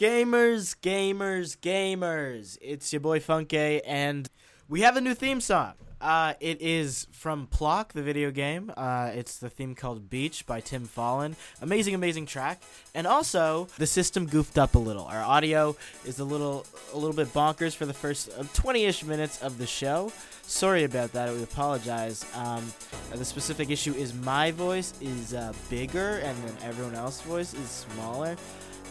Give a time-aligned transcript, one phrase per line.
[0.00, 2.56] Gamers, gamers, gamers.
[2.62, 4.30] It's your boy Funke, and
[4.66, 5.74] we have a new theme song.
[6.00, 8.72] Uh, it is from Plok, the video game.
[8.78, 11.36] Uh, it's the theme called Beach by Tim Follin.
[11.60, 12.62] Amazing, amazing track.
[12.94, 15.04] And also, the system goofed up a little.
[15.04, 15.76] Our audio
[16.06, 19.66] is a little, a little bit bonkers for the first uh, 20-ish minutes of the
[19.66, 20.10] show.
[20.44, 21.30] Sorry about that.
[21.30, 22.24] We apologize.
[22.34, 22.72] Um,
[23.14, 27.68] the specific issue is my voice is uh, bigger, and then everyone else's voice is
[27.68, 28.38] smaller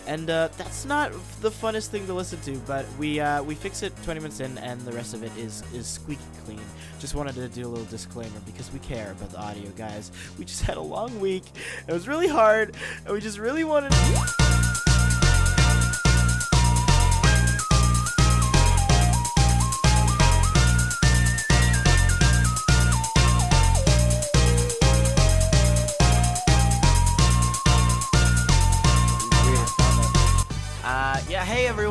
[0.09, 2.57] and uh, that's not the funnest thing to listen to.
[2.65, 5.63] But we uh, we fix it 20 minutes in, and the rest of it is
[5.71, 6.59] is squeaky clean.
[6.99, 10.11] Just wanted to do a little disclaimer because we care about the audio, guys.
[10.39, 11.43] We just had a long week.
[11.87, 13.91] It was really hard, and we just really wanted.
[13.93, 14.68] Uh,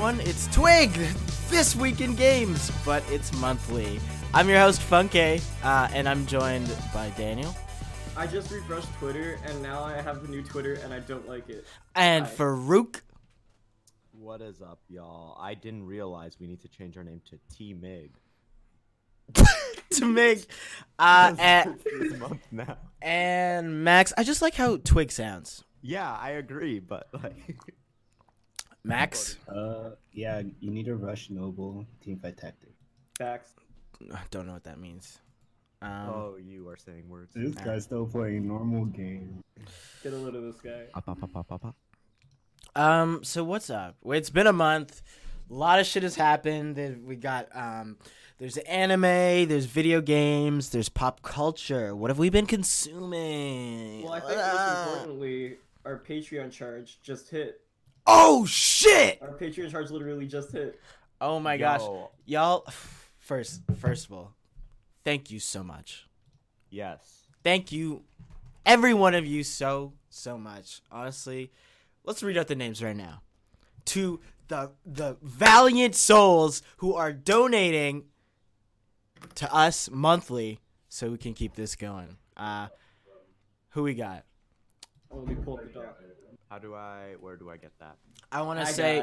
[0.09, 0.91] everyone, it's Twig!
[1.51, 4.01] This week in games, but it's monthly.
[4.33, 7.55] I'm your host, Funke, uh, and I'm joined by Daniel.
[8.17, 11.51] I just refreshed Twitter and now I have the new Twitter and I don't like
[11.51, 11.67] it.
[11.95, 12.33] And Hi.
[12.33, 13.03] Farouk.
[14.13, 15.37] What is up, y'all?
[15.39, 18.13] I didn't realize we need to change our name to T Mig.
[19.91, 20.47] to make
[20.99, 22.79] uh, and, this month now.
[23.03, 24.15] and Max.
[24.17, 25.65] I just like how Twig sounds.
[25.83, 27.59] Yeah, I agree, but like,
[28.85, 32.71] Max, Uh, yeah, you need to rush noble teamfight tactic.
[33.19, 33.53] Facts.
[34.15, 35.19] I don't know what that means.
[35.83, 37.33] Um, oh, you are saying words.
[37.35, 39.43] This guy's still playing normal game.
[40.03, 40.87] Get a load of this guy.
[40.95, 41.77] Up, up, up, up, up, up.
[42.75, 43.97] Um, so what's up?
[44.07, 45.03] It's been a month.
[45.51, 46.77] A lot of shit has happened.
[47.07, 47.97] We got um,
[48.39, 49.03] there's anime,
[49.49, 51.95] there's video games, there's pop culture.
[51.97, 54.03] What have we been consuming?
[54.05, 54.53] Well, I think Ah.
[54.87, 57.61] most importantly, our Patreon charge just hit.
[58.11, 59.21] Oh shit!
[59.21, 60.81] Our Patreon charge literally just hit.
[61.21, 61.83] Oh my gosh,
[62.25, 62.67] y'all.
[63.19, 64.33] First, first of all,
[65.05, 66.07] thank you so much.
[66.71, 67.27] Yes.
[67.45, 68.05] Thank you,
[68.65, 70.81] every one of you, so so much.
[70.91, 71.53] Honestly,
[72.05, 73.21] let's read out the names right now.
[73.87, 78.05] To the the valiant souls who are donating
[79.35, 82.17] to us monthly, so we can keep this going.
[82.39, 82.69] Uh,
[83.71, 84.25] who we got?
[85.11, 85.99] Oh, let me pull up the doc.
[86.51, 87.15] How do I?
[87.21, 87.97] Where do I get that?
[88.33, 89.01] I want to say.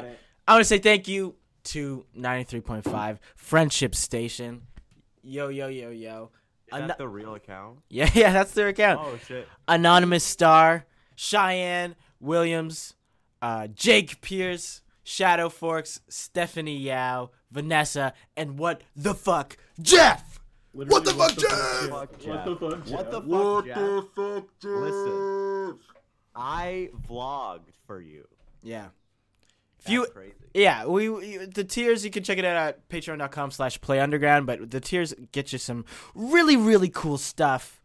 [0.48, 1.34] I want to say thank you
[1.64, 4.62] to 93.5 Friendship Station.
[5.22, 6.30] Yo yo yo yo.
[6.68, 7.78] Is Ano- that the real account?
[7.88, 9.00] Yeah yeah, that's their account.
[9.02, 9.48] Oh shit.
[9.68, 10.86] Anonymous Star,
[11.16, 12.94] Cheyenne Williams,
[13.42, 20.40] uh, Jake Pierce, Shadow Forks, Stephanie Yao, Vanessa, and what the fuck, Jeff?
[20.74, 21.88] Literally, What the fuck, Jeff?
[21.88, 21.90] Fuck
[22.26, 22.94] What the fuck, Jeff?
[22.96, 23.30] What the Jeff?
[23.30, 24.04] fuck, Jeff?
[24.14, 24.70] fuck, Jeff?
[24.70, 25.78] Listen.
[26.36, 28.26] I vlogged for you.
[28.62, 28.88] Yeah.
[29.80, 30.34] If you, crazy.
[30.54, 34.46] yeah, we, we the tiers you can check it out at patreon.com slash play underground,
[34.46, 37.80] but the tiers get you some really really cool stuff.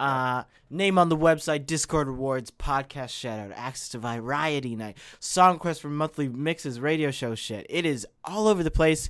[0.00, 5.58] Uh, name on the website, Discord rewards, podcast shout out, access to Variety Night, song
[5.58, 7.66] quest for monthly mixes, radio show shit.
[7.68, 9.08] It is all over the place.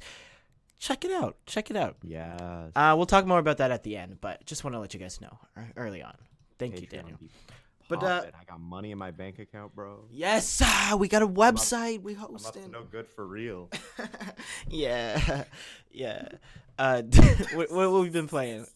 [0.79, 1.37] Check it out.
[1.47, 1.97] Check it out.
[2.03, 2.67] Yeah.
[2.75, 5.01] Uh, we'll talk more about that at the end, but just want to let you
[5.01, 6.15] guys know uh, early on.
[6.59, 7.19] Thank you, Patreon Daniel.
[7.21, 7.31] be
[8.01, 8.35] But, uh, poppin'.
[8.41, 10.05] I got money in my bank account, bro.
[10.11, 12.03] Yes, ah, we got a website.
[12.03, 12.71] We up to it.
[12.71, 13.71] no good for real.
[14.69, 15.45] yeah,
[15.93, 16.29] yeah.
[16.79, 17.03] Uh,
[17.55, 18.67] what, what we've been playing?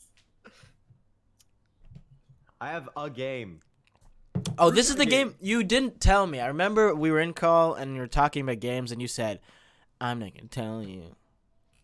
[2.60, 3.60] I have a game.
[4.59, 5.28] Oh, this is the game.
[5.28, 6.41] game you didn't tell me.
[6.41, 9.41] I remember we were in call and you were talking about games, and you said,
[10.00, 11.16] "I'm not gonna tell you."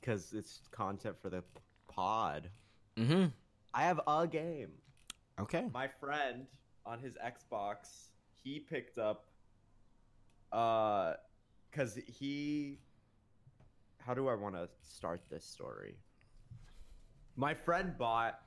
[0.03, 1.43] because it's content for the
[1.88, 2.50] pod.
[2.99, 3.26] Mm-hmm.
[3.72, 4.72] I have a game.
[5.41, 5.66] Okay.
[5.72, 6.47] My friend
[6.87, 8.09] on his Xbox,
[8.43, 9.26] he picked up,
[10.53, 11.15] uh,
[11.70, 12.78] because he.
[13.99, 15.96] How do I want to start this story?
[17.37, 18.40] My friend bought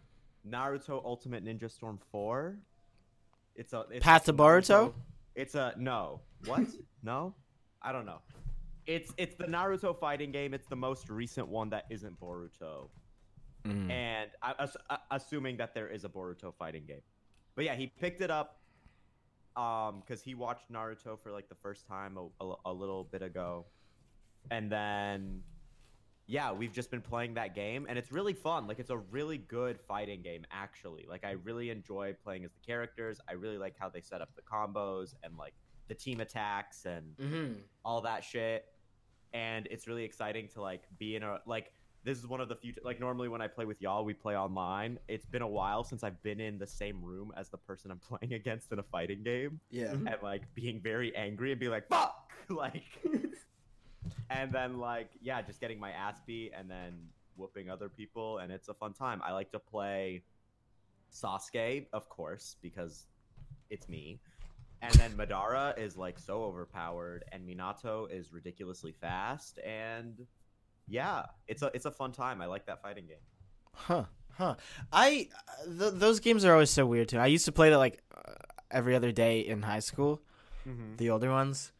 [0.48, 2.58] Naruto Ultimate Ninja Storm 4.
[3.56, 4.94] It's a it's Path a to Boruto?
[5.34, 6.20] It's a no.
[6.46, 6.64] What?
[7.04, 7.34] no?
[7.82, 8.20] I don't know.
[8.86, 10.54] It's it's the Naruto fighting game.
[10.54, 12.90] It's the most recent one that isn't Boruto
[13.66, 13.90] Mm.
[13.90, 17.02] and I, ass- uh, assuming that there is a Boruto fighting game.
[17.56, 18.60] But yeah, he picked it up
[19.56, 23.22] um because he watched Naruto for like the first time a, a, a little bit
[23.22, 23.66] ago,
[24.52, 25.44] and then
[26.28, 28.68] yeah, we've just been playing that game, and it's really fun.
[28.68, 31.06] Like it's a really good fighting game, actually.
[31.08, 33.20] Like I really enjoy playing as the characters.
[33.30, 35.54] I really like how they set up the combos and like
[35.88, 37.54] the team attacks and Mm-hmm.
[37.84, 38.66] all that shit
[39.34, 41.72] and it's really exciting to like be in a like
[42.06, 44.38] this is one of the few like normally when i play with y'all we play
[44.38, 47.92] online it's been a while since i've been in the same room as the person
[47.92, 49.88] i'm playing against in a fighting game Yeah.
[49.88, 50.08] Mm-hmm.
[50.08, 52.84] and like being very angry and be like fuck like
[54.30, 56.94] and then like yeah, just getting my ass beat and then
[57.38, 59.20] whooping other people, and it's a fun time.
[59.24, 60.24] I like to play
[61.14, 63.08] Sasuke, of course, because
[63.70, 64.20] it's me.
[64.82, 70.26] And then Madara is like so overpowered, and Minato is ridiculously fast, and
[70.88, 72.42] yeah, it's a it's a fun time.
[72.42, 73.18] I like that fighting game.
[73.74, 74.06] Huh.
[74.38, 74.56] Huh.
[74.92, 75.30] I
[75.66, 77.18] th- those games are always so weird too.
[77.20, 78.34] I used to play that like uh,
[78.70, 80.22] every other day in high school,
[80.68, 80.96] Mm-hmm.
[80.98, 81.72] the older ones.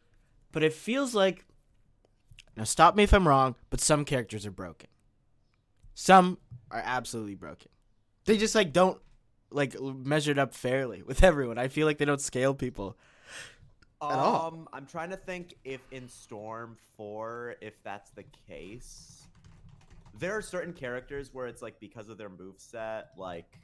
[0.52, 1.44] But it feels like
[2.56, 4.88] now stop me if I'm wrong, but some characters are broken.
[5.94, 6.38] Some
[6.70, 7.70] are absolutely broken.
[8.24, 9.00] They just like don't
[9.50, 11.58] like measured up fairly with everyone.
[11.58, 12.96] I feel like they don't scale people.
[14.00, 14.68] Um, At all.
[14.72, 19.22] I'm trying to think if in Storm 4, if that's the case.
[20.18, 23.58] There are certain characters where it's like because of their move set, like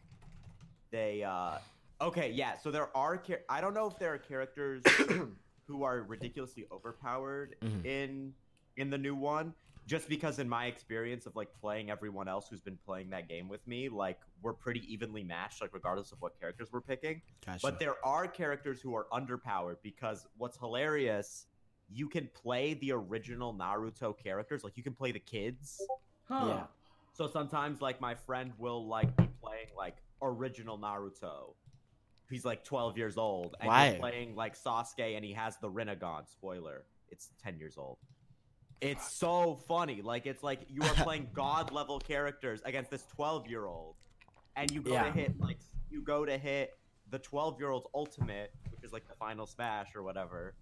[0.90, 1.58] they uh
[2.00, 4.82] okay, yeah, so there are char- I don't know if there are characters
[5.66, 7.84] who are ridiculously overpowered Mhm.
[7.86, 8.34] in
[8.76, 9.54] in the new one
[9.86, 13.48] just because in my experience of like playing everyone else who's been playing that game
[13.48, 17.20] with me, like we're pretty evenly matched like regardless of what characters we're picking.
[17.44, 17.58] Gotcha.
[17.62, 21.46] But there are characters who are underpowered because what's hilarious,
[21.90, 25.80] you can play the original Naruto characters, like you can play the kids.
[26.24, 26.44] Huh.
[26.46, 26.62] Yeah.
[27.12, 31.54] So sometimes like my friend will like be playing like original Naruto.
[32.30, 33.90] He's like 12 years old and Why?
[33.90, 36.26] you're playing like Sasuke and he has the Rinnegan.
[36.30, 37.98] Spoiler, it's 10 years old.
[38.82, 40.02] It's so funny.
[40.02, 43.94] Like it's like you are playing god level characters against this 12 year old,
[44.56, 45.04] and you go Yeah.
[45.04, 45.58] to hit like
[45.90, 46.76] you go to hit
[47.10, 50.54] the 12 year old's ultimate, which is like the final smash or whatever,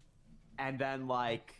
[0.58, 1.54] and then like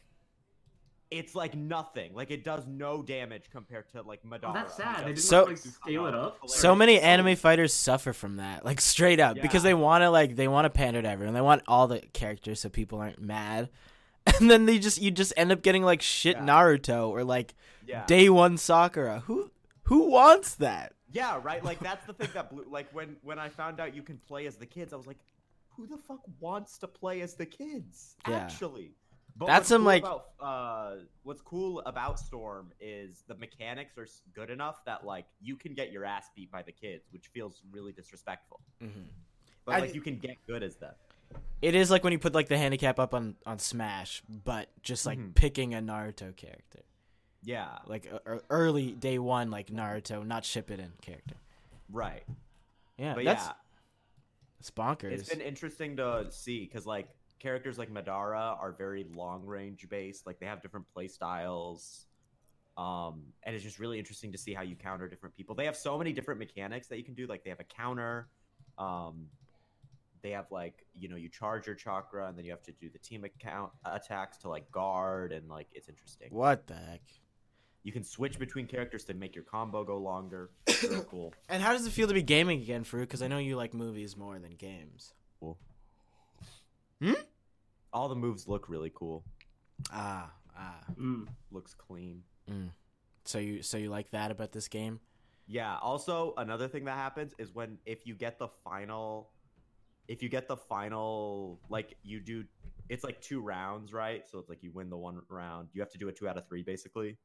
[1.11, 2.15] it's like nothing.
[2.15, 4.51] Like it does no damage compared to like Madara.
[4.51, 5.01] Oh, that's sad.
[5.01, 6.39] They didn't So- like scale it up.
[6.49, 10.37] so many anime fighters suffer from that, like straight up, because they want to like
[10.37, 11.35] they want to pander to everyone.
[11.35, 13.71] They want all the characters so people aren't mad,
[14.41, 16.45] and then they just you just end up getting like shit Yeah.
[16.47, 17.55] Naruto or like
[17.87, 18.05] Yeah.
[18.07, 19.21] day one Sakura.
[19.21, 19.51] Who
[19.85, 20.93] who wants that?
[21.13, 21.65] Yeah, right.
[21.65, 22.65] Like that's the thing that blew.
[22.69, 25.19] Like when when I found out you can play as the kids, I was like,
[25.77, 28.17] who the fuck wants to play as the kids?
[28.29, 28.37] Yeah.
[28.37, 28.93] Actually,
[29.37, 34.07] but That's some, cool like- About, uh, what's cool about Storm is the mechanics are
[34.35, 37.63] good enough that like you can get your ass beat by the kids, which feels
[37.73, 38.61] really disrespectful.
[39.65, 40.95] But I- like you can get good as them.
[41.63, 45.05] It is like when you put like the handicap up on on Smash, but just
[45.07, 45.35] like Mhm.
[45.35, 46.81] picking a Naruto character,
[47.43, 47.79] Yeah.
[47.87, 51.37] like a early day one like Naruto, not Shippuden character.
[51.91, 52.25] Right.
[52.97, 53.53] Yeah, But that's yeah,
[54.59, 55.13] it's bonkers.
[55.13, 60.27] It's been interesting to see because like characters like Madara are very long range based.
[60.27, 62.07] Like they have different play styles.
[62.77, 65.55] Um, and it's just really interesting to see how you counter different people.
[65.55, 67.27] They have so many different mechanics that you can do.
[67.27, 68.29] Like they have a counter.
[68.79, 69.29] Um,
[70.23, 72.89] they have like you know you charge your chakra and then you have to do
[72.89, 76.29] the team account attacks to like guard and like it's interesting.
[76.31, 77.03] what the heck?
[77.83, 80.51] You can switch between characters to make your combo go longer.
[80.69, 81.33] It's cool.
[81.49, 83.03] And how does it feel to be gaming again, Fruit?
[83.03, 85.13] Because I know you like movies more than games.
[85.39, 85.59] Cool.
[87.03, 87.13] Hmm?
[87.93, 89.25] All the moves look really cool.
[89.93, 90.81] Ah, ah.
[90.99, 91.27] Mm.
[91.51, 92.23] Looks clean.
[93.25, 95.01] So you so you like that about this game?
[95.47, 95.77] Yeah.
[95.81, 99.31] Also, another thing that happens is when if you get the final,
[100.11, 102.45] if you get the final, like you do,
[102.89, 104.29] it's like two rounds, right?
[104.29, 105.69] So it's like you win the one round.
[105.73, 107.17] You have to do a two out of three, basically.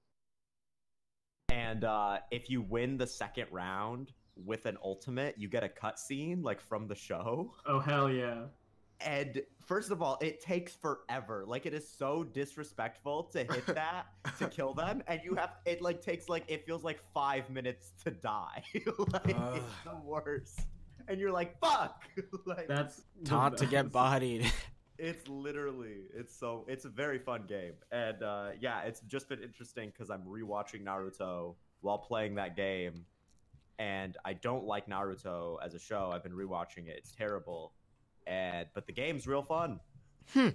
[1.50, 6.44] And uh, if you win the second round with an ultimate, you get a cutscene
[6.44, 7.56] like from the show.
[7.65, 8.44] Oh hell yeah.
[9.01, 11.44] And first of all, it takes forever.
[11.48, 14.06] Like it is so disrespectful to hit that
[14.38, 17.94] to kill them, and you have it like takes like it feels like five minutes
[18.04, 18.62] to die.
[19.12, 19.58] like Ugh.
[19.58, 20.68] it's the worst.
[21.08, 22.04] And you're like, fuck.
[22.46, 24.52] like That's the Taunt to get bodied.
[24.98, 27.74] it's literally it's so it's a very fun game.
[27.92, 33.06] And uh yeah, it's just been interesting because I'm rewatching Naruto while playing that game.
[33.78, 36.12] And I don't like Naruto as a show.
[36.14, 36.96] I've been rewatching it.
[36.98, 37.74] It's terrible.
[38.26, 39.80] And but the game's real fun.
[40.34, 40.50] Hmm.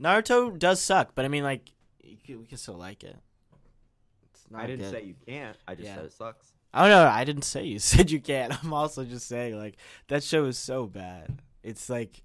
[0.00, 1.70] Naruto does suck, but I mean, like,
[2.04, 3.16] we can still like it.
[4.32, 4.92] It's not I didn't good.
[4.92, 5.56] say you can't.
[5.66, 5.96] I just Yeah.
[5.96, 6.52] said it sucks.
[6.72, 8.62] Oh no, I didn't say you said you can't.
[8.64, 9.76] I'm also just saying like
[10.08, 11.40] that show is so bad.
[11.62, 12.22] It's like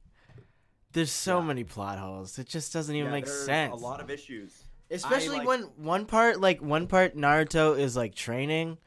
[0.93, 1.45] there's so Yeah.
[1.45, 2.37] many plot holes.
[2.39, 3.73] It just doesn't even Yeah, make sense.
[3.73, 4.63] A lot of issues.
[4.91, 8.77] Especially like- when one part like one part Naruto is like training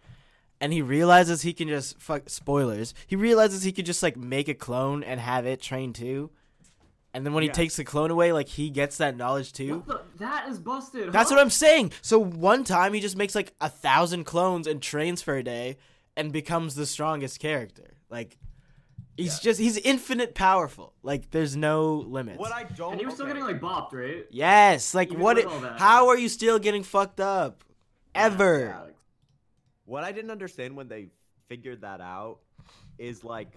[0.61, 2.95] and he realizes he can just fuck spoilers.
[3.07, 6.31] He realizes he could just like make a clone and have it train too.
[7.15, 9.79] And then when he takes the clone away, like he gets that knowledge too.
[9.79, 10.01] What the?
[10.19, 11.13] That is busted.
[11.13, 11.37] That's huh?
[11.37, 11.93] what I'm saying.
[12.03, 15.77] So one time he just makes like a thousand clones and trains for a day
[16.17, 17.95] and becomes the strongest character.
[18.11, 18.39] Like
[19.17, 19.51] He's Yeah.
[19.51, 20.95] just he's infinite powerful.
[21.03, 22.39] Like there's no limits.
[22.39, 22.93] What I don't.
[22.93, 23.35] And you were still okay.
[23.35, 24.25] getting like bopped, right?
[24.31, 25.39] yes, like Even what?
[25.39, 27.65] It, how are you still getting fucked up?
[28.15, 28.61] Ever?
[28.87, 28.93] Yeah.
[29.87, 31.09] What I didn't understand when they
[31.49, 32.39] figured that out
[32.99, 33.57] is like,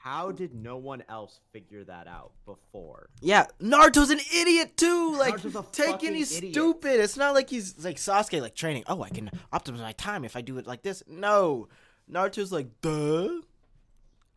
[0.00, 3.10] how did no one else figure that out before?
[3.20, 5.16] Yeah, Naruto's an idiot too.
[5.16, 5.36] Like
[5.72, 6.54] taking he's idiot.
[6.54, 7.00] stupid.
[7.00, 8.84] It's not like he's like Sasuke like training.
[8.86, 11.02] Oh, I can optimize my time if I do it like this.
[11.08, 11.68] No,
[12.10, 13.40] Naruto's like duh.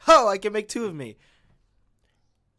[0.08, 1.18] Oh, I can make two of me.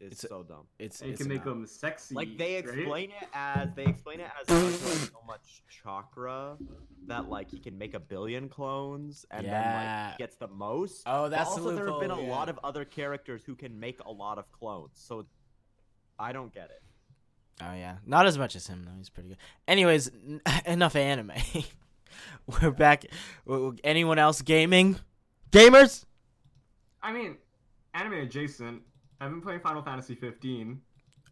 [0.05, 0.67] It's, It's so dumb.
[0.79, 1.55] It's, And you it's can make not.
[1.55, 2.15] them sexy.
[2.15, 2.65] Like they right?
[2.65, 6.57] explain it as they explain it as he like, so much chakra
[7.07, 11.03] that like he can make a billion clones and then like gets the most.
[11.07, 13.55] Oh, But that's the also there have been a loophole, lot of other characters who
[13.55, 14.91] can make a lot of clones.
[14.95, 15.27] So
[16.19, 16.83] I don't get it.
[17.61, 18.97] Oh yeah, not as much as him though.
[18.99, 19.39] He's pretty good.
[19.69, 21.33] Anyways, n- enough anime.
[22.61, 23.05] We're back.
[23.47, 24.97] W- w- Anyone else gaming?
[25.53, 26.05] Gamers?
[27.03, 27.37] I mean,
[27.95, 28.83] anime adjacent.
[29.23, 30.81] I've been playing Final Fantasy 15.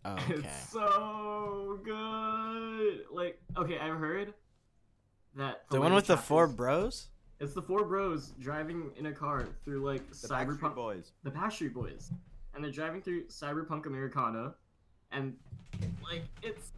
[0.04, 0.34] Oh, okay.
[0.34, 3.00] It's so good.
[3.10, 4.32] Like, okay, I've heard
[5.34, 7.08] that The one later with the four bros?
[7.40, 11.10] It's the four bros driving in a car through like The cyberpunk, Boys.
[11.24, 12.12] the Backstreet Boys,
[12.54, 14.54] and they're driving through cyberpunk Americana,
[15.10, 15.34] and
[16.02, 16.70] like it's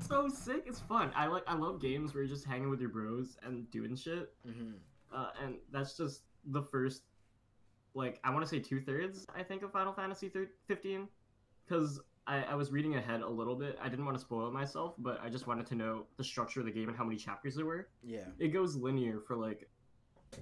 [0.00, 0.64] so sick.
[0.66, 1.12] It's fun.
[1.14, 1.44] I like.
[1.46, 4.32] I love games where you're just hanging with your bros and doing shit.
[4.48, 4.72] Mm-hmm.
[5.14, 7.02] uh, and that's just the first
[7.94, 11.08] like i want to say two-thirds i think of final fantasy thir- 15
[11.66, 14.52] because I, I was reading ahead a little bit i didn't want to spoil it
[14.52, 17.16] myself but i just wanted to know the structure of the game and how many
[17.16, 18.24] chapters there were Yeah.
[18.38, 19.68] it goes linear for like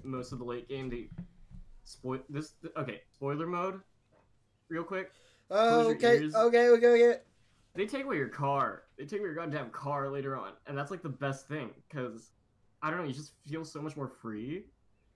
[0.03, 1.09] most of the late game they
[1.85, 3.81] spoil this okay spoiler mode
[4.69, 5.11] real quick
[5.51, 7.19] Oh, okay, okay, okay, okay.
[7.73, 8.83] they take away your car.
[8.99, 12.29] They take away your goddamn car later on, and that's like the best thing because
[12.83, 13.05] I don't know.
[13.05, 14.65] You just feel so much more free.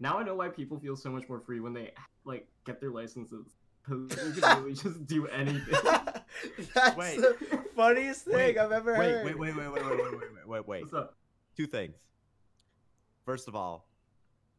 [0.04, 1.94] Now I know why people feel so much more free when they
[2.26, 3.56] like get their licenses
[3.88, 5.64] because you can really just do anything.
[6.76, 7.22] That's Wait.
[7.22, 9.26] the funniest thing Wait, I've ever Wait, heard.
[9.26, 10.82] wait, wait, wait, wait, wait, wait, wait, wait, wait.
[10.82, 11.16] What's up?
[11.56, 11.96] Two things.
[13.26, 13.88] First of all,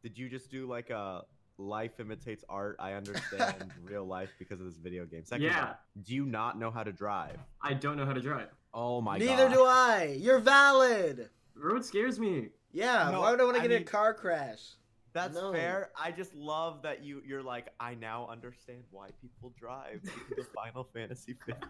[0.01, 1.25] did you just do like a
[1.59, 2.77] life imitates art?
[2.79, 5.25] I understand real life because of this video game.
[5.25, 5.67] Second Yeah.
[5.67, 7.37] all, do you not know how to drive?
[7.61, 8.49] I don't know how to drive.
[8.73, 9.25] Oh my god.
[9.27, 9.53] Neither god.
[9.53, 10.17] do I.
[10.19, 11.29] You're valid.
[11.53, 12.47] Road scares me.
[12.71, 13.09] Yeah.
[13.11, 14.61] No, why would I want to I get in a car crash?
[15.15, 15.51] That's No.
[15.53, 15.89] fair.
[15.99, 20.51] I just love that you you're like I now understand why people drive because of
[20.53, 21.65] Final Fantasy 15.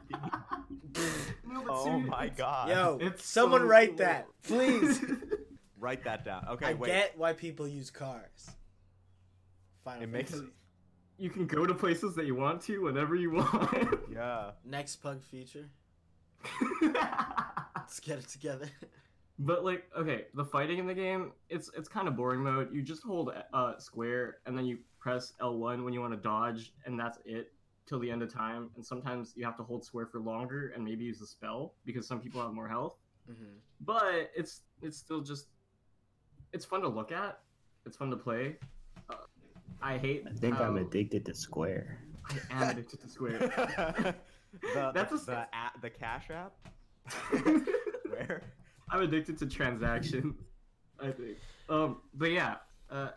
[1.48, 2.70] No, Oh my god.
[2.70, 3.98] Yo, It's someone so write cool.
[3.98, 5.00] that, please.
[5.80, 6.48] Write that down.
[6.52, 6.88] Okay, I wait.
[6.88, 8.50] get why people use cars.
[9.84, 10.52] Final It makes- Fantasy.
[11.20, 14.00] you can go to places that you want to whenever you want.
[14.12, 14.52] Yeah.
[14.64, 15.70] next pug feature.
[16.82, 18.70] Let's get it together.
[19.38, 22.74] But like, okay, the fighting in the game, it's it's kind of boring mode.
[22.74, 26.74] You just hold uh square and then you press L1 when you want to dodge,
[26.86, 27.52] and that's it
[27.86, 28.70] till the end of time.
[28.76, 32.08] And sometimes you have to hold square for longer and maybe use a spell because
[32.08, 32.96] some people have more health.
[33.30, 33.58] Mm-hmm.
[33.82, 35.48] But it's it's still just
[36.54, 37.40] it's fun to look at.
[37.86, 38.56] It's fun to play.
[39.10, 39.16] Uh,
[39.82, 40.24] I hate.
[40.28, 42.00] I think I'm addicted to Square.
[42.52, 43.40] I am addicted to square.
[44.74, 46.54] the, That's a- the, app, the Cash App.
[48.10, 48.42] Where?
[48.90, 50.36] I'm addicted to transactions.
[51.00, 51.38] I think.
[51.70, 52.56] Um, but yeah,
[52.90, 53.10] uh,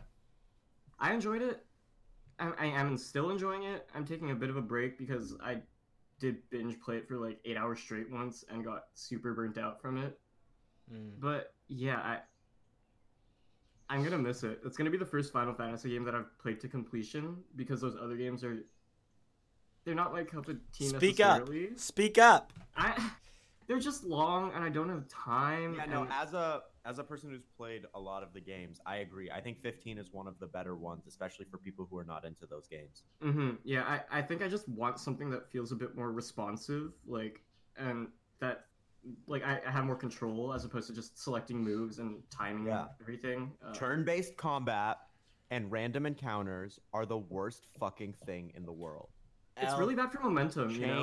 [0.98, 1.64] I enjoyed it.
[2.38, 3.88] I, I am still enjoying it.
[3.94, 5.58] I'm taking a bit of a break because I
[6.18, 9.80] did binge play it for like eight hours straight once and got super burnt out
[9.80, 10.18] from it.
[10.92, 11.12] Mm.
[11.18, 12.18] But yeah, I
[13.90, 14.60] I'm gonna miss it.
[14.64, 17.96] It's gonna be the first Final Fantasy game that I've played to completion because those
[18.00, 18.58] other games are
[19.84, 21.48] they're not like cup of tea Speak up.
[21.76, 22.52] Speak up.
[22.76, 23.10] I
[23.68, 25.74] they're just long and I don't have time.
[25.74, 26.08] Yeah, no.
[26.10, 29.30] As a as a person who's played a lot of the games, I agree.
[29.30, 32.24] I think 15 is one of the better ones, especially for people who are not
[32.24, 33.04] into those games.
[33.20, 36.92] hmm Yeah, I, I think I just want something that feels a bit more responsive,
[37.06, 37.42] like,
[37.76, 38.08] and
[38.40, 38.64] that,
[39.26, 42.86] like, I, I have more control as opposed to just selecting moves and timing Yeah.
[43.02, 43.52] everything.
[43.62, 44.96] Uh, Turn-based combat
[45.50, 49.10] and random encounters are the worst fucking thing in the world.
[49.58, 51.02] It's L- really bad for momentum, you know?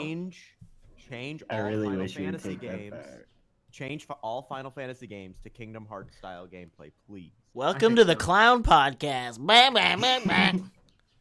[1.09, 2.91] Change, change I all really Final wish you would Fantasy take that games.
[2.93, 3.25] back.
[3.71, 7.31] Change fi- all Final Fantasy games to Kingdom Hearts style gameplay, please.
[7.53, 8.17] Welcome to the so.
[8.19, 9.39] Clown Podcast.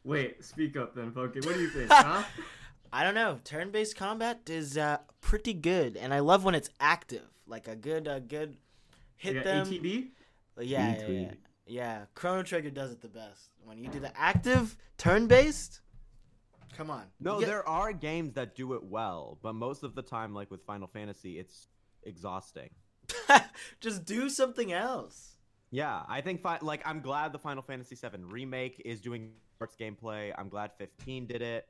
[0.03, 1.39] Wait, speak up then, Funky.
[1.41, 2.23] What do you think, huh?
[2.93, 3.39] I don't know.
[3.43, 7.25] Turn-based combat is uh, pretty good, and I love when it's active.
[7.47, 8.55] Like a good, a good
[9.17, 9.67] hit Like a them.
[9.67, 10.07] ATB?
[10.61, 11.31] Yeah, yeah, yeah,
[11.67, 11.99] yeah.
[12.15, 13.49] Chrono Trigger does it the best.
[13.63, 15.81] When you do the active turn-based,
[16.75, 17.03] come on.
[17.19, 20.33] No, You get- there are games that do it well, but most of the time,
[20.33, 21.67] like with Final Fantasy, it's
[22.03, 22.69] exhausting.
[23.79, 25.37] just do something else.
[25.71, 29.75] Yeah, I think fi- like I'm glad the Final Fantasy VII remake is doing sports
[29.79, 30.33] gameplay.
[30.37, 31.67] I'm glad 15 did it.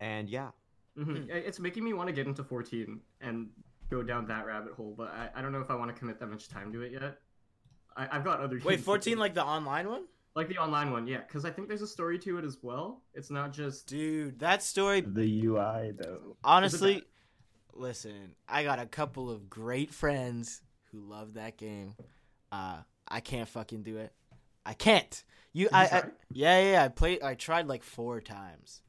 [0.00, 0.50] And yeah,
[0.98, 1.28] Mhm.
[1.28, 3.48] It's making me want to get into 14 and
[3.90, 6.20] go down that rabbit hole, but I, I don't know if I want to commit
[6.20, 7.18] that much time to it yet.
[7.96, 8.60] I, I've got other.
[8.64, 10.04] Wait, 14 like the online one?
[10.34, 13.02] Like the online one, yeah, because I think there's a story to it as well.
[13.14, 16.36] It's not just Dude, that story The UI though.
[16.42, 17.04] honestly
[17.72, 20.60] listen, I got a couple of great friends
[20.92, 21.94] who love that game.
[22.52, 24.12] Uh I can't fucking do it.
[24.66, 25.22] I can't.
[25.52, 28.82] You Did I, you I yeah, yeah, yeah, I played I tried like 4 times.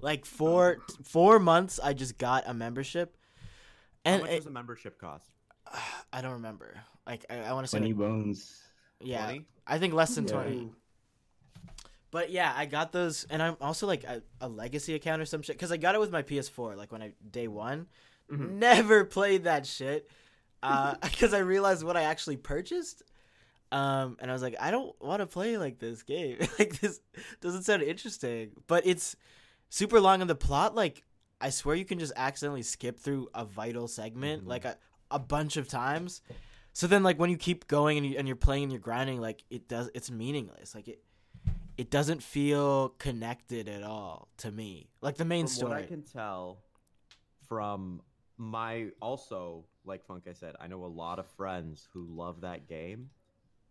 [0.00, 3.16] Like 4 4 months I just got a membership.
[4.04, 5.28] how And much it- does a membership cost?
[6.12, 6.74] I don't remember.
[7.06, 8.62] Like I, I want to say Twenty like- bones.
[9.00, 9.24] yeah.
[9.26, 9.44] 20?
[9.66, 10.32] I think less than Yeah.
[10.32, 10.70] 20.
[12.10, 15.42] But yeah, I got those, and I'm also like a, a legacy account or some
[15.42, 16.76] shit because I got it with my PS4.
[16.76, 17.86] Like when I day one,
[18.32, 18.52] Mhm.
[18.54, 20.08] never played that shit
[21.02, 23.02] because I realized what I actually purchased.
[23.70, 26.38] Um, and I was like, I don't want to play like this game.
[26.58, 27.00] like this
[27.42, 29.14] doesn't sound interesting, but it's
[29.68, 30.74] super long in the plot.
[30.74, 31.04] Like
[31.40, 34.48] I swear you can just accidentally skip through a vital segment Mhm.
[34.48, 34.78] like a,
[35.10, 36.22] a bunch of times.
[36.72, 39.20] So then, like when you keep going and, you, and you're playing and you're grinding,
[39.20, 40.74] like it does, it's meaningless.
[40.74, 41.02] Like it,
[41.78, 44.90] it doesn't feel connected at all to me.
[45.00, 45.70] Like the main from story.
[45.70, 46.58] what I can tell
[47.48, 48.02] from
[48.36, 52.68] my also like Funk I said, I know a lot of friends who love that
[52.68, 53.10] game.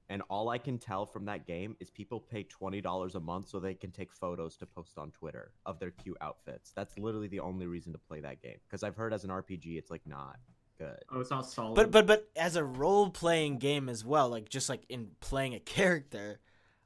[0.09, 3.49] And all I can tell from that game is people pay twenty dollars a month
[3.49, 6.71] so they can take photos to post on Twitter of their cute outfits.
[6.73, 8.55] That's literally the only reason to play that game.
[8.65, 10.37] Because I've heard as an RPG, it's like not
[10.77, 10.97] good.
[11.11, 11.75] oh, it's not solid.
[11.75, 15.55] but but but as a role playing game as well, like just like in playing
[15.55, 16.39] a character,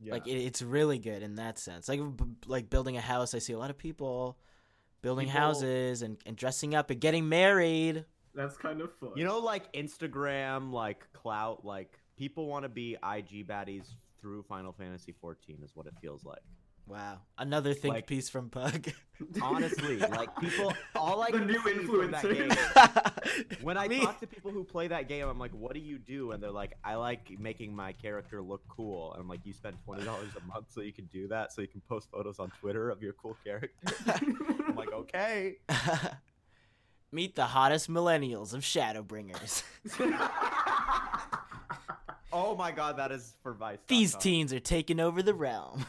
[0.05, 1.87] like it, it's really good in that sense.
[1.87, 4.37] Like b- like building a house, I see a lot of people
[5.01, 8.05] building People- houses and, and dressing up and getting married.
[8.35, 9.11] that's kind of fun.
[9.15, 13.87] You know, like Instagram, like clout, like people want to be IG baddies
[14.21, 16.41] through Final Fantasy 14 is what it feels like.
[16.91, 18.89] Wow, another think Like- piece from Pug.
[19.41, 23.13] Honestly, like people, all I The new see from that influencer.
[23.47, 23.57] game.
[23.61, 25.97] When I Me- talk to people who play that game, I'm like, "What do you
[25.99, 29.53] do?" And they're like, "I like making my character look cool." And I'm like, "You
[29.53, 32.39] spend twenty dollars a month so you can do that, so you can post photos
[32.39, 33.69] on Twitter of your cool character."
[34.67, 35.57] I'm like, "Okay."
[37.13, 39.63] Meet the hottest millennials of Shadowbringers.
[42.33, 43.77] Oh my god, that is for Vice.
[43.87, 45.85] These teens are taking over the realm.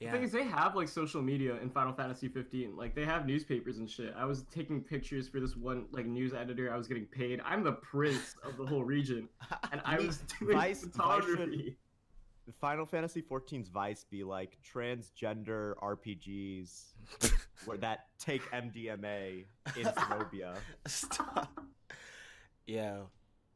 [0.00, 2.76] The thing is, they have like social media in Final Fantasy 15.
[2.76, 4.14] Like they have newspapers and shit.
[4.16, 6.72] I was taking pictures for this one like news editor.
[6.72, 7.40] I was getting paid.
[7.44, 9.28] I'm the prince of the whole region,
[9.72, 11.76] and I was doing Vice- Vice photography.
[12.60, 16.94] Final Fantasy 14's Vice be like transgender RPGs
[17.66, 19.44] where that take MDMA
[19.76, 20.54] in Zenobia.
[20.86, 21.60] Stop.
[22.66, 23.00] Yeah.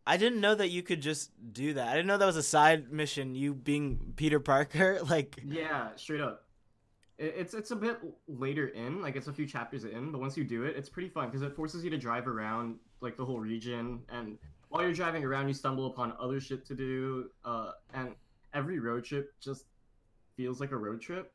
[0.07, 1.89] I didn't know that you could just do that.
[1.89, 3.35] I didn't know that was a side mission.
[3.35, 6.45] You being Peter Parker, like Yeah, straight up.
[7.19, 10.37] It- It's it's a bit later in, like it's a few chapters in, but once
[10.37, 13.25] you do it, it's pretty fun because it forces you to drive around like the
[13.25, 14.39] whole region, and
[14.69, 18.15] while you're driving around, you stumble upon other shit to do, uh, and
[18.55, 19.67] every road trip just
[20.37, 21.33] feels like a road trip.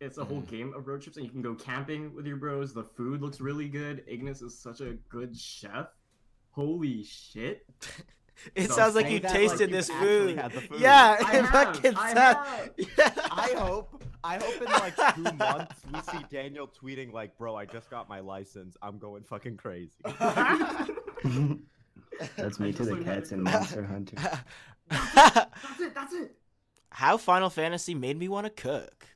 [0.00, 2.72] It's a whole game of road trips, and you can go camping with your bros.
[2.72, 4.02] The food looks really good.
[4.06, 5.88] Ignis is such a good chef.
[6.52, 7.64] Holy shit!
[8.54, 10.38] it So sounds like you that like tasted you've this actually food.
[10.38, 10.80] had the food.
[10.80, 12.70] Yeah, I it have, fucking I have.
[12.78, 13.10] Yeah.
[13.30, 17.64] I hope I hope in like two months we see Daniel tweeting like, "Bro, I
[17.66, 18.76] just got my license.
[18.82, 19.92] I'm going fucking crazy."
[22.36, 24.16] That's me to the cats to and do Monster Hunter.
[24.90, 25.94] That's it.
[25.94, 26.36] That's it.
[26.90, 29.06] How Final Fantasy made me want to cook.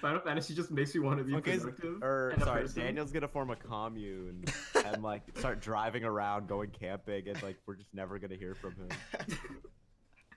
[0.00, 2.02] Final Fantasy just makes you want to be Okay, productive.
[2.02, 2.82] or sorry, person.
[2.82, 4.44] Daniel's gonna form a commune
[4.86, 8.72] and like start driving around, going camping, and like we're just never gonna hear from
[8.76, 8.88] him.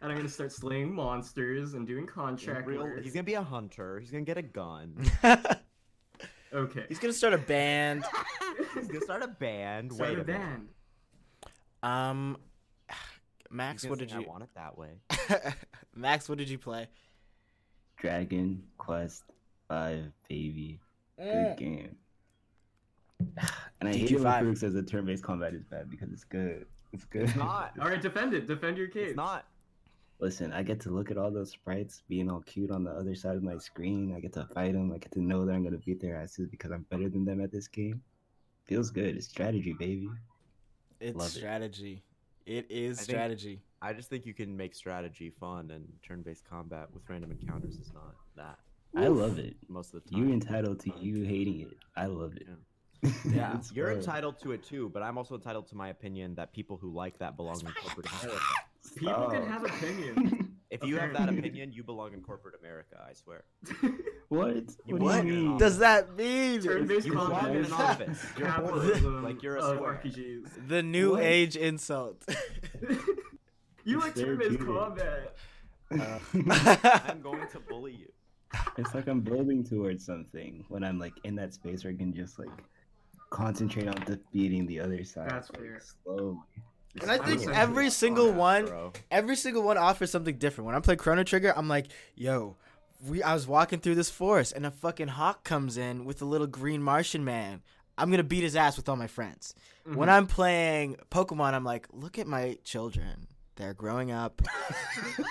[0.02, 4.02] And I'm gonna start slaying monsters and doing contract Real- he's gonna be a hunter.
[4.02, 4.98] He's gonna get a gun.
[6.54, 6.86] Okay.
[6.88, 8.04] He's gonna start a band.
[8.76, 9.92] he's gonna start a band.
[9.92, 10.40] Start Wait a a minute.
[10.42, 10.68] band.
[11.82, 12.38] Um,
[13.50, 14.18] Max, what did you?
[14.18, 14.92] I want it that way.
[15.96, 16.90] Max, what did you play?
[17.98, 19.24] Dragon Quest
[19.68, 20.80] Five, baby.
[21.20, 21.58] Mm.
[21.58, 21.96] Good game.
[23.80, 24.00] And I DQ5.
[24.00, 26.66] hate it when Farouk says the turn-based combat is bad because it's good.
[26.94, 27.24] It's good.
[27.24, 27.74] It's not.
[27.82, 28.48] All right, defend it.
[28.48, 29.10] Defend your case.
[29.10, 29.46] It's not.
[30.20, 33.14] Listen, I get to look at all those sprites being all cute on the other
[33.14, 34.14] side of my screen.
[34.16, 34.94] I get to fight them.
[34.94, 37.42] I get to know that I'm gonna beat their asses because I'm better than them
[37.42, 38.02] at this game.
[38.64, 39.18] Feels good.
[39.18, 40.10] It's strategy, baby.
[41.02, 41.32] It's Love it.
[41.32, 42.04] strategy.
[42.46, 43.62] It is I think- strategy.
[43.82, 47.92] I just think you can make strategy fun, and turn-based combat with random encounters is
[47.94, 48.60] not that
[48.96, 49.56] I love it.
[49.68, 50.24] most of the time.
[50.24, 51.78] You're entitled to you hating it.
[51.96, 52.48] I love it.
[53.30, 53.98] Yeah, It's you're fun.
[53.98, 57.18] entitled to it too, but I'm also entitled to my opinion that people who like
[57.20, 58.42] that belong in corporate America.
[58.96, 60.34] People can have opinions.
[60.72, 62.96] If you have that opinion, you belong in corporate America.
[63.08, 63.44] I swear.
[64.30, 64.56] What?
[64.88, 65.58] You What, do you mean?
[65.60, 68.26] Does that mean Turn-based You belong combat in an office.
[68.38, 70.02] You're capitalism Like you're a of square.
[70.04, 70.68] RPGs.
[70.70, 71.22] the new What?
[71.24, 72.24] age insult?
[73.86, 75.36] you It's like turn-based therapeutic.
[75.92, 77.06] combat.
[77.08, 78.12] I'm going to bully you.
[78.78, 82.14] It's like I'm building towards something when I'm like in that space where I can
[82.14, 82.50] just like
[83.30, 85.30] concentrate on defeating the other side.
[85.30, 85.82] That's like, fair.
[86.04, 86.38] Slowly.
[87.02, 88.94] And I think every a single combat one, Bro.
[89.10, 90.68] every single one offers something different.
[90.68, 92.56] When I play Chrono Trigger, I'm like, yo,
[93.08, 96.26] we I was walking through this forest and a fucking hawk comes in with a
[96.26, 97.62] little green Martian man.
[97.98, 99.56] I'm gonna beat his ass with all my friends.
[99.86, 100.14] When Mhm.
[100.14, 103.28] I'm playing Pokemon, I'm like, look at my children.
[103.56, 104.42] They're growing up.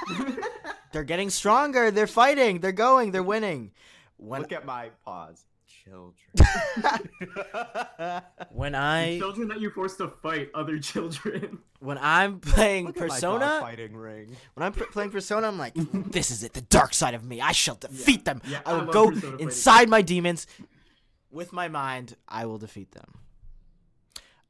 [0.93, 1.91] they're getting stronger.
[1.91, 2.61] They're fighting.
[2.61, 3.11] They're going.
[3.13, 3.73] They're winning.
[4.17, 5.45] When Look at my paws.
[5.85, 6.15] Children.
[8.53, 11.59] when I children that you force to fight other children.
[11.81, 14.37] when I'm playing Look at my Persona, fighting ring.
[14.55, 17.41] when I'm pr- playing Persona, I'm like, this is it, the dark side of me.
[17.41, 18.43] I shall defeat them.
[18.49, 19.41] Yeah, I I will love go Persona fighting.
[19.41, 20.47] inside my demons
[21.33, 22.17] with my mind.
[22.29, 23.15] I will defeat them.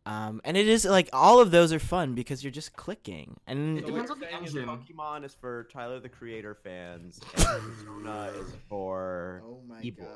[0.04, 3.78] Um, and it is like all of those are fun because you're just clicking, and
[3.78, 4.68] It depends on the you're saying is engine.
[4.68, 10.06] Pokemon is for Tyler the Creator fans, and Persona is for oh my e-boys.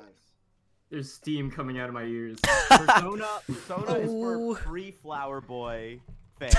[0.90, 2.38] There's steam coming out of my ears.
[2.68, 4.54] Persona, Persona is Oh.
[4.54, 6.00] for free Flower Boy
[6.40, 6.54] fans.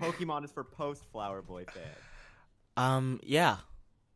[0.00, 1.86] Pokemon is for post-Flower Boy fans.
[2.76, 3.58] um, yeah,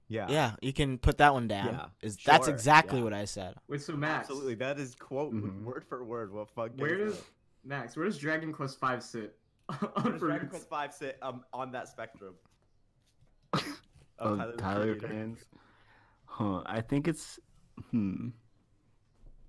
[0.08, 0.26] Yeah.
[0.30, 1.66] yeah, you can put that one down.
[1.74, 3.04] Yeah, is that's exactly yeah.
[3.04, 3.54] what I said.
[3.68, 4.54] Wait, so Max, Absolutely.
[4.56, 5.64] That is quote Mhm.
[5.64, 7.22] word for word what fuck where does
[7.64, 7.96] Max?
[7.96, 9.36] Where does Dragon Quest V sit
[9.78, 10.48] Where does Dragon?
[10.48, 12.34] Quest Five sit um, on that spectrum?
[14.20, 15.38] Oh, Tyler the Tyler fans.
[16.26, 16.62] Huh.
[16.66, 17.40] I think it's
[17.90, 18.28] hmm.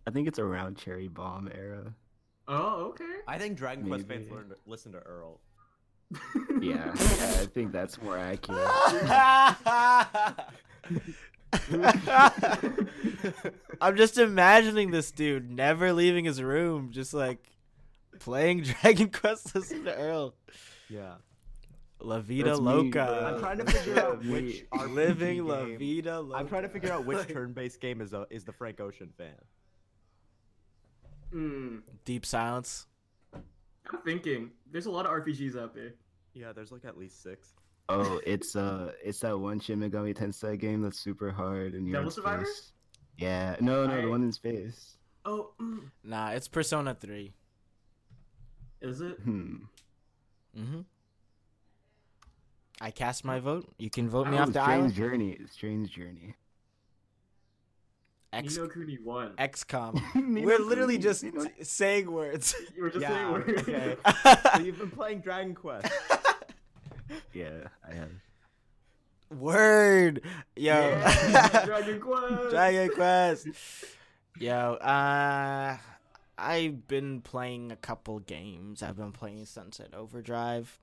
[0.08, 1.94] I think it's around Cherry Bomb era.
[2.48, 3.06] Oh, okay.
[3.28, 4.36] I think Dragon Quest fans Maybe.
[4.36, 5.40] learn to listen to Earl.
[6.12, 6.20] Yeah,
[6.62, 8.68] yeah, I think that's more accurate.
[13.80, 17.55] I'm just imagining this dude never leaving his room, just like
[18.20, 20.36] playing Dragon Quest, listen to Earl.
[20.90, 21.16] Yeah.
[22.00, 22.90] La Vida That's Loca.
[22.92, 23.26] bro.
[23.34, 26.38] I'm trying to figure out which RPG Living La Vida Loca.
[26.40, 29.34] I'm trying to figure out which turn-based game is a, is the Frank Ocean fan.
[31.32, 31.78] Hmm.
[32.06, 32.86] Deep Silence.
[33.34, 34.52] I'm thinking.
[34.72, 35.94] There's a lot of RPGs out there.
[36.34, 37.54] Yeah, there's like at least six.
[37.88, 41.94] Oh, it's uh, it's that one Shin Megami Tensei game that's super hard and you're
[41.98, 42.46] Devil in Survivor?
[42.46, 42.72] space.
[43.18, 44.98] Yeah, no, no, I- the one in space.
[45.24, 45.80] Oh, mm.
[46.04, 47.34] Nah, it's Persona 3.
[48.82, 49.18] Is it?
[49.24, 49.56] Hmm.
[50.58, 50.82] Mm-hmm.
[52.82, 53.68] I cast my vote.
[53.78, 54.94] You can vote me Oh, off the Strange island.
[54.94, 55.38] Journey.
[55.50, 56.36] Strange Journey.
[58.34, 59.32] X- Ni no Kuni won.
[59.38, 60.44] XCOM.
[60.44, 62.54] We're literally Kuni, just ni no- saying words.
[62.76, 63.62] You were just Yeah, saying words.
[63.62, 63.96] okay.
[64.56, 65.88] So you've been playing Dragon Quest.
[67.34, 68.10] Yeah, I have.
[69.30, 70.22] Word.
[70.56, 70.74] Yo.
[70.74, 72.50] Yeah, Dragon Quest.
[72.50, 73.48] Dragon Quest.
[74.38, 75.78] Yo, uh
[76.38, 78.84] I've been playing a couple games.
[78.84, 80.80] I've been playing Sunset Overdrive.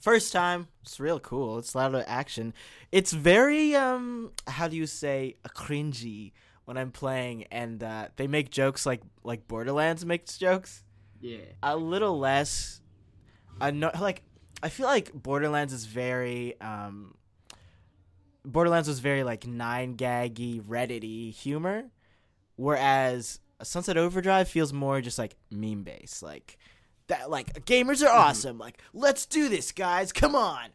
[0.00, 0.68] First time.
[0.82, 1.58] It's real cool.
[1.58, 2.54] It's a lot of action.
[2.92, 6.32] It's very um how do you say a cringy
[6.64, 10.84] when I'm playing and uh they make jokes like like Borderlands makes jokes.
[11.20, 11.38] Yeah.
[11.62, 12.80] A little less
[13.60, 14.22] anno- like
[14.62, 17.14] I feel like Borderlands is very um
[18.44, 21.90] Borderlands was very like nine gaggy, reddity humor,
[22.56, 26.58] whereas Sunset Overdrive feels more just like meme based, like
[27.08, 27.30] that.
[27.30, 28.58] Like gamers are awesome.
[28.58, 30.12] Like let's do this, guys.
[30.12, 30.70] Come on.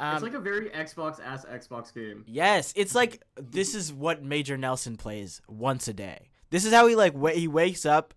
[0.00, 2.24] Um, it's like a very Xbox ass Xbox game.
[2.26, 6.30] Yes, it's like this is what Major Nelson plays once a day.
[6.50, 8.14] This is how he like wa- he wakes up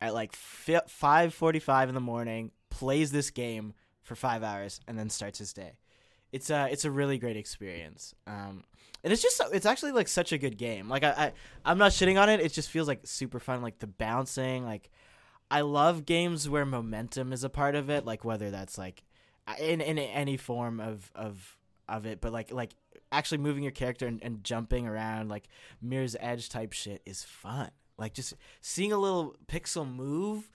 [0.00, 4.98] at like five forty five in the morning, plays this game for five hours, and
[4.98, 5.72] then starts his day.
[6.30, 8.14] It's a it's a really great experience.
[8.26, 8.64] Um,
[9.04, 10.88] and it's just it's actually like such a good game.
[10.88, 11.32] Like I, I
[11.64, 12.40] I'm not shitting on it.
[12.40, 13.60] It just feels like super fun.
[13.60, 14.64] Like the bouncing.
[14.64, 14.90] Like
[15.50, 18.06] I love games where momentum is a part of it.
[18.06, 19.04] Like whether that's like
[19.60, 22.70] in in any form of of of it, but like like
[23.12, 25.48] actually moving your character and, and jumping around like
[25.82, 27.70] Mirror's Edge type shit is fun.
[27.98, 30.50] Like just seeing a little pixel move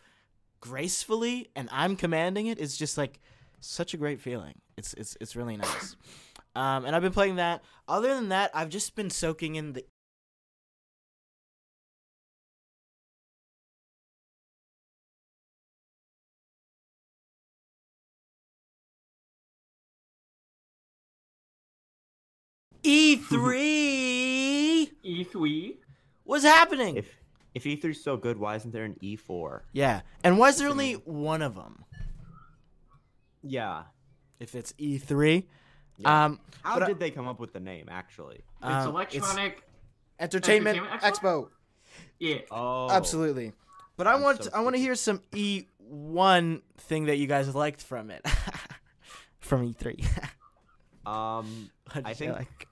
[0.59, 3.19] gracefully and I'm commanding it is just like
[3.59, 4.55] such a great feeling.
[4.75, 5.95] It's it's it's really nice.
[6.55, 7.63] Um, and I've been playing that.
[7.87, 9.85] Other than that, I've just been soaking in the
[22.83, 24.89] E3.
[25.05, 25.75] E3.
[26.23, 26.97] What's happening?
[26.97, 27.15] If
[27.55, 29.61] if E3's so good, why isn't there an E E4?
[29.73, 31.83] yeah, and why is there only one of them?
[33.41, 33.83] Yeah.
[34.39, 35.45] If it's E3,
[35.99, 36.25] Yeah.
[36.25, 37.87] Um, How but I- did they come up with the name?
[37.91, 38.37] Actually.
[38.63, 39.63] It's um, electronic.
[40.19, 41.49] Entertainment, Entertainment Expo.
[42.19, 42.39] Yeah.
[42.51, 43.53] Oh, Absolutely.
[43.95, 47.53] But I I'm want so I want to hear some E1 thing that you guys
[47.53, 48.25] liked from it.
[49.39, 50.05] from E E3.
[51.05, 51.71] Um,
[52.05, 52.67] I think- like?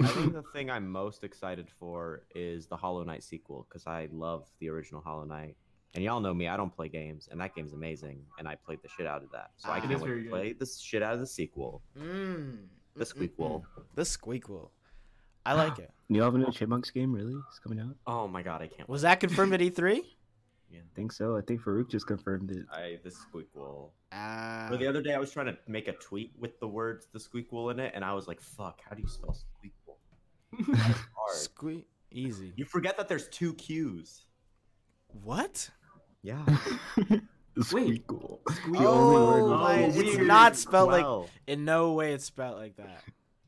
[0.00, 4.08] I think the thing I'm most excited for is the Hollow Knight sequel because I
[4.12, 5.56] love the original Hollow Knight.
[5.94, 8.80] And y'all know me, I don't play games, and that game's amazing, and I played
[8.82, 9.50] the shit out of that.
[9.56, 9.74] So Ah.
[9.74, 12.66] I can't wait to play the shit out of the sequel, Mm.
[12.94, 13.64] the Squeakquel.
[13.94, 14.70] The Squeakquel.
[15.46, 15.90] I like it.
[16.10, 17.34] You have a new Chipmunks game, really?
[17.48, 17.94] It's coming out?
[18.06, 18.88] Oh my god, I can't.
[18.88, 20.00] Was that confirmed at E E3?
[20.72, 21.36] I think so.
[21.36, 22.64] I think Farouk just confirmed it.
[22.72, 23.90] I the Squeakquel.
[24.12, 24.68] Ah.
[24.70, 27.18] Or the other day, I was trying to make a tweet with the words the
[27.18, 29.96] Squeakquel in it, and I was like, "Fuck, how do you spell Squeakquel?"
[30.68, 31.36] That's hard.
[31.36, 31.86] Squeak.
[32.10, 32.52] Easy.
[32.56, 34.24] You forget that there's two Q's.
[35.08, 35.70] What?
[36.22, 36.44] Yeah.
[36.96, 37.22] the
[37.72, 38.06] Wait.
[38.06, 38.38] Squeakquel.
[38.76, 40.26] Oh, Oh, it's weird.
[40.26, 41.30] not spelled like.
[41.46, 43.02] In no way it's spelled like that.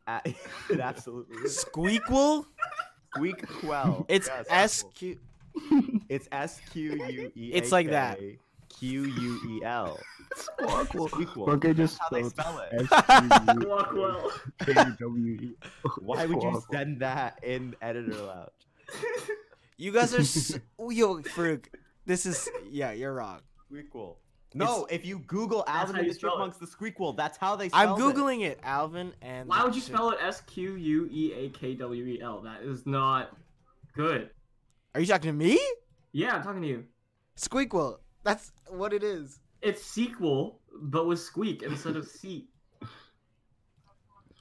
[0.07, 0.21] uh,
[0.71, 1.65] it absolutely is.
[1.65, 2.45] Squeakquel?
[3.17, 4.05] Squeakquel.
[4.09, 5.19] It's Yes, S Q.
[6.09, 7.51] It's S Q U E.
[7.53, 8.19] It's like that.
[8.69, 9.99] Q U E L.
[10.37, 11.09] Squawkwell.
[11.11, 11.47] Squeakquel.
[11.47, 13.67] Funke just That's how they spell it.
[13.67, 14.31] Rockwell.
[14.61, 15.55] S-Q-U-K-W-E.
[16.01, 18.51] Why would you send that in editor lounge?
[19.77, 20.23] You guys are.
[20.25, 21.65] So, yo, Farouk.
[22.07, 22.49] This is.
[22.71, 23.41] Yeah, you're wrong.
[23.71, 24.17] Squeakquel.
[24.55, 26.51] No, if you Google Alvin how and you the spell it.
[26.51, 27.87] Chipmunks, the Squeakquel, that's how they spell it.
[27.87, 28.17] I'm spell it.
[28.17, 29.49] googling it, Alvin, and.
[29.49, 32.41] Why would you spell it S Q U E A K W E L?
[32.43, 33.37] That is not
[33.95, 34.31] good.
[34.95, 35.61] Are you talking to me?
[36.13, 36.85] Yeah, I'm talking to you.
[37.37, 37.99] Squeakquel.
[38.25, 39.39] That's what it is.
[39.63, 42.49] It's sequel, but with squeak instead of seat.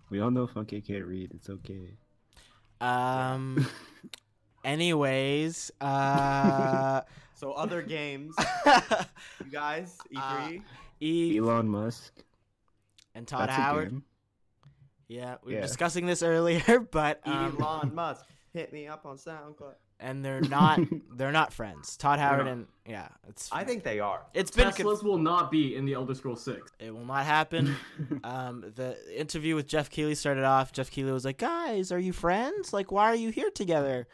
[0.10, 1.32] We all know Funke can't read.
[1.36, 1.98] It's okay.
[2.82, 3.67] Um.
[4.63, 7.02] anyways, uh.
[7.39, 8.36] So other games,
[9.45, 10.62] you guys, E3.
[11.02, 12.13] E Elon Musk.
[13.15, 14.02] and Todd That's Howard.
[15.08, 15.65] Yeah, we were Yeah.
[15.65, 19.75] discussing this earlier, but um, Elon Musk, hit me up on SoundCloud.
[20.02, 20.82] and they're not
[21.15, 21.95] they're not friends.
[21.95, 24.25] Todd Howard and yeah, it's I think they are.
[24.34, 26.73] it's been con- Teslas will not be in the Elder Scrolls 6.
[26.80, 27.73] it will not happen.
[28.25, 30.73] um, the interview with Geoff Keighley started off.
[30.73, 32.73] Geoff Keighley was like, "Guys, are you friends?
[32.73, 34.08] Like, why are you here together?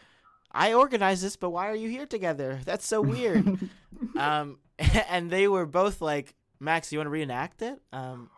[0.56, 2.60] I organized this, but why are you here together?
[2.66, 3.46] That's so weird."
[4.18, 4.58] um,
[5.10, 8.30] and they were both like, "Max, you want to reenact it?" Um,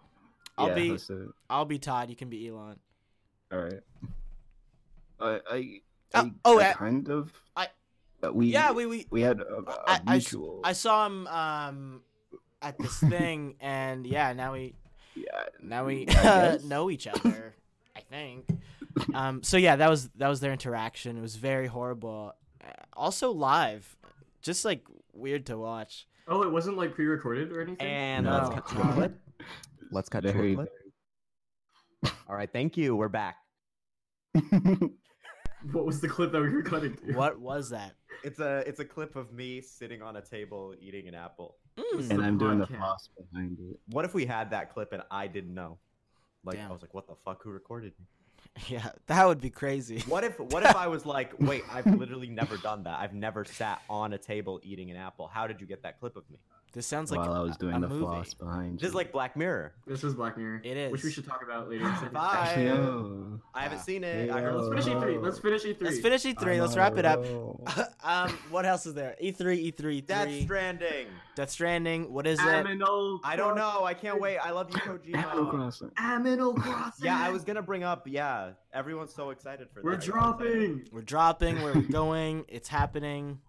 [0.57, 1.09] I'll yeah, be it.
[1.49, 2.09] I'll be Todd.
[2.09, 2.79] You can be Elon.
[3.51, 3.81] All right.
[5.19, 5.81] I, I,
[6.13, 7.33] Uh, I, oh, I uh, kind of.
[7.55, 7.67] I-
[8.23, 10.61] uh, we, Yeah, we we we had a, a I- I s- mutual.
[10.63, 12.01] I saw him um
[12.61, 14.73] at this thing, and yeah, now we
[15.15, 16.63] yeah, now we I guess.
[16.63, 17.53] know each other.
[17.95, 18.47] I think.
[19.13, 19.43] Um.
[19.43, 21.17] So yeah, that was that was their interaction.
[21.17, 22.33] It was very horrible.
[22.63, 23.95] Uh, Also live,
[24.41, 26.07] just like weird to watch.
[26.27, 27.85] Oh, it wasn't like pre recorded or anything?
[27.87, 28.31] And No.
[28.37, 29.19] let's cut to a clip.
[29.91, 30.69] Let's cut to a Very, clip.
[32.27, 32.95] All right, thank you.
[32.95, 33.37] We're back.
[35.71, 37.13] What was the clip that we were cutting to?
[37.13, 37.93] What was that?
[38.23, 41.55] It's a it's a clip of me sitting on a table eating an apple.
[41.77, 42.09] Mm.
[42.11, 42.77] and I'm doing the podcast.
[42.77, 43.79] floss behind it.
[43.87, 45.79] What if we had that clip and I didn't know?
[46.43, 46.69] Like Damn.
[46.69, 47.41] I was like, what the fuck?
[47.43, 48.05] Who recorded me?
[48.67, 50.03] Yeah, that would be crazy.
[50.07, 52.99] What if what if I was like, wait, I've literally never done that.
[52.99, 55.27] I've never sat on a table eating an apple.
[55.27, 56.37] How did you get that clip of me?
[56.73, 58.01] This sounds like while I was a- doing a the movie.
[58.01, 58.79] floss behind.
[58.79, 59.73] This is like Black Mirror.
[59.87, 60.61] This is Black Mirror.
[60.63, 61.85] It Which we should talk about later.
[62.13, 62.65] Bye.
[62.67, 63.39] Yo.
[63.53, 64.29] I haven't seen it.
[64.29, 64.53] I heard.
[64.55, 65.21] Let's finish E3.
[65.23, 65.81] Let's finish E3.
[65.81, 66.61] Let's finish E3.
[66.61, 67.25] Let's wrap it up.
[68.03, 69.15] um, what else is there?
[69.19, 71.07] E E3, E3, Death Stranding.
[71.35, 72.11] Death Stranding.
[72.13, 72.43] What is it?
[72.45, 73.83] Aminal I don't know.
[73.83, 74.37] I can't wait.
[74.37, 75.49] I love you, Animal Kojima.
[75.49, 75.89] Crossing.
[75.97, 77.05] Aminal Crossing.
[77.05, 78.07] Yeah, I was gonna bring up.
[78.07, 79.85] Yeah, everyone's so excited for that.
[79.85, 80.05] We're that.
[80.05, 80.87] dropping.
[80.91, 81.61] We're dropping.
[81.63, 82.45] We're going.
[82.49, 83.39] It's happening.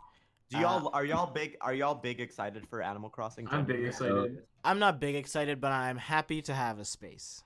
[0.50, 1.56] Do y'all are y'all big?
[1.60, 3.46] Are y'all big excited for Animal Crossing?
[3.50, 4.42] I'm big excited.
[4.64, 7.42] I'm not big excited, but I'm happy to have a space.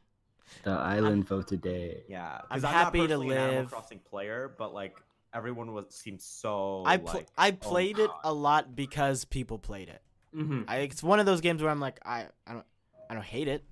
[0.65, 2.05] The island vote today.
[2.09, 3.31] Yeah, I'm not happy to live.
[3.31, 3.71] an Animal live.
[3.71, 4.97] Crossing player, but like
[5.35, 6.85] everyone was seemed so.
[6.87, 10.03] I pl- like, I oh played it a lot because people played it.
[10.37, 10.63] Mm-hmm.
[10.69, 12.67] I, it's one of those games where I'm like, I, I don't
[13.11, 13.65] I don't hate it,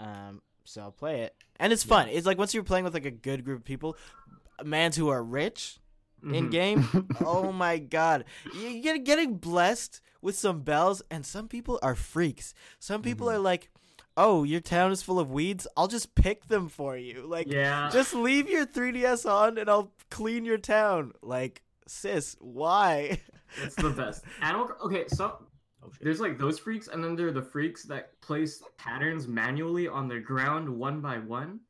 [0.00, 2.08] um, so I'll play it, and it's fun.
[2.08, 3.96] It's like once you're playing with like a good group of people,
[4.64, 5.78] mans who are rich
[6.26, 6.34] Mm-hmm.
[6.34, 7.06] in game.
[7.24, 12.52] oh my god, you get getting blessed with some bells, and some people are freaks.
[12.78, 13.36] Some people Mm-hmm.
[13.36, 13.70] are like,
[14.16, 15.66] oh, your town is full of weeds.
[15.76, 17.26] I'll just pick them for you.
[17.26, 17.90] Like, Yeah.
[17.92, 21.12] just leave your 3ds on, and I'll clean your town.
[21.22, 23.20] Like, sis, why?
[23.62, 24.24] It's the best.
[24.42, 24.70] Animal.
[24.84, 25.38] Okay, so
[25.84, 29.86] Oh, there's like those freaks, and then there are the freaks that place patterns manually
[29.86, 31.60] on the ground one by one.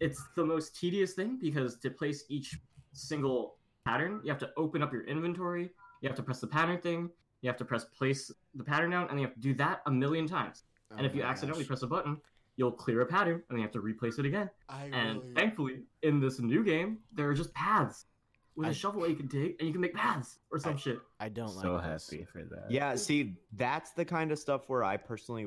[0.00, 2.56] It's the most tedious thing because to place each
[2.94, 5.70] single pattern, you have to open up your inventory,
[6.00, 7.08] you have to press the pattern thing,
[7.42, 9.90] you have to press place the pattern down, and you have to do that a
[9.90, 10.64] million times.
[10.96, 11.68] and if you Oh accidentally gosh.
[11.68, 12.16] press a button,
[12.56, 14.48] you'll clear a pattern and then you have to replace it again.
[14.68, 18.06] I And really- thankfully, in this new game, there are just paths
[18.54, 20.74] with I- a shovel that you can dig, and you can make paths or some
[20.74, 21.00] I- shit.
[21.18, 22.08] I don't so like this.
[22.10, 22.70] happy for that.
[22.70, 25.46] Yeah, see, that's the kind of stuff where I personally,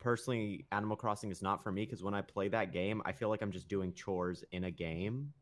[0.00, 3.28] personally, Animal Crossing is not for me because when I play that game, I feel
[3.28, 5.32] like I'm just doing chores in a game,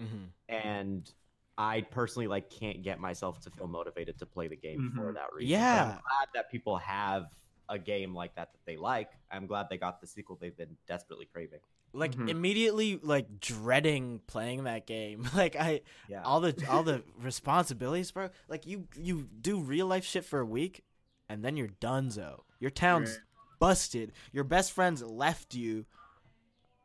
[0.00, 0.26] Mhm.
[0.50, 1.12] and
[1.60, 5.14] I personally like can't get myself to feel motivated to play the game for Mhm.
[5.14, 5.48] that reason.
[5.48, 5.82] But Yeah.
[5.82, 7.26] I'm glad that people have
[7.68, 9.10] a game like that that they like.
[9.30, 11.60] I'm glad they got the sequel they've been desperately craving.
[11.92, 12.28] Like Mhm.
[12.28, 15.22] immediately like dreading playing that game.
[15.34, 16.22] Like I Yeah.
[16.22, 18.30] all the all the responsibilities, bro.
[18.46, 20.84] Like you you do real life shit for a week
[21.28, 22.44] and then you're donezo.
[22.60, 23.58] Your town's Right.
[23.58, 24.12] busted.
[24.32, 25.86] Your best friends left you.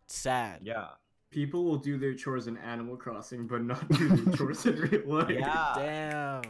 [0.08, 0.62] Sad.
[0.64, 0.90] yeah.
[1.34, 5.02] People will do their chores in Animal Crossing, but not do their chores in real
[5.08, 5.30] life.
[5.32, 5.74] Yeah.
[5.76, 6.42] Damn.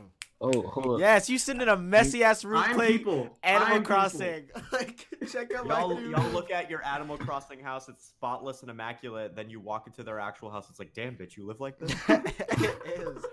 [0.41, 0.99] Oh, hold up.
[0.99, 3.29] Yes, you sitting in a messy ass room I'm people.
[3.43, 3.83] Animal I'm.
[3.85, 4.49] Crossing.
[4.73, 6.11] like check out my Y'all, dude.
[6.11, 9.37] y'all look at your Animal Crossing house, it's spotless and immaculate.
[9.37, 11.93] Then you walk into their actual house, it's like, damn, bitch, you live like this?
[12.09, 13.23] it is.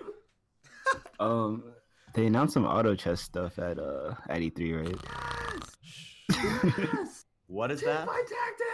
[1.19, 1.65] Um,
[2.15, 4.97] they announced some auto chess stuff at uh at E3, right?
[6.31, 7.25] Yes.
[7.49, 8.07] What is Team that?
[8.07, 8.25] Fight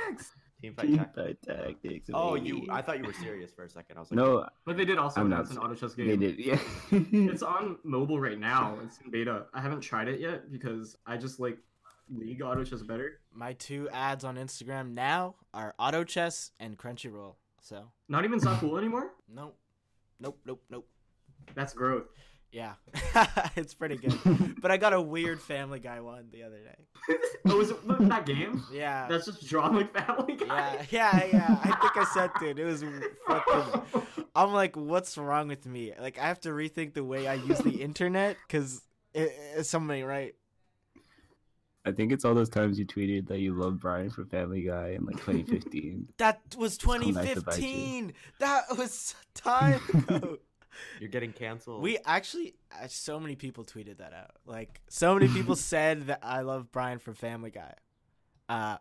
[0.05, 0.31] Tactics.
[0.67, 1.47] Team Fight Team Tactics.
[1.47, 2.11] Tactics.
[2.15, 2.67] Oh, you!
[2.71, 3.97] I thought you were serious for a second.
[3.97, 6.09] I was like, no, But they did also I'm announce not- an auto chess game.
[6.09, 6.39] they did.
[6.39, 6.59] Yeah.
[6.91, 8.79] It's on mobile right now.
[8.85, 9.47] It's in beta.
[9.55, 11.59] I haven't tried it yet because I just like
[12.09, 13.21] League auto chess better.
[13.33, 17.35] My two ads on Instagram now are Auto Chess and Crunchyroll.
[17.61, 19.11] So Not even so cool anymore.
[19.29, 19.57] nope,
[20.21, 20.87] nope, nope, nope.
[21.55, 22.05] That's growth.
[22.53, 22.73] Yeah,
[23.57, 24.19] it's pretty good.
[24.61, 27.17] But I got a weird Family Guy one the other day.
[27.47, 28.65] oh, was it that game?
[28.73, 30.87] Yeah, That's just drawn like Family yeah, Guy.
[30.91, 31.29] yeah, yeah.
[31.33, 31.59] yeah.
[31.63, 32.59] I think I said, it.
[32.59, 32.83] It was
[33.29, 33.83] fucking.
[34.35, 35.93] I'm like, what's wrong with me?
[36.01, 38.83] Like, I have to rethink the way I use the internet because
[39.15, 40.35] it, it's something right.
[41.87, 44.97] I think it's all those times you tweeted that you love Brian from Family Guy
[44.99, 46.09] in like 2015.
[46.19, 48.13] That was come back to bite you.
[48.13, 48.13] 2015.
[48.41, 50.39] That was time ago.
[51.01, 51.83] you're getting canceled.
[51.83, 54.37] We actually, uh, so many people tweeted that out.
[54.47, 57.75] Like, so many people said that I love Brian from Family Guy.
[58.49, 58.77] Uh,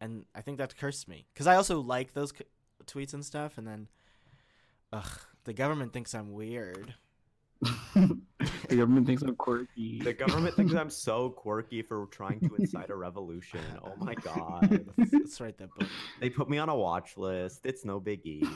[0.00, 2.44] and I think that cursed me because I also like those c-
[2.86, 3.58] tweets and stuff.
[3.58, 3.88] And then,
[4.92, 6.94] ugh, the government thinks I'm weird.
[7.94, 10.00] the government thinks I'm quirky.
[10.00, 13.60] The government thinks I'm so quirky for trying to incite a revolution.
[13.82, 14.86] Oh my god.
[14.96, 15.88] Let's, let's write that book.
[16.20, 17.62] They put me on a watch list.
[17.64, 18.46] It's no biggie.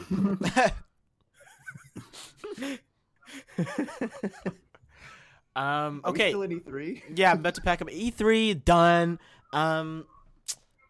[5.56, 6.28] um, Are we okay.
[6.30, 7.02] still in E E3?
[7.16, 9.18] Yeah, I'm about to pack up E3 done.
[9.52, 10.06] Um,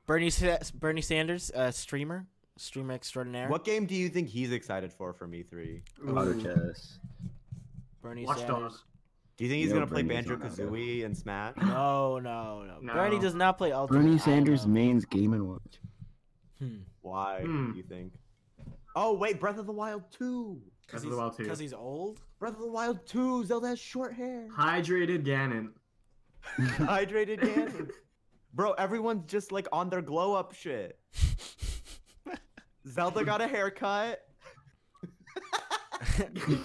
[0.07, 3.49] Bernie Sa- Bernie Sanders, uh, streamer, streamer extraordinaire.
[3.49, 5.83] What game do you think he's excited for from E E3?
[6.09, 6.43] auto Ooh.
[6.43, 6.99] chess.
[8.03, 8.57] Bernie Watch Sanders.
[8.73, 8.85] Dogs.
[9.39, 11.57] Do you think he's Yo, gonna play Bernie's Banjo not that Kazooie and Smash?
[11.57, 12.93] No, no, no, No.
[12.93, 14.01] Bernie does not play Ultimate.
[14.01, 14.73] Bernie Sanders know.
[14.75, 15.81] mains Game and Watch.
[16.59, 16.77] Hmm.
[17.01, 17.73] Why Hmm.
[17.73, 18.13] do you think?
[18.95, 20.61] Oh wait, Breath of the Wild 2.
[20.91, 21.43] Breath of the Wild 2.
[21.45, 22.21] Because he's old.
[22.39, 23.45] Breath of the Wild 2.
[23.47, 24.49] Zelda has short hair.
[24.57, 25.71] Hydrated Ganon.
[26.59, 27.91] Hydrated Ganon.
[28.55, 30.99] Bro, everyone's just like on their glow up shit.
[32.87, 34.21] Zelda got a haircut.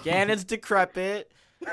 [0.04, 1.32] Ganon's decrepit.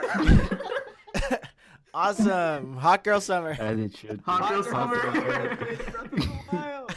[1.93, 3.55] awesome, hot girl summer.
[3.59, 4.17] As it should.
[4.17, 4.23] be.
[4.25, 5.01] Hot Girl Hot Summer.
[5.01, 5.55] Girl Summer.
[5.55, 6.91] Breath of the Wild.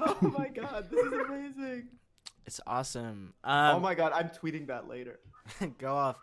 [0.00, 1.88] Oh my god, this is amazing.
[2.48, 3.34] It's awesome.
[3.44, 5.20] Um, oh my god, I'm tweeting that later.
[5.78, 6.16] go off.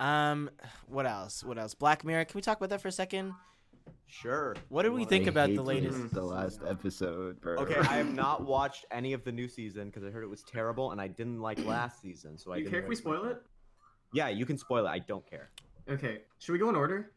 [0.00, 0.48] Um,
[0.88, 1.44] what else?
[1.44, 1.74] What else?
[1.74, 2.24] Black Mirror.
[2.24, 3.34] Can we talk about that for a second?
[4.06, 4.56] Sure.
[4.70, 5.06] What did we Why?
[5.06, 6.14] think I about the latest?
[6.14, 7.56] The last episode, bro.
[7.58, 10.42] Okay, I have not watched any of the new season because I heard it was
[10.44, 12.38] terrible and I didn't like last season.
[12.38, 13.42] So I Do you didn't care if we spoil it?
[14.14, 14.88] Yeah, you can spoil it.
[14.88, 15.50] I don't care.
[15.90, 16.22] Okay.
[16.38, 17.12] Should we go in order?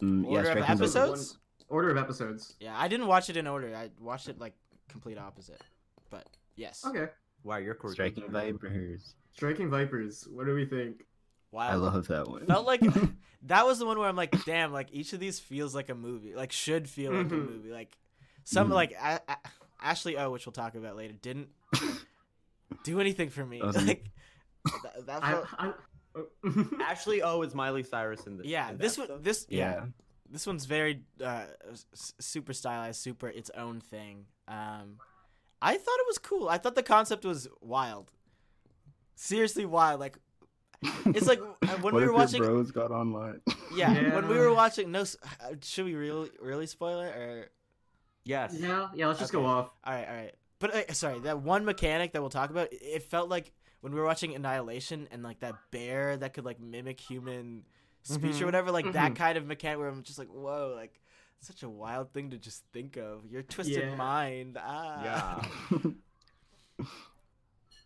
[0.00, 1.38] Mm, Order of Striking Zone- episodes?
[1.68, 2.56] Order of episodes.
[2.58, 3.72] Yeah, I didn't watch it in order.
[3.72, 4.54] I watched it like
[4.88, 5.60] complete opposite.
[6.10, 6.84] But yes.
[6.84, 7.06] Okay.
[7.44, 7.94] Wow, you're quirky.
[7.94, 9.14] Striking Vipers.
[9.34, 10.26] Striking Vipers.
[10.30, 11.04] What do we think?
[11.50, 11.68] Wow.
[11.68, 12.46] I love that one.
[12.46, 12.80] Felt like
[13.42, 15.94] that was the one where I'm like, damn, like each of these feels like a
[15.94, 17.48] movie, like should feel like a Mhm.
[17.50, 17.70] movie.
[17.70, 17.96] Like
[18.44, 18.74] some Mhm.
[18.74, 19.36] like a- a-
[19.80, 21.48] Ashley O, which we'll talk about later, didn't
[22.84, 23.60] do anything for me.
[23.60, 24.04] Um, like
[24.84, 25.72] that, that I, felt, I,
[26.84, 28.70] Ashley O is Miley Cyrus in the yeah.
[28.70, 29.22] in This one, stuff?
[29.22, 29.58] this yeah.
[29.74, 29.84] yeah.
[30.30, 31.44] this one's very uh,
[31.94, 34.26] super stylized, super its own thing.
[34.48, 34.98] Um,
[35.62, 36.48] I thought it was cool.
[36.48, 38.10] I thought the concept was wild,
[39.14, 40.00] seriously wild.
[40.00, 40.16] Like
[41.06, 42.42] it's like uh, when what we if were your watching.
[42.42, 43.40] bros got online?
[43.74, 44.90] Yeah, when we were watching.
[44.92, 47.50] No, uh, should we really really spoil it or?
[48.24, 48.54] Yes.
[48.58, 49.06] yeah, yeah.
[49.08, 49.42] Let's just Okay.
[49.42, 49.70] go off.
[49.84, 50.34] All right, all right.
[50.58, 52.72] But uh, sorry, that one mechanic that we'll talk about.
[52.72, 56.44] It, it felt like when we were watching Annihilation and like that bear that could
[56.44, 57.64] like mimic human
[58.02, 58.70] speech or Mhm, whatever.
[58.70, 59.16] Like that mhm.
[59.16, 61.00] kind of mechanic where I'm just like, whoa, like
[61.42, 63.26] Such a wild thing to just think of.
[63.28, 63.94] Your twisted Yeah.
[63.96, 64.56] mind.
[64.60, 65.44] Ah.
[65.72, 65.90] Yeah.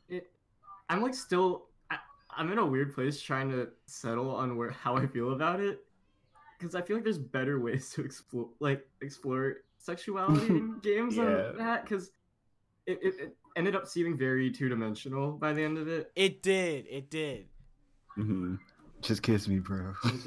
[0.09, 0.31] it,
[0.91, 1.97] I'm like still I,
[2.37, 5.81] I'm in a weird place trying to settle on where how I feel about it
[6.59, 11.25] because I feel like there's better ways to explore like explore sexuality in games Yeah.
[11.25, 12.11] than that because
[12.87, 16.13] it, it, it ended up seeming very two dimensional by the end of it.
[16.15, 16.87] It did.
[16.91, 17.47] It did.
[18.19, 18.59] Mhm.
[19.07, 19.95] Just kiss me, bro.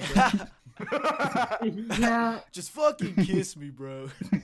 [2.00, 4.10] yeah, just fucking kiss me, bro.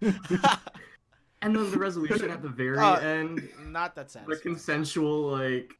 [0.00, 4.40] and then the resolution at the very Oh, end, Not that the satisfying.
[4.40, 5.74] consensual like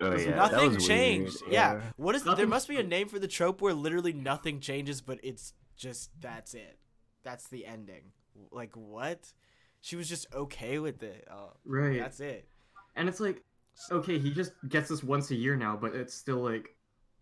[0.00, 1.40] Oh, yeah, nothing changed.
[1.42, 1.80] weird, Yeah.
[1.96, 5.20] What is there must be a name for the trope where literally nothing changes but
[5.22, 6.78] it's just that's it.
[7.22, 8.10] That's the ending.
[8.50, 9.32] Like what?
[9.80, 11.28] She was just okay with it.
[11.30, 12.48] Oh, right, that's it.
[12.96, 13.42] and it's like
[13.90, 16.70] okay, he just gets this once a year now, but it's still like.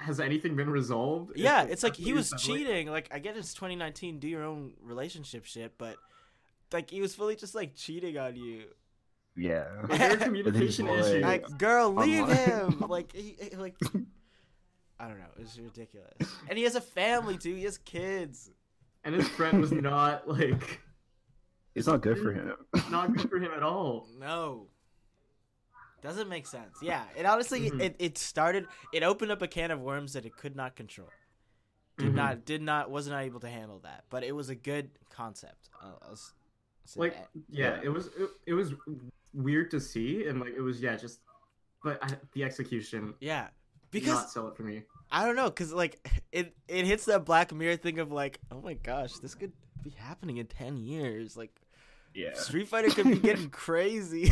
[0.01, 1.33] Has anything been resolved?
[1.37, 2.89] Yeah, it's like he was cheating.
[2.91, 5.95] Like I get it's 2019, do your own relationship shit, but
[6.73, 8.65] like he was fully just like cheating on you.
[9.37, 9.67] Yeah.
[9.89, 11.23] Like, communication boy- issues.
[11.23, 12.37] Like, girl, leave Online.
[12.37, 12.85] him.
[12.89, 13.77] Like, he, he- like,
[14.99, 15.27] I don't know.
[15.39, 16.09] It's ridiculous.
[16.49, 17.55] And he has a family too.
[17.55, 18.51] He has kids.
[19.05, 20.81] and his friend was not like
[21.77, 22.55] It's not good for him.
[22.91, 24.09] not good for him at all.
[24.19, 24.67] No.
[26.03, 26.79] Doesn't make sense.
[26.83, 27.81] Yeah, it honestly Mhm.
[27.81, 31.09] it, it started it opened up a can of worms that it could not control.
[31.99, 32.15] Did Mhm.
[32.15, 34.05] not did not was not able to handle that.
[34.11, 35.71] But it was a good concept.
[35.81, 36.19] I'll, I'll
[36.97, 37.29] Like that.
[37.49, 38.75] yeah, it was it, it was
[39.33, 41.21] weird to see and like it was yeah just
[41.83, 43.49] but I, the execution yeah,
[43.91, 44.83] because not sell it for me.
[45.11, 46.01] I don't know, cause like
[46.33, 49.53] it it hits that Black Mirror thing of like, oh my gosh, this could
[49.85, 51.37] be happening in ten years.
[51.37, 51.55] Like
[52.15, 52.35] Yeah.
[52.35, 54.31] Street Fighter could be getting crazy.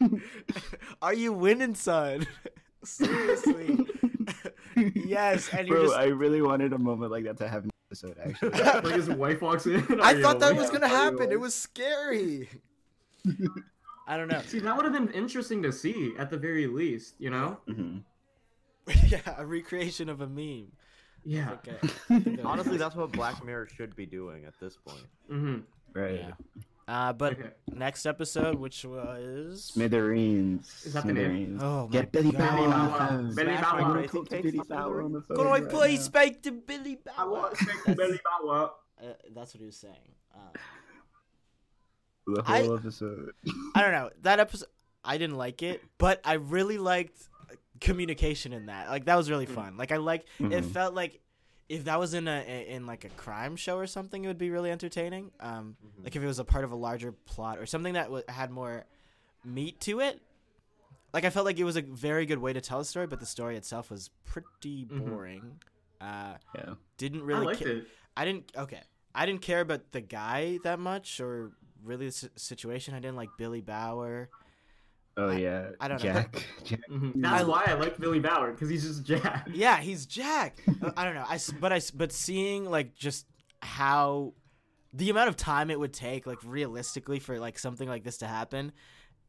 [1.02, 2.26] Are you winning, son?
[2.84, 3.78] Seriously.
[4.94, 5.96] yes, and you're Bro, just.
[5.98, 8.50] I really wanted a moment like that to happen in the episode, actually.
[8.90, 10.00] like his wife walks in.
[10.00, 11.30] I thought that was gonna happen.
[11.32, 12.48] It was scary.
[14.06, 14.40] I don't know.
[14.46, 17.58] See, that would have been interesting to see at the very least, you know?
[17.68, 18.02] Mhm.
[19.08, 20.70] yeah, a recreation of a meme.
[21.24, 21.54] Yeah.
[21.54, 22.38] Okay.
[22.44, 25.02] Honestly, that's what Black Mirror should be doing at this point.
[25.28, 25.56] Mm-hmm.
[25.92, 26.20] Right.
[26.20, 26.62] Yeah.
[26.88, 27.50] Uh, but Okay.
[27.72, 30.84] next episode, which was Smithereens.
[30.86, 31.58] Is that the name?
[31.58, 31.62] Smithereens.
[31.62, 32.38] Oh my Get Billy God.
[32.38, 32.98] Bow on the Wow.
[33.08, 33.34] phone.
[33.34, 33.92] Billy Smash Bow my Wow.
[33.94, 35.36] girl, talk to Billy the Bow Wow on the phone.
[35.36, 36.04] Go to my right place, now.
[36.20, 37.32] speak to Billy Bow I Wow.
[37.32, 40.14] want to That's- take Belly Bow Uh, that's what he was saying.
[40.32, 40.38] Uh,
[42.28, 43.32] The I- whole episode.
[43.74, 44.68] I don't know that episode.
[45.04, 47.28] I didn't like it, but I really liked
[47.80, 48.88] communication in that.
[48.88, 49.76] Like that was really fun.
[49.76, 50.70] Like I like it Mhm.
[50.72, 51.20] felt like
[51.68, 54.50] if that was in a in like a crime show or something, it would be
[54.50, 55.30] really entertaining.
[55.40, 58.24] Um, like if it was a part of a larger plot or something that w-
[58.28, 58.84] had more
[59.44, 60.20] meat to it.
[61.12, 63.20] Like I felt like it was a very good way to tell a story, but
[63.20, 65.06] the story itself was pretty Mhm.
[65.08, 65.60] boring.
[66.00, 66.74] Uh, Yeah.
[66.98, 67.46] didn't I really.
[67.46, 67.88] liked ca- it.
[68.16, 68.52] I didn't.
[68.56, 68.82] Okay,
[69.14, 71.52] I didn't care about the guy that much, or
[71.82, 72.94] really the si- situation.
[72.94, 74.28] I didn't like Billy Bauer.
[75.18, 75.70] Oh I- yeah.
[75.80, 76.12] I don't know.
[76.12, 76.46] Jack.
[76.64, 76.80] Jack.
[76.90, 77.24] Mhm.
[77.24, 79.48] I That's why I like Billy Bauer because he's just Jack.
[79.54, 80.58] Yeah, he's Jack.
[80.82, 81.24] Uh, I don't know.
[81.26, 83.26] I but I but seeing like just
[83.62, 84.34] how
[84.92, 88.26] the amount of time it would take, like realistically, for like something like this to
[88.26, 88.72] happen,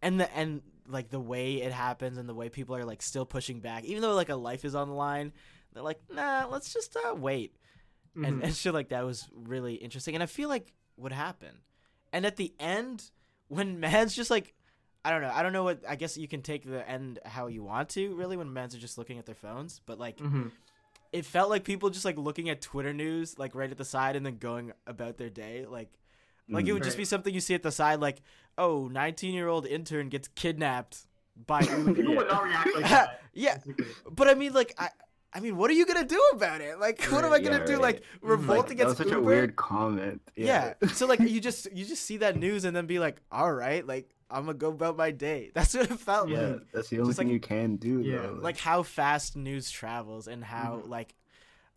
[0.02, 3.26] and the and like the way it happens and the way people are like still
[3.26, 5.32] pushing back, even though like a life is on the line,
[5.74, 7.56] they're like, nah, let's just uh, wait.
[8.16, 8.44] and, Mhm.
[8.46, 11.60] and shit like that was really interesting and i feel like would happen
[12.12, 13.12] and at the end
[13.48, 14.56] when man's just like
[15.08, 17.48] i don't know i don't know what i guess you can take the end how
[17.48, 20.52] you want to really when mans are just looking at their phones but like Mhm.
[21.14, 24.16] it felt like people just like looking at twitter news like right at the side
[24.18, 25.92] and then going about their day like
[26.50, 26.74] like it Mm.
[26.76, 28.22] would just be something you see at the side like
[28.58, 31.06] oh 19 year old intern gets kidnapped
[31.46, 31.94] by Uber.
[31.94, 33.22] People would not react like that.
[33.34, 33.58] yeah
[34.12, 34.90] but i mean like i
[35.34, 36.80] I mean, what are you gonna do about it?
[36.80, 37.78] Like, what am I Right, gonna yeah, do?
[37.78, 39.18] Like, revolt Like, that was against such Uber?
[39.20, 40.22] a weird comment.
[40.36, 40.74] Yeah.
[40.94, 43.86] so like you just you just see that news and then be like, all right,
[43.86, 45.52] like I'm gonna go about my day.
[45.56, 46.72] That's what it felt Yeah, like.
[46.74, 48.02] that's the only Just thing like- you can do.
[48.02, 48.40] Yeah, though.
[48.42, 50.90] Like how fast news travels and how Mhm.
[50.90, 51.16] like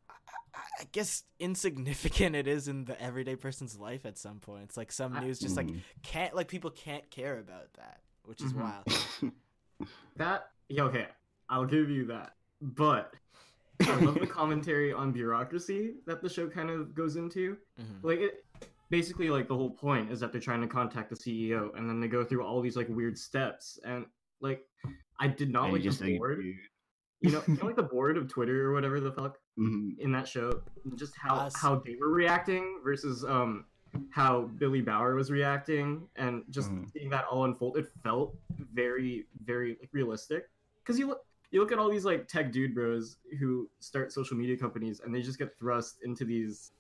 [0.09, 0.15] I,
[0.55, 4.77] I- I guess insignificant it is in the everyday person's life at some points.
[4.77, 5.81] Like some news just like Mhm.
[6.03, 8.61] can't like people can't care about that, which is Mhm.
[8.61, 9.33] wild.
[10.17, 11.07] That yeah, okay,
[11.49, 12.35] I'll give you that.
[12.61, 13.15] But
[13.81, 17.57] I love the commentary on bureaucracy that the show kind of goes into.
[17.81, 18.03] Mhm.
[18.03, 18.45] Like it
[18.91, 22.01] basically like the whole point is that they're trying to contact the CEO and then
[22.01, 24.05] they go through all these like weird steps and
[24.41, 24.67] like
[25.21, 26.43] I did not And like just the board.
[26.43, 26.57] dude.
[27.21, 29.99] You know, you know like the board of Twitter or whatever the fuck Mhm.
[29.99, 30.63] in that show.
[30.97, 31.55] Just how Us.
[31.57, 33.67] how they were reacting versus um
[34.11, 36.91] how Billy Bauer was reacting and just Mhm.
[36.93, 37.77] seeing that all unfold.
[37.77, 38.37] It felt
[38.73, 42.75] very very like, realistic because you look you look at all these like tech dude
[42.75, 46.73] bros who start social media companies and they just get thrust into these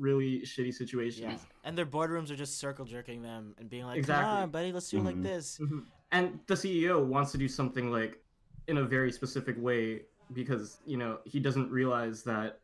[0.00, 1.20] really shitty situations.
[1.20, 1.36] Yeah.
[1.64, 4.24] And their boardrooms are just circle jerking them and being like, Exactly.
[4.24, 5.22] "Come on, buddy, let's do it like Mhm.
[5.22, 5.84] this." Mhm.
[6.12, 8.22] And the CEO wants to do something like
[8.66, 12.60] in a very specific way because you know he doesn't realize that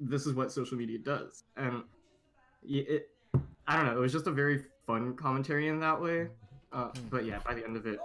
[0.00, 1.82] this is what social media does, and
[2.64, 3.10] it.
[3.66, 3.96] I don't know.
[3.98, 6.30] It was just a very fun commentary in that way.
[6.72, 7.08] Uh, Hmm.
[7.10, 8.00] but yeah, by the end of it,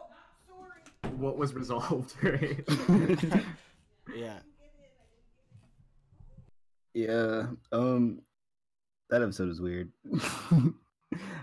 [1.15, 2.63] what was resolved, right?
[4.13, 4.39] Yeah.
[6.93, 7.47] Yeah.
[7.71, 8.21] Um
[9.09, 9.91] that episode was weird.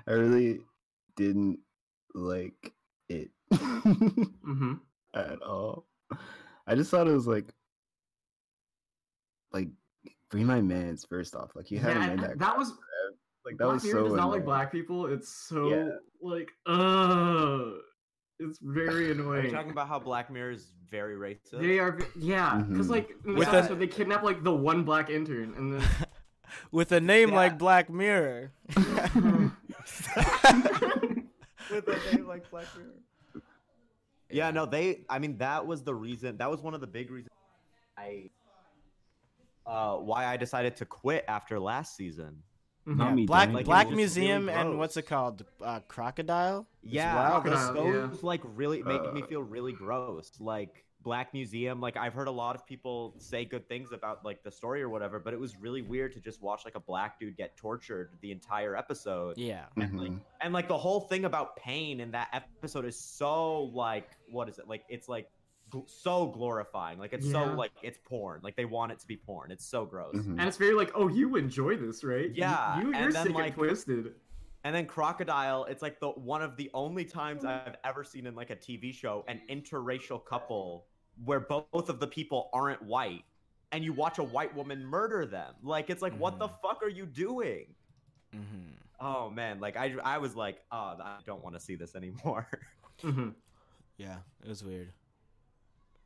[0.06, 0.60] I really
[1.16, 1.58] didn't
[2.14, 2.72] like
[3.08, 4.74] it hmm
[5.14, 5.86] at all.
[6.66, 7.52] I just thought it was like
[9.52, 9.68] like
[10.30, 11.50] free my man's first off.
[11.54, 12.72] Like you had him Yeah, in and that that was
[13.44, 15.06] like that Black was Mirror so does not like black people.
[15.06, 15.88] It's so Yeah.
[16.22, 17.70] like uh
[18.38, 19.50] it's very Are you annoying.
[19.52, 21.60] talking about how Black Mirror is very racist?
[21.60, 22.90] They are, yeah, because Mhm.
[22.90, 25.88] like in With this a- episode, they kidnap like the one black intern, and then
[26.70, 27.36] With a name Yeah.
[27.36, 28.52] like Black Mirror.
[31.70, 33.42] with a name like Black Mirror.
[34.30, 35.04] Yeah, no, they.
[35.08, 36.36] I mean, that was the reason.
[36.36, 37.32] That was one of the big reasons
[37.98, 38.30] I,
[39.66, 42.42] uh, why I decided to quit after last season.
[42.86, 43.14] Not Mhm.
[43.14, 43.50] me Black.
[43.52, 45.44] Like, Black was just really Museum and what's it called?
[45.60, 46.66] Uh, Crocodile.
[46.82, 48.08] Yeah, wow, those, Crocodile, yeah.
[48.22, 49.26] like really made me Uh.
[49.26, 50.30] feel really gross.
[50.40, 54.42] Like Black Museum, like I've heard a lot of people say good things about like
[54.42, 57.18] the story or whatever, but it was really weird to just watch like a black
[57.18, 59.38] dude get tortured the entire episode.
[59.38, 59.64] Yeah.
[59.76, 60.20] Mhm.
[60.42, 64.58] And like the whole thing about pain in that episode is so like what is
[64.58, 64.68] it?
[64.68, 65.30] Like it's like
[65.70, 66.98] gl- so glorifying.
[66.98, 68.40] Like it's so like it's porn.
[68.42, 69.50] Like they want it to be porn.
[69.50, 70.14] It's so gross.
[70.16, 70.38] Mhm.
[70.38, 72.30] and it's very like, oh, you enjoy this, right?
[72.34, 74.14] Yeah, You, you are then, sick like- and twisted.
[74.62, 78.34] And then Crocodile, it's like the one of the only times I've ever seen in
[78.34, 80.84] like a TV show an interracial couple
[81.24, 83.24] where both of the people aren't white
[83.72, 85.54] and you watch a white woman murder them.
[85.62, 87.74] Like it's like what the fuck are you doing?
[88.32, 88.70] hmm
[89.02, 92.46] Oh man, like I I was like, "Oh, I don't want to see this anymore."
[93.00, 93.30] hmm
[93.96, 94.18] Yeah.
[94.44, 94.92] It was weird.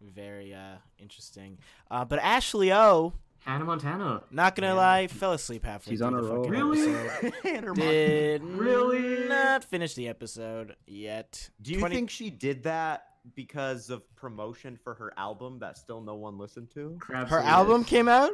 [0.01, 1.59] Very uh interesting.
[1.91, 4.23] Uh, but Ashley O, Hannah Montana.
[4.31, 4.73] not gonna Yeah.
[4.75, 6.45] lie, fell asleep halfway She's through on the a roll.
[6.45, 6.95] fucking Really?
[6.95, 7.75] episode.
[7.77, 9.29] Did Really?
[9.29, 11.51] not finish the episode yet.
[11.63, 16.01] Do you 20 think she did that because of promotion for her album that still
[16.01, 16.97] no one listened to?
[17.01, 17.89] Crabs her album Ears.
[17.89, 18.33] came out?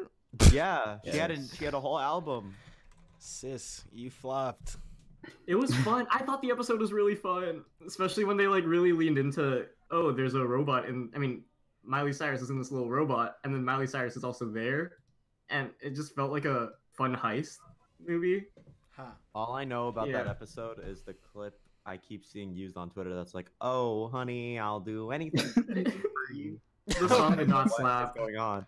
[0.52, 2.54] Yeah, she had a, she had a whole album.
[3.18, 4.76] Sis, you flopped.
[5.46, 6.06] It was fun.
[6.10, 10.12] I thought the episode was really fun, especially when they like really leaned into, oh,
[10.12, 11.42] there's a robot, and I mean,
[11.84, 14.92] Miley Cyrus is in this little robot, and then Miley Cyrus is also there,
[15.48, 17.58] and it just felt like a fun heist
[18.06, 18.46] movie.
[18.90, 19.12] Huh.
[19.34, 23.14] All I know about that episode is the clip I keep seeing used on Twitter.
[23.14, 25.46] That's like, "Oh, honey, I'll do anything
[26.26, 28.16] for you." The song did not What is slap.
[28.16, 28.66] going on?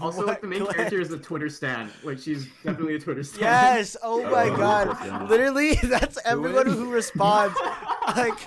[0.00, 0.76] Also, What like the main clip?
[0.76, 1.90] character is a Twitter stan.
[2.04, 3.40] Like she's definitely a Twitter stan.
[3.40, 3.96] Yes.
[4.04, 5.28] Oh my Oh, god.
[5.28, 7.58] Literally, that's everyone who responds.
[8.14, 8.38] like,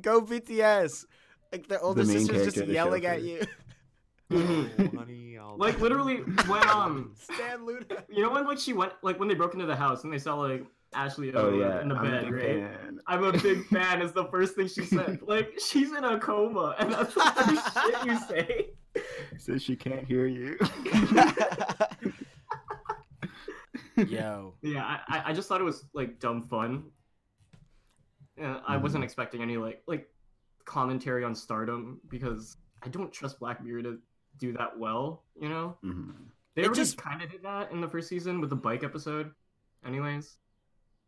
[0.00, 1.04] go BTS.
[1.50, 3.42] Like their older main sister's just character of the yelling at you.
[4.30, 7.84] Oh, honey, like literally when um Stan Luna.
[8.08, 10.18] you know when like she went like when they broke into the house and they
[10.18, 10.64] saw like
[10.94, 11.80] Ashley Oh O yeah.
[11.80, 12.70] in the I'm bed, big right?
[12.80, 13.00] fan.
[13.06, 15.20] I'm a big fan is the first thing she said.
[15.22, 18.70] Like she's in a coma and that's the first shit you say.
[19.38, 20.58] Says she can't hear you.
[24.08, 24.54] Yo.
[24.62, 26.84] Yeah, I, I- I just thought it was like dumb fun.
[28.38, 30.08] Yeah, I wasn't expecting any like like
[30.64, 33.98] commentary on stardom because I don't trust Black Mirror to
[34.38, 35.76] do that well, you know?
[35.84, 36.14] Mhm.
[36.54, 38.82] They It already just- kind of did that in the first season with the bike
[38.84, 39.30] episode.
[39.86, 40.38] Anyways,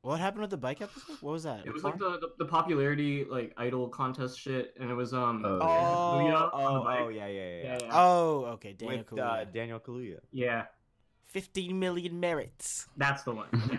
[0.04, 1.16] What happened with the bike episode?
[1.22, 1.64] What was that?
[1.66, 5.42] it was like the, the, the popularity like idol contest shit, and it was um
[5.46, 7.62] Oh, Oh, oh, oh, yeah, yeah, yeah.
[7.62, 8.72] yeah yeah, Oh, okay.
[8.74, 9.40] Daniel With Kaluuya.
[9.40, 10.18] uh, Daniel Kaluuya.
[10.30, 10.64] yeah
[11.24, 12.86] Fifteen million merits.
[12.96, 13.48] that's the one.
[13.70, 13.78] Yeah,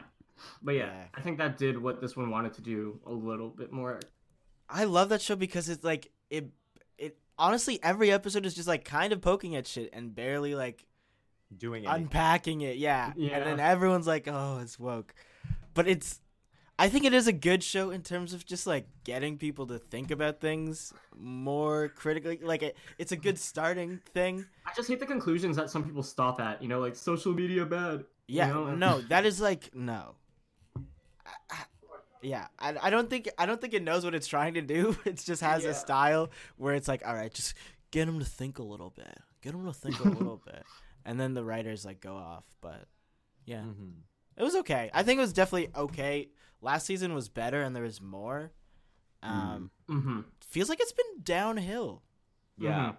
[0.62, 1.06] but yeah, Yeah.
[1.14, 4.00] I think that did what this one wanted to do a little bit more.
[4.70, 6.50] I love that show because it's like it.
[6.98, 10.86] It honestly, every episode is just like kind of poking at shit and barely like
[11.56, 12.04] Doing anything.
[12.06, 12.78] unpacking it.
[12.78, 13.14] Yeah.
[13.16, 13.38] Yeah.
[13.38, 15.14] And then everyone's like, "Oh, it's woke,"
[15.76, 16.20] but it's.
[16.78, 19.80] I think it is a good show in terms of just like getting people to
[19.80, 22.38] think about things more critically.
[22.44, 24.46] Like it, it's a good starting thing.
[24.66, 26.62] I just hate the conclusions that some people stop at.
[26.62, 28.00] You know, like social media bad.
[28.28, 28.76] you Yeah, know?
[28.76, 30.16] no, that is like no.
[31.26, 31.66] I- I-
[32.22, 34.98] Yeah, I, I don't think I don't think it knows what it's trying to do.
[35.06, 35.70] It just has Yeah.
[35.70, 37.54] a style where it's like, all right, just
[37.92, 40.64] get them to think a little bit, get them to think a little bit,
[41.06, 42.44] and then the writers like go off.
[42.60, 42.84] But
[43.46, 43.92] yeah, Mhm.
[44.38, 44.90] It was okay.
[44.94, 46.30] I think it was definitely okay.
[46.62, 48.52] Last season was better, and there was more.
[49.24, 50.22] Um, Mm-hmm.
[50.42, 52.02] feels like it's been downhill.
[52.58, 52.94] Yeah.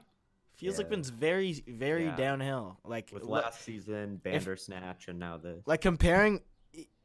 [0.56, 0.98] Feels like Yeah.
[0.98, 2.16] it's very very Yeah.
[2.16, 2.78] downhill.
[2.84, 5.66] Like With li- last season, Bandersnatch, and now this.
[5.66, 6.42] like comparing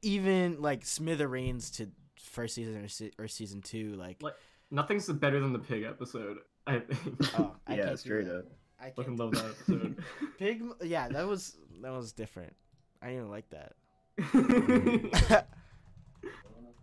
[0.01, 3.95] even like Smithereens to first season or, se- or season two.
[3.95, 4.36] Like Like-
[4.69, 6.38] Nothing's better than the pig episode.
[6.65, 7.39] I think.
[7.39, 8.45] oh, I yeah, can't do that.
[8.79, 10.03] I can't Fucking love that episode.
[10.38, 12.55] Pig, yeah, that was that was different.
[13.01, 13.73] I didn't like that.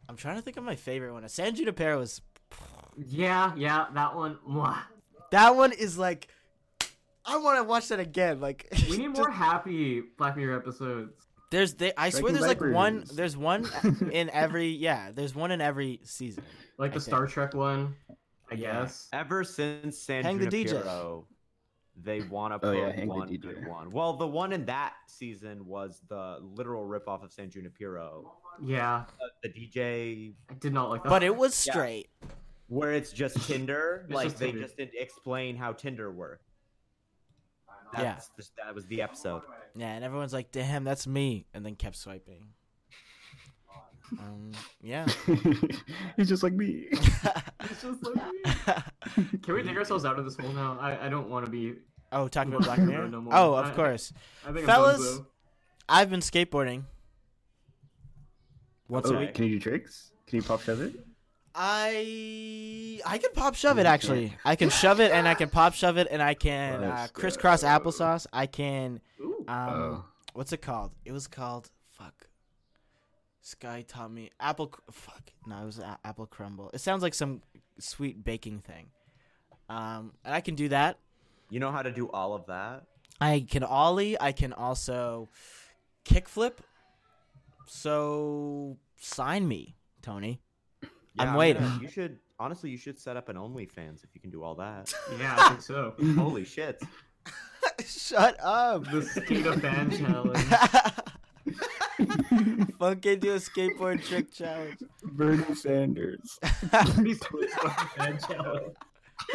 [0.09, 1.29] I'm trying to think of my favorite one.
[1.29, 2.20] San Junipero was
[3.07, 4.39] yeah, yeah, that one.
[4.49, 4.79] mwah.
[5.31, 6.29] that one is like
[7.24, 8.41] I want to watch that again.
[8.41, 11.12] Like We need more happy Black Mirror episodes.
[11.51, 13.66] There's they I swear there's like one there's one
[14.12, 16.45] in every yeah there's one in every season.
[16.79, 17.14] Like I the think.
[17.14, 17.95] Star Trek one,
[18.51, 18.81] I Yeah.
[18.81, 19.09] guess.
[19.12, 20.68] Ever since San Hang the DJ.
[20.68, 21.26] Junipero,
[22.03, 23.90] they want to Oh, put yeah, one good one.
[23.90, 28.32] Well, the one in that season was the literal ripoff of San Junipero.
[28.62, 31.09] Yeah, Uh, the DJ, I did not like that.
[31.09, 31.72] But it was Yeah.
[31.72, 32.09] straight.
[32.68, 34.03] where it's just Tinder.
[34.07, 34.62] It's like just they Tinder.
[34.62, 36.44] just didn't explain how Tinder worked.
[37.94, 38.03] Yeah.
[38.03, 39.42] That's just, that was the episode.
[39.74, 42.49] Yeah, and everyone's like, "Damn, that's me," and then kept swiping.
[44.12, 45.07] Um, yeah.
[46.16, 46.86] He's just like me.
[46.90, 49.38] It's just like me.
[49.42, 50.78] Can we dig ourselves out of this hole now?
[50.80, 51.74] I, I don't want to be.
[52.12, 53.09] Oh, talking about Black Mirror.
[53.09, 53.34] No more.
[53.34, 54.12] Oh, I- of course.
[54.46, 55.26] I think Fellas, I'm done,
[55.88, 56.84] I've been skateboarding
[58.88, 59.26] once a Okay.
[59.26, 59.34] week.
[59.34, 60.12] Can you do tricks?
[60.26, 60.94] Can you pop shove it?
[61.54, 64.34] I I can pop shove it actually.
[64.44, 67.62] I can shove it and I can pop shove it and I can uh, crisscross
[67.64, 68.26] applesauce.
[68.32, 69.00] I can.
[69.20, 69.44] Ooh.
[69.48, 70.04] um Oh.
[70.34, 70.92] what's it called?
[71.04, 72.28] It was called fuck.
[73.40, 74.72] Sky taught me apple.
[74.90, 76.70] Fuck no, it was a- apple crumble.
[76.74, 77.42] It sounds like some
[77.80, 78.90] sweet baking thing.
[79.68, 80.98] Um, and I can do that.
[81.51, 82.84] You know how to do all of that?
[83.20, 84.20] I can ollie.
[84.20, 85.28] I can also
[86.05, 86.59] kickflip.
[87.66, 90.40] So sign me, Tony.
[91.18, 91.62] I'm waiting.
[91.62, 94.55] gonna- you should honestly, you should set up an OnlyFans if you can do all
[94.57, 94.92] that.
[95.18, 95.94] yeah, I think so.
[96.16, 96.80] Holy shit!
[97.84, 98.84] Shut up.
[98.90, 100.38] The skate a fan challenge.
[102.78, 104.78] Fucking do a skateboard trick challenge.
[105.03, 106.38] Bernie Sanders.
[106.99, 107.55] These twist
[107.96, 108.74] fan challenge.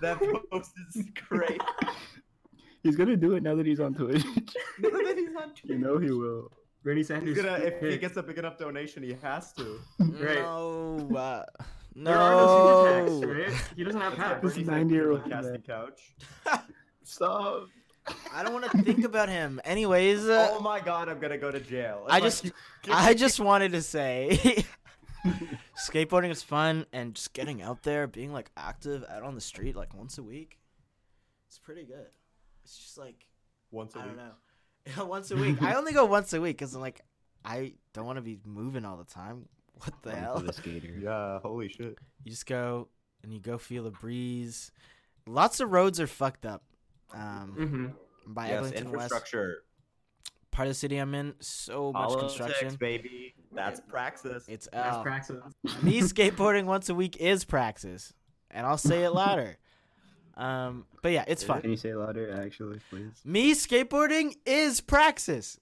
[0.00, 0.18] that
[0.50, 1.60] post is great.
[2.82, 4.24] He's gonna do it now that he's on Twitch.
[4.78, 6.50] now that He's on Twitch, you know he will.
[6.84, 7.36] Bernie Sanders.
[7.36, 9.80] He's gonna, if he gets a big enough donation, he has to.
[9.98, 10.38] Right.
[10.38, 11.08] No.
[11.16, 11.44] Uh,
[11.96, 13.26] There are no no.
[13.28, 13.50] right?
[13.74, 14.42] He doesn't have packs.
[14.54, 16.14] This 90-year-old casting couch.
[17.02, 17.68] Stop.
[18.32, 19.60] I don't want to think about him.
[19.64, 22.04] Anyways, uh, oh my god, I'm gonna go to jail.
[22.08, 22.54] I If just- keep-
[22.88, 24.64] I just wanted to say
[25.90, 29.76] skateboarding is fun and just getting out there, being like active out on the street
[29.76, 30.58] like once a week.
[31.48, 32.06] It's pretty good.
[32.64, 33.26] It's just like
[33.70, 34.16] once a I week.
[34.16, 35.04] don't know.
[35.06, 35.62] once a week.
[35.62, 37.00] I only go once a week cuz I'm like
[37.44, 39.48] I don't want to be moving all the time.
[39.74, 40.38] What the One hell?
[40.40, 40.94] for the skater.
[41.00, 41.98] Yeah, holy shit.
[42.24, 42.88] You just go
[43.22, 44.72] and you go feel the breeze.
[45.26, 46.62] Lots of roads are fucked up.
[47.12, 47.86] Um, Mm-hmm.
[48.32, 49.62] by yes, Eglinton West, infrastructure.
[50.56, 52.76] Part of the city I'm in, so much Politics, construction.
[52.76, 53.34] baby.
[53.52, 54.44] That's praxis.
[54.48, 55.42] It's That's uh, praxis.
[55.82, 58.14] me skateboarding once a week is praxis,
[58.50, 59.58] and I'll say it louder.
[60.36, 61.60] Um, but yeah, it's Is fun.
[61.62, 63.12] Can you say it louder, actually, please?
[63.24, 65.58] Me skateboarding is praxis.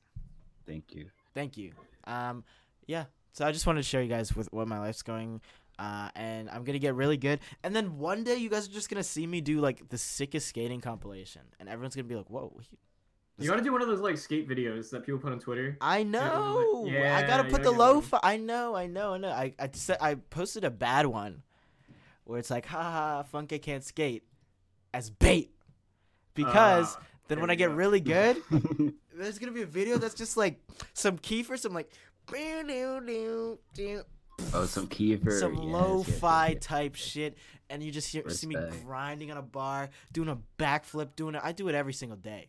[0.66, 1.06] Thank you.
[1.34, 1.72] Thank you.
[2.04, 2.44] Um,
[2.86, 3.04] yeah.
[3.32, 5.40] So I just wanted to share you guys with what my life's going.
[5.76, 7.40] Uh, and I'm gonna get really good.
[7.64, 10.46] And then one day you guys are just gonna see me do like the sickest
[10.48, 12.78] skating compilation, and everyone's gonna be like, "Whoa!" he-
[13.38, 15.76] You gotta do one of those like skate videos that people put on Twitter.
[15.80, 16.84] I know.
[16.86, 18.00] I Yeah, gotta put gotta the get low.
[18.00, 18.76] Fi- I know.
[18.76, 19.14] I know.
[19.14, 19.30] I know.
[19.30, 21.42] I I, said, I posted a bad one,
[22.24, 24.22] where it's like, "Ha ha, Funke can't skate,"
[24.92, 25.50] as bait,
[26.34, 27.74] because Ah, then when I get go.
[27.74, 28.36] really good,
[29.12, 30.60] there's gonna be a video that's just like
[30.92, 31.90] some Kiefer, some like,
[32.32, 33.58] oh,
[34.66, 35.38] some Kiefer.
[35.40, 36.64] some yes, yes, yes, lo-fi yes.
[36.64, 37.36] type shit,
[37.68, 41.40] and you just hear see me grinding on a bar, doing a backflip, doing it.
[41.44, 42.48] I do it every single day.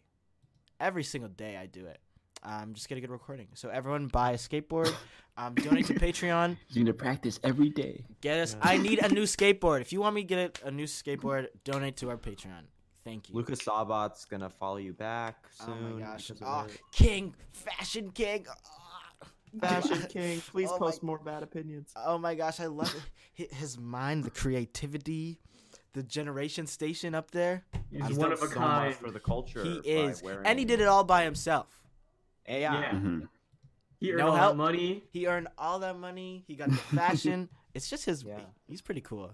[0.80, 2.00] Every single day I do it.
[2.44, 3.48] I'm just get a good recording.
[3.56, 4.94] So everyone buy a skateboard.
[5.38, 6.56] Um, donate to Patreon.
[6.70, 8.06] You need to practice every day.
[8.22, 8.56] Get us.
[8.62, 9.82] I need a new skateboard.
[9.82, 12.62] If you want me to get a, a new skateboard, donate to our Patreon.
[13.04, 13.36] Thank you.
[13.36, 15.76] Lucas Sabbat's gonna follow you back soon.
[15.78, 16.32] oh my gosh.
[16.42, 16.68] Oh.
[16.94, 18.46] King, fashion king.
[18.50, 19.28] Ah.
[19.60, 21.92] Fashion King, please Oh my- post more bad opinions.
[21.98, 22.96] Oh my gosh, I love
[23.36, 23.52] it.
[23.54, 25.38] His mind, the creativity,
[25.96, 27.64] the generation station up there.
[27.90, 28.94] He's He's one of a so kind.
[28.96, 29.64] for the culture.
[29.64, 31.68] He is, and he did it all by himself.
[32.48, 32.58] Yeah.
[32.60, 32.92] Yeah.
[32.92, 33.20] hmm
[34.00, 34.58] He earned No all that help.
[34.58, 35.04] money.
[35.12, 36.44] He earned all that money.
[36.48, 37.50] He got the fashion.
[37.74, 38.24] it's just his.
[38.24, 38.40] Yeah.
[38.68, 39.32] He's pretty cool.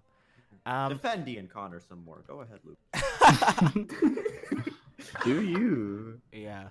[0.66, 2.24] Um, Defend Ian Connor some more.
[2.28, 2.78] Go ahead, Luke.
[5.26, 6.22] Do you?
[6.32, 6.68] yeah.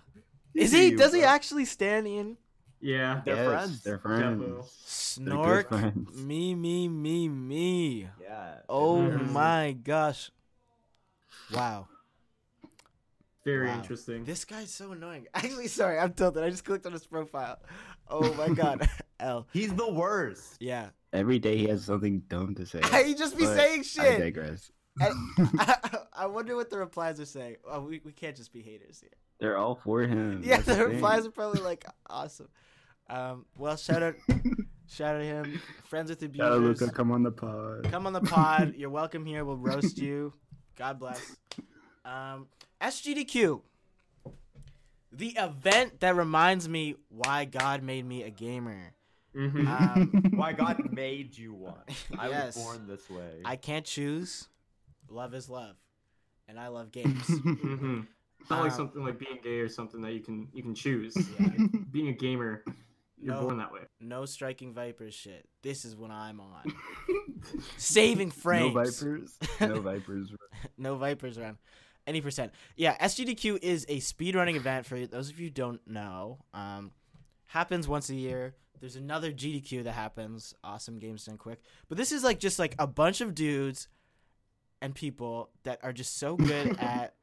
[0.54, 0.86] Is do he?
[0.90, 2.36] you, Does he actually stand in?
[2.80, 3.22] Yeah.
[3.24, 3.82] They're Yes, friends.
[3.82, 4.02] They're Defo.
[4.02, 5.16] friends.
[5.18, 6.14] They're Snork, friends.
[6.16, 8.08] me, me, me, me.
[8.22, 8.54] Yeah.
[8.68, 9.30] Oh Mhm.
[9.30, 10.30] my gosh.
[11.52, 11.88] Wow.
[13.44, 13.76] Very Wow.
[13.76, 14.24] interesting.
[14.24, 15.26] This guy's so annoying.
[15.34, 16.42] Actually, sorry, I'm tilted.
[16.42, 17.58] I just clicked on his profile.
[18.08, 18.88] Oh my god.
[19.20, 19.46] L.
[19.52, 20.56] He's the worst.
[20.60, 20.90] Yeah.
[21.12, 22.80] Every day he has something dumb to say.
[23.04, 24.18] he just be but saying I shit.
[24.20, 24.70] digress.
[26.14, 27.56] I, wonder what the replies are saying.
[27.68, 29.10] Oh, we, we can't just be haters here.
[29.38, 30.42] They're all for him.
[30.44, 30.88] Yeah, that's the thing.
[30.94, 32.48] replies are probably like awesome.
[33.10, 34.14] Um, well, shout out,
[34.88, 35.60] shout out him.
[35.84, 36.80] Friends with Shout out abusers.
[36.82, 37.88] Luka, come on the pod.
[37.90, 38.74] Come on the pod.
[38.76, 39.44] You're welcome here.
[39.44, 40.32] We'll roast you.
[40.76, 41.36] God bless.
[42.04, 42.46] Um,
[42.80, 43.62] SGDQ.
[45.12, 48.94] The event that reminds me why God made me a gamer.
[49.36, 49.66] Mhm.
[49.66, 51.84] Um, Why God made you one.
[52.18, 52.56] I Yes.
[52.56, 53.40] was born this way.
[53.44, 54.48] I can't choose.
[55.08, 55.76] Love is love,
[56.48, 57.22] and I love games.
[57.28, 58.08] Mhm.
[58.40, 60.74] It's not like Um, something like being gay or something that you can you can
[60.74, 61.16] choose.
[61.38, 61.48] Yeah.
[61.92, 62.64] Being a gamer,
[63.20, 63.42] you're No.
[63.42, 63.80] born that way.
[64.00, 65.46] No striking vipers shit.
[65.62, 66.72] This is what I'm on.
[67.76, 69.38] Saving no vipers.
[69.60, 70.32] No vipers.
[70.78, 71.58] no vipers around.
[72.06, 72.52] Any percent.
[72.76, 76.38] Yeah, SGDQ is a speedrunning event for those of you who don't know.
[76.54, 76.92] Um,
[77.46, 78.54] happens once a year.
[78.80, 80.54] There's another GDQ that happens.
[80.64, 81.60] Awesome games done quick.
[81.88, 83.88] But this is like just like a bunch of dudes
[84.80, 87.14] and people that are just so good at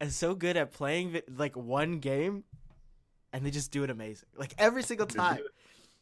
[0.00, 2.44] and so good at playing vi- like one game
[3.32, 4.28] and they just do it amazing.
[4.36, 5.40] Like every single time.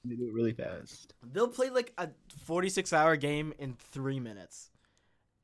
[0.04, 1.14] They do it really fast.
[1.32, 2.10] They'll play like a
[2.44, 4.70] 46 hour game in 3 minutes.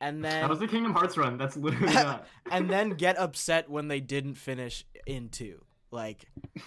[0.00, 1.36] And then That was the Kingdom Hearts run.
[1.38, 2.26] That's literally that.
[2.50, 5.64] and then get upset when they didn't finish in two.
[5.90, 6.24] Like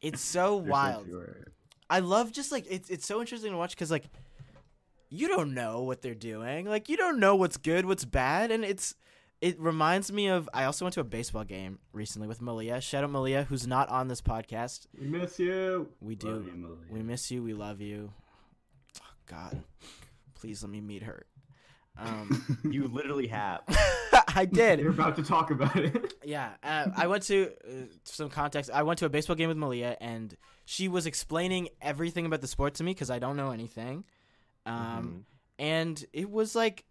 [0.00, 1.06] it's so They're so wild.
[1.90, 4.04] I love just like it's it's so interesting to watch because like
[5.10, 6.66] you don't know what they're doing.
[6.66, 8.94] Like you don't know what's good, what's bad, and it's
[9.40, 12.80] it reminds me of I also went to a baseball game recently with Malia.
[12.80, 14.86] Shout out Malia, who's not on this podcast.
[14.98, 15.88] we miss you.
[16.00, 16.28] We do.
[16.30, 16.76] Love you, Emily.
[16.90, 17.42] We miss you.
[17.42, 18.12] We love you.
[19.00, 19.62] Oh, God,
[20.34, 21.26] please let me meet her.
[21.96, 23.60] Um, you literally have.
[24.34, 24.80] I did.
[24.80, 26.14] You're about to talk about it.
[26.24, 27.70] Yeah, uh, I went to uh,
[28.04, 28.70] some context.
[28.70, 30.36] I went to a baseball game with Malia, and
[30.66, 34.04] she was explaining everything about the sport to me because I don't know anything.
[34.66, 35.24] Um,
[35.58, 36.84] and it was like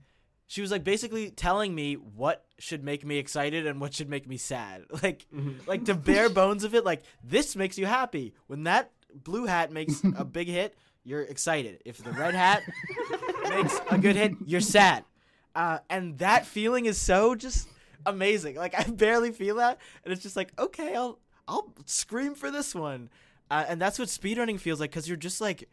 [0.48, 4.28] she was like basically telling me what should make me excited and what should make
[4.28, 4.86] me sad.
[5.04, 5.68] Like, Mhm.
[5.68, 6.86] like the bare bones of it.
[6.86, 10.76] Like this makes you happy when that blue hat makes a big hit.
[11.04, 11.82] You're excited.
[11.86, 12.64] If the red hat
[13.50, 15.06] makes a good hit, you're sad.
[15.56, 17.68] Uh, and that feeling is so just
[18.06, 18.56] amazing.
[18.56, 22.76] Like I barely feel that, and it's just like okay, I'll I'll scream for this
[22.76, 23.10] one.
[23.50, 25.70] Uh, and that's what speedrunning feels like because you're just like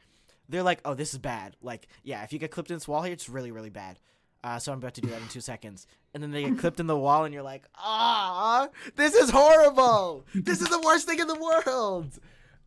[0.49, 1.57] they're like, oh, this is bad.
[1.63, 3.99] Like yeah, if you get clipped in this wall here, it's really really bad.
[4.45, 6.79] Uh, so I'm about to do that in two seconds, and then they get clipped
[6.79, 10.27] in the wall, and you're like, ah, this is horrible.
[10.35, 11.35] This is the worst thing in the
[11.67, 12.13] world.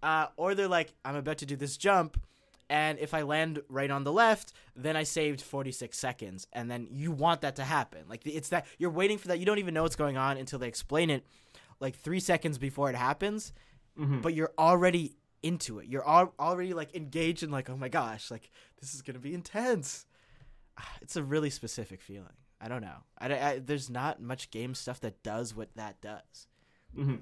[0.02, 2.20] Uh, or they're like, I'm about to do this jump,
[2.68, 6.88] and if I land right on the left, then I saved 46 seconds, and then
[6.90, 8.06] you want that to happen.
[8.10, 9.38] Like it's that you're waiting for that.
[9.38, 11.28] You don't even know what's going on until they explain it,
[11.80, 13.54] like three seconds before it happens,
[14.00, 14.24] Mhm.
[14.24, 15.86] but you're already into it.
[15.88, 18.50] You're al- already like engaged in like, oh my gosh, like
[18.82, 20.07] this is gonna be intense.
[21.02, 22.34] It's a really specific feeling.
[22.60, 22.98] I don't know.
[23.20, 26.48] I, I- there's not much game stuff that does what that does.
[26.98, 27.20] Mhm.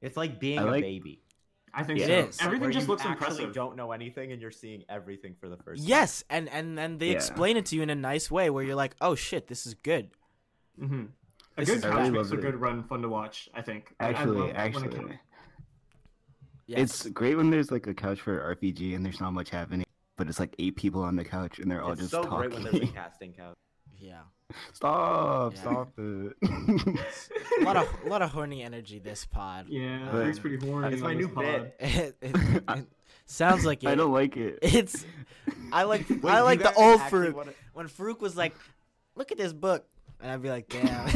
[0.00, 1.22] It's like being I a like- baby.
[1.74, 2.12] I think It so.
[2.28, 2.38] is.
[2.42, 3.54] Everything where just you looks actually impressive.
[3.54, 5.88] don't know anything and you're seeing everything for the first time.
[5.88, 7.14] Yes, and and then they Yeah.
[7.14, 9.72] explain it to you in a nice way where you're like, oh shit, this is
[9.72, 10.10] good.
[10.78, 11.04] hmm
[11.56, 13.48] A This good couch really makes a good run fun to watch.
[13.54, 13.94] I think.
[13.98, 15.18] I- I Actually, love when it actually,
[16.66, 16.78] Yes.
[16.80, 19.86] it's great when there's like a couch for RPG and there's not much happening,
[20.16, 22.38] but it's like eight people on the couch and they're all It's just so talking.
[22.38, 23.56] great when there's a casting couch.
[23.98, 24.20] yeah.
[24.72, 25.54] stop!
[25.54, 25.60] Yeah.
[25.60, 26.36] Stop it!
[26.42, 29.66] A lot of a lot of horny energy this pod.
[29.68, 30.92] Yeah, Um, Freak's pretty horny.
[30.94, 31.44] It's my new pod.
[31.44, 31.76] bit.
[31.80, 32.86] It, it- it
[33.26, 33.88] sounds like it.
[33.88, 34.58] I don't like it.
[34.62, 35.06] It's
[35.72, 37.34] I like Wait, I like the old actually Farouk.
[37.34, 38.54] wanna- When Farouk was like,
[39.14, 39.86] "Look at this book,"
[40.22, 41.06] and I'd be like, "Damn."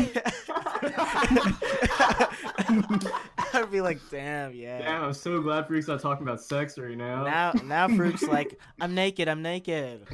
[3.54, 6.96] I'd be like, "Damn, yeah." Damn, I'm so glad Freak's not talking about sex right
[6.96, 7.24] now.
[7.24, 9.28] Now, now Farouk's like, "I'm naked.
[9.28, 10.06] I'm naked."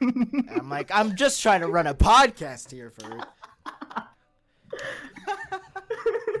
[0.00, 3.24] And I'm like, "I'm just trying to run a podcast here, Farouk."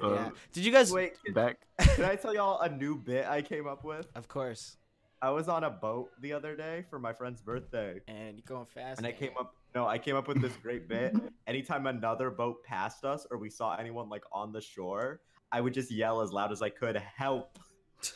[0.02, 0.08] Yeah.
[0.08, 0.90] Uh, Did you guys?
[0.90, 1.58] Wait, back.
[1.78, 4.06] can I tell y'all a new bit I came up with?
[4.14, 4.78] Of course.
[5.20, 8.00] I was on a boat the other day for my friend's birthday.
[8.08, 8.96] And you're going fast.
[8.96, 11.14] And I came up no, I came up with this great bit.
[11.46, 15.20] Anytime another boat passed us or we saw anyone like on the shore,
[15.52, 17.58] I would just yell as loud as I could, help.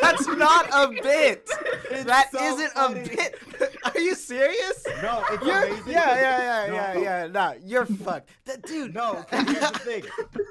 [0.00, 1.46] That's not a bit.
[2.06, 3.00] That so not funny.
[3.00, 3.38] a bit.
[3.84, 4.84] Are you serious?
[5.02, 5.92] No, it's You're, amazing.
[5.92, 7.00] yeah, yeah, yeah, yeah, No.
[7.02, 7.26] yeah.
[7.26, 8.30] No, you're fucked.
[8.46, 8.94] That dude.
[8.94, 10.02] No, here's the thing.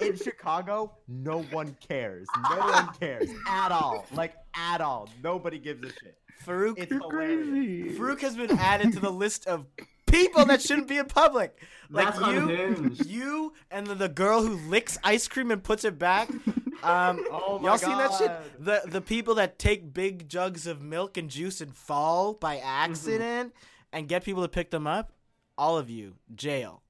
[0.01, 2.27] In Chicago, no one cares.
[2.51, 4.05] No one cares at all.
[4.13, 5.09] Like at all.
[5.23, 6.17] Nobody gives a shit.
[6.45, 6.75] Farouk.
[6.77, 7.97] It's hilarious.
[7.97, 9.65] Farouk has been added to the list of
[10.07, 11.57] people that shouldn't be in public.
[11.89, 13.05] Like That's you, unhinged.
[13.05, 16.29] you, and then the girl who licks ice cream and puts it back.
[16.83, 18.31] Um, Oh my y'all seen that shit?
[18.63, 23.55] The the people that take big jugs of milk and juice and fall by accident
[23.91, 25.11] and get people to pick them up.
[25.57, 26.83] All of you, jail.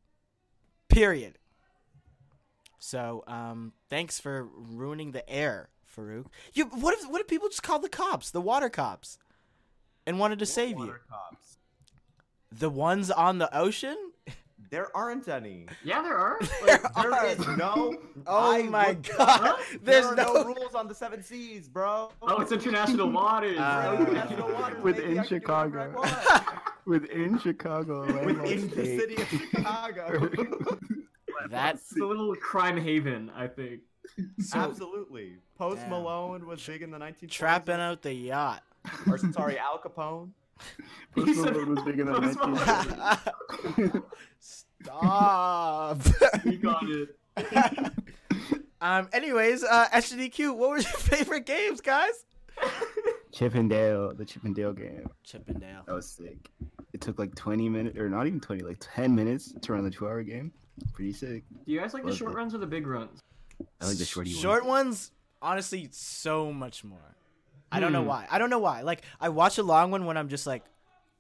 [0.90, 1.38] Period.
[2.80, 6.26] So, um, thanks for ruining the air, Farouk.
[6.54, 9.18] You, what if what if people just called the cops, the water cops,
[10.06, 10.96] and wanted to save you?
[11.10, 11.55] Cops.
[12.60, 13.98] The ones on the ocean?
[14.72, 15.68] There aren't any.
[15.86, 16.40] Yeah, there are.
[16.66, 17.26] There There are.
[17.28, 17.96] is no.
[18.28, 19.42] Oh I my looked it god!
[19.46, 19.60] up.
[19.84, 20.34] There's there are no.
[20.34, 22.10] no rules on the seven seas, bro.
[22.24, 23.58] Oh, it's international waters.
[23.60, 23.96] Uh.
[24.00, 25.20] International waters, Within baby.
[25.20, 26.72] I can do whatever I Chicago.
[26.86, 30.30] Within Chicago, Within the city of Chicago.
[31.50, 33.82] That's It's a little crime haven, I think.
[34.40, 35.34] so Absolutely.
[35.58, 35.92] Post Damn.
[35.92, 37.30] Malone was big in the 1920s.
[37.30, 38.64] trapping out the yacht.
[39.08, 40.30] Or sorry, Al Capone.
[41.16, 42.58] Post Malone was big in the Post Malone.
[42.58, 44.04] 19-
[44.40, 46.02] Stop.
[46.46, 47.18] We got it.
[48.82, 49.10] um.
[49.14, 52.26] Anyways, uh, SDQ, what were your favorite games, guys?
[53.32, 55.10] Chip 'n Dale, the Chip 'n Dale game.
[55.24, 55.82] Chip 'n Dale.
[55.88, 56.50] That was sick.
[56.94, 59.90] It took like 20 minutes, or not even 20, like 10 minutes to run the
[59.92, 60.52] two-hour game.
[60.94, 61.44] Pretty sick.
[61.66, 62.36] Do you guys like the short it.
[62.38, 63.22] runs or the big runs?
[63.82, 64.42] I like the shorty one.
[64.42, 67.16] Short ones, honestly, so much more.
[67.76, 68.08] I don't know Hmm.
[68.08, 68.28] why.
[68.30, 68.82] I don't know why.
[68.82, 70.64] Like, I watch a long one when I'm just like,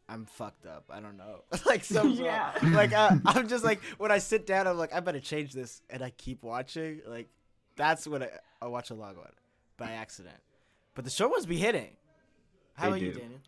[0.08, 0.86] I'm fucked up.
[0.89, 1.43] I don't know.
[1.66, 2.51] like, so Yeah.
[2.74, 5.82] Like, uh, I'm just like, when I sit down, I'm like, I better change this,
[5.89, 7.01] and I keep watching.
[7.08, 7.28] Like,
[7.76, 8.30] that's when I,
[8.62, 9.32] I watch a long one
[9.78, 10.38] by accident.
[10.93, 11.97] But the short ones be hitting.
[12.76, 13.20] How They about you, do.
[13.20, 13.39] Daniel?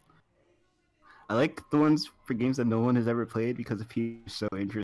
[1.30, 4.26] I like the ones for games that no one has ever played because the people
[4.28, 4.84] are so interesting.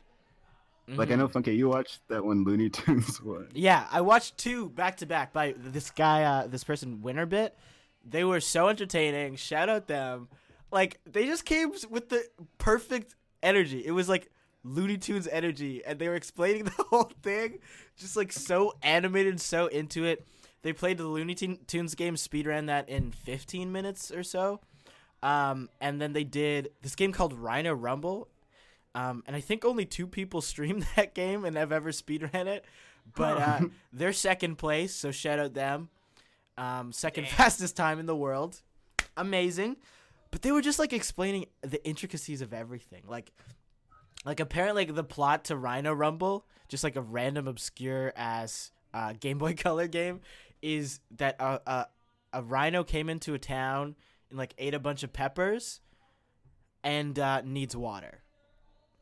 [0.86, 1.18] Like I Mhm.
[1.18, 3.48] know, Funky, you watched that one Looney Tunes one.
[3.54, 7.52] Yeah, I watched two back to back by this guy, uh, this person, Winterbit.
[8.04, 9.36] They were so entertaining.
[9.36, 10.28] Shout out them.
[10.70, 12.26] Like they just came with the
[12.58, 13.84] perfect energy.
[13.84, 14.30] It was like
[14.64, 17.58] Looney Tunes energy, and they were explaining the whole thing,
[17.96, 20.26] just like so animated, so into it.
[20.62, 24.60] They played the Looney Tunes game, speed speedran that in 15 minutes or so.
[25.22, 28.28] Um, and then they did this game called Rhino Rumble.
[28.94, 32.64] Um, and I think only two people streamed that game and have ever speedran it.
[33.14, 33.60] But uh,
[33.92, 35.90] they're second place, so shout out them.
[36.56, 38.60] Um, second fastest time in the world.
[39.16, 39.76] Amazing.
[40.30, 43.04] But they were just like explaining the intricacies of everything.
[43.06, 43.32] Like,
[44.24, 49.12] like apparently like, the plot to Rhino Rumble, just like a random obscure ass uh,
[49.18, 50.20] Game Boy Color game,
[50.60, 51.86] is that a, a
[52.34, 53.94] a rhino came into a town
[54.28, 55.80] and like ate a bunch of peppers,
[56.82, 58.22] and uh, needs water.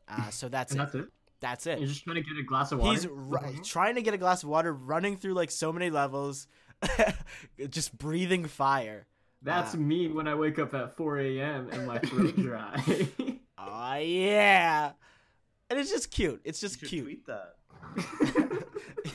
[0.07, 0.77] Uh, so that's it.
[0.77, 1.09] that's it.
[1.41, 2.93] That's You're just trying to get a glass of water.
[2.93, 6.47] He's ri- trying to get a glass of water, running through like so many levels,
[7.69, 9.07] just breathing fire.
[9.41, 11.69] That's Uh, me when I wake up at 4 a.m.
[11.71, 12.81] and my throat dry.
[13.57, 14.91] Oh yeah,
[15.69, 16.41] and it's just cute.
[16.43, 17.03] It's just You cute.
[17.05, 17.55] tweet that.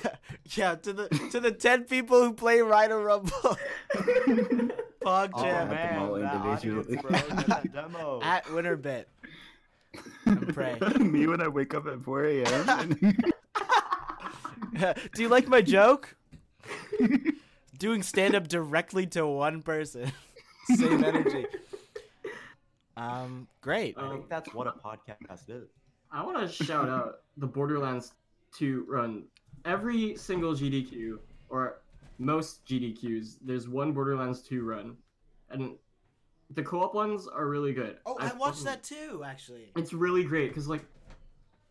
[0.05, 0.15] yeah,
[0.57, 0.75] yeah.
[0.77, 3.31] To the to the ten people who play Rhino Rumble,
[5.03, 5.95] Pog Oh Jam man.
[5.95, 6.97] them all that individually.
[6.99, 8.21] audience, bro, that demo.
[8.23, 9.05] at Winterbit.
[10.27, 10.79] And pray.
[10.99, 13.01] Me when I wake up at 4 a.m.
[15.15, 16.15] Do you like my joke?
[17.79, 20.11] Doing stand up directly to one person.
[20.77, 21.47] Same energy.
[22.97, 23.97] Um, great.
[23.97, 25.69] I Um, think that's what a podcast is.
[26.11, 28.15] I want to shout out the Borderlands
[28.57, 29.25] 2 run.
[29.65, 31.19] Every single GDQ,
[31.49, 31.81] or
[32.19, 34.97] most GDQs, there's one Borderlands 2 run.
[35.51, 35.77] And
[36.51, 37.99] the co op ones are really good.
[38.07, 39.71] Oh, I I've watched that too, actually.
[39.77, 40.85] It's really great because, like,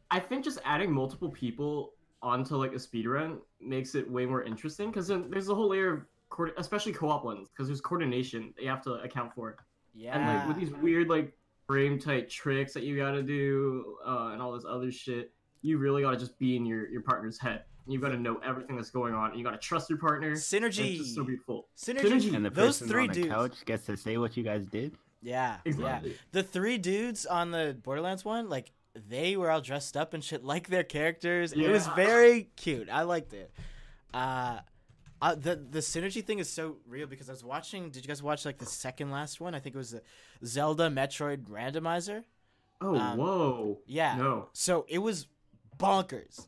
[0.09, 4.89] I think just adding multiple people onto, like, a speedrun makes it way more interesting
[4.89, 8.63] because there's a whole layer of, coord- especially co op ones, because there's coordination that
[8.63, 9.57] you have to account for.
[9.93, 10.17] Yeah.
[10.17, 11.33] And like with these weird like
[11.67, 15.31] frame tight tricks that you gotta do uh, and all this other shit,
[15.61, 17.63] you really gotta just be in your your partner's head.
[17.87, 19.31] You gotta know everything that's going on.
[19.31, 20.33] And you gotta trust your partner.
[20.33, 20.91] Synergy.
[20.91, 21.67] It's just so beautiful.
[21.77, 22.01] Synergy.
[22.01, 22.35] Synergy.
[22.35, 23.27] and the Those person three on the dudes.
[23.29, 24.95] couch gets to say what you guys did.
[25.21, 25.57] Yeah.
[25.65, 26.11] Exactly.
[26.11, 26.17] Yeah.
[26.31, 28.71] The three dudes on the Borderlands one, like
[29.07, 31.53] they were all dressed up and shit like their characters.
[31.53, 32.89] It was very cute.
[32.89, 33.51] I liked it.
[34.13, 34.59] Uh,
[35.21, 37.89] uh, the the synergy thing is so real because I was watching.
[37.89, 39.55] Did you guys watch like the second last one?
[39.55, 40.01] I think it was the
[40.45, 42.23] Zelda Metroid Randomizer.
[42.79, 43.79] Oh Um, whoa.
[43.87, 44.15] Yeah.
[44.17, 44.49] No.
[44.53, 45.27] So it was
[45.77, 46.47] bonkers.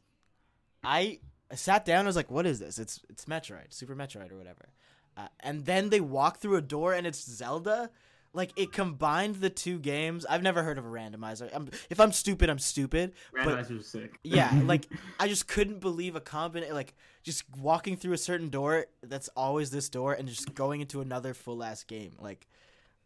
[0.83, 1.19] I
[1.51, 2.05] I sat down.
[2.05, 2.77] I was like, "What is this?
[2.77, 4.69] It's it's Metroid, Super Metroid, or whatever."
[5.17, 7.89] uh, and then they walk through a door and it's Zelda.
[8.33, 10.25] Like it combined the two games.
[10.25, 11.49] I've never heard of a randomizer.
[11.53, 13.13] I'm, if I'm stupid, I'm stupid.
[13.35, 14.19] Randomizer's sick.
[14.23, 14.85] yeah, like
[15.19, 16.75] I just couldn't believe a combination.
[16.75, 21.01] Like just walking through a certain door that's always this door, and just going into
[21.01, 22.13] another full ass game.
[22.19, 22.47] Like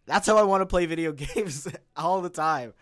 [0.05, 2.73] that's how I want to play video games all the time.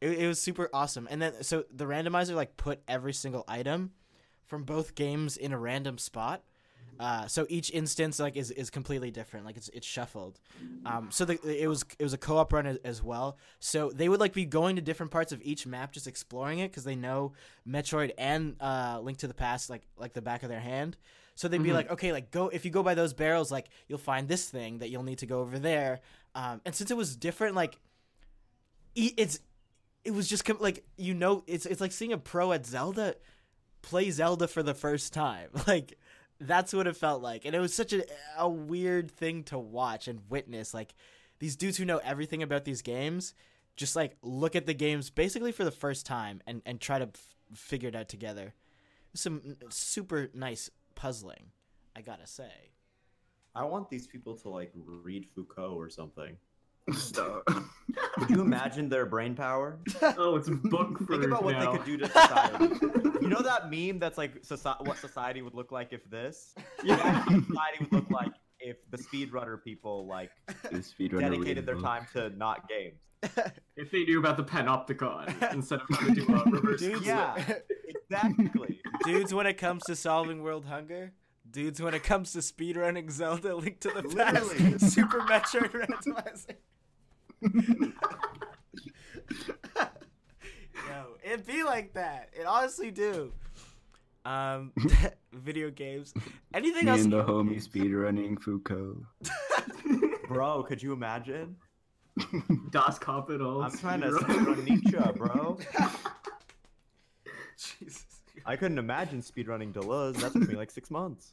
[0.00, 1.08] It, it was super awesome.
[1.10, 3.92] And then so the randomizer like put every single item
[4.44, 6.42] from both games in a random spot.
[6.98, 9.46] Uh, so each instance like is, is completely different.
[9.46, 10.40] Like it's it's shuffled.
[10.84, 13.38] Um, so the, it was it was a co-op run as, as well.
[13.60, 16.70] So they would like be going to different parts of each map, just exploring it
[16.70, 17.34] because they know
[17.68, 20.96] Metroid and uh, Link to the Past like like the back of their hand.
[21.36, 21.74] So they'd be Mhm.
[21.74, 24.78] like, okay, like go if you go by those barrels, like you'll find this thing
[24.78, 26.00] that you'll need to go over there.
[26.34, 27.78] Um, and since it was different, like
[28.96, 29.38] it's
[30.04, 33.14] it was just com- like you know it's it's like seeing a pro at Zelda
[33.82, 35.50] play Zelda for the first time.
[35.66, 35.96] Like
[36.40, 37.44] that's what it felt like.
[37.44, 38.04] And it was such a
[38.36, 40.94] a weird thing to watch and witness like
[41.38, 43.34] these dudes who know everything about these games
[43.76, 47.06] just like look at the games basically for the first time and and try to
[47.06, 48.54] f- figure it out together.
[49.14, 51.50] Some super nice puzzling,
[51.96, 52.72] I got to say.
[53.54, 56.36] I want these people to like read Foucault or something.
[56.92, 57.44] Stop.
[58.18, 59.78] Could you imagine their brain power?
[60.16, 61.72] Oh, it's a book for Think about what now.
[61.72, 62.64] they could do to society.
[63.22, 66.54] you know that meme that's like soci- what society would look like if this?
[66.84, 66.94] Yeah.
[66.96, 70.30] Imagine society would look like if the speedrunner people like
[70.70, 71.84] This speedrunner dedicated read their book.
[71.84, 72.98] time to not games.
[73.76, 76.80] If they knew about the panopticon instead of trying to do a reverse.
[76.80, 77.34] Dudes, Yeah.
[78.10, 78.80] Exactly.
[79.04, 81.12] dudes when it comes to solving world hunger
[81.50, 84.72] dudes when it comes to speedrunning zelda link to the Literally.
[84.72, 86.56] past super metroid randomizer
[87.42, 87.50] yo
[91.22, 93.32] it be like that it honestly do
[94.24, 94.72] um
[95.32, 96.12] video games
[96.54, 99.04] anything Me else and the homie speedrunning Foucault.
[100.28, 101.56] Bro, could you imagine?
[102.70, 103.62] Das Kapital.
[103.62, 105.58] I'm trying to speedrun Nietzsche, bro.
[107.56, 108.04] jesus
[108.44, 110.16] I couldn't imagine speedrunning Deleuze.
[110.16, 111.32] That took me like six months.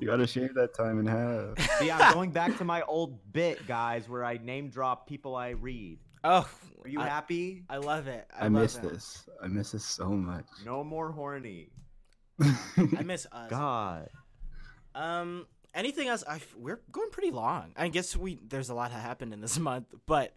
[0.00, 1.58] You gotta shave that time in half.
[1.78, 5.50] See, I'm going back to my old bit, guys, where I name drop people I
[5.50, 5.98] read.
[6.24, 6.48] oh
[6.84, 7.62] Are you I, happy?
[7.68, 8.82] I love it i, I, love miss it.
[8.82, 9.28] this.
[9.42, 10.46] I miss this so much.
[10.64, 11.70] No more horny.
[12.40, 14.08] i miss us God.
[14.94, 16.24] Um, anything else?
[16.28, 17.72] I we're going pretty long.
[17.76, 20.34] I guess we there's a lot that happened in this month, but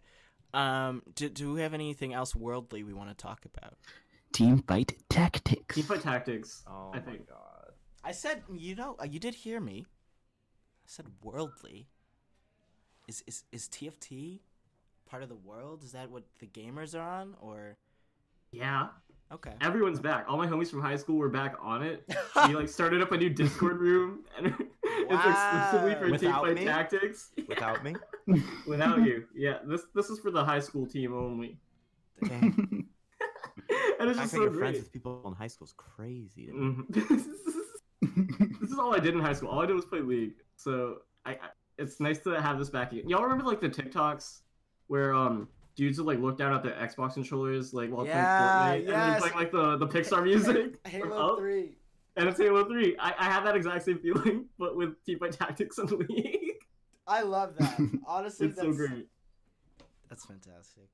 [0.54, 3.74] um, do, do we have anything else worldly we want to talk about?
[4.32, 5.76] Team fight tactics.
[5.76, 6.62] Teamfight Tactics.
[6.66, 7.28] Oh I my think.
[7.28, 7.55] god.
[8.06, 9.84] I said, you know, uh, you did hear me.
[9.88, 11.88] I said worldly.
[13.08, 14.40] Is is is TFT
[15.10, 15.82] part of the world?
[15.82, 17.76] Is that what the gamers are on, or
[18.52, 18.88] Yeah.
[19.32, 19.54] okay?
[19.60, 20.26] Everyone's back.
[20.28, 22.08] All my homies from high school were back on it.
[22.48, 24.46] we like started up a new Discord room, and
[24.84, 26.64] it's exclusively for Without Teamfight me?
[26.64, 27.30] Tactics.
[27.48, 27.94] Without me?
[28.68, 29.58] Without you, yeah.
[29.64, 31.58] This this is for the high school team only,
[32.24, 32.86] Dang.
[34.00, 36.46] and it's just think so you're friends with people in high school is crazy.
[36.46, 36.84] to me.
[36.90, 37.22] Mhm.
[38.60, 39.48] this is all I did in high school.
[39.50, 40.34] All I did was play League.
[40.56, 41.36] So I, I
[41.78, 43.08] it's nice to have this back again.
[43.08, 44.40] Y'all remember like the TikToks
[44.88, 48.86] where um dudes would like look down at their Xbox controllers like while Yeah, playing
[48.86, 49.10] Fortnite and yes.
[49.22, 50.80] they're playing like the, the Pixar music.
[50.82, 51.76] from Halo Up, Three.
[52.18, 52.96] And it's Halo 3.
[52.98, 56.54] I, I had that exact same feeling, but with Teamfight Tactics and League.
[57.06, 57.78] I love that.
[58.06, 59.06] Honestly, it's so great.
[60.08, 60.88] That's fantastic.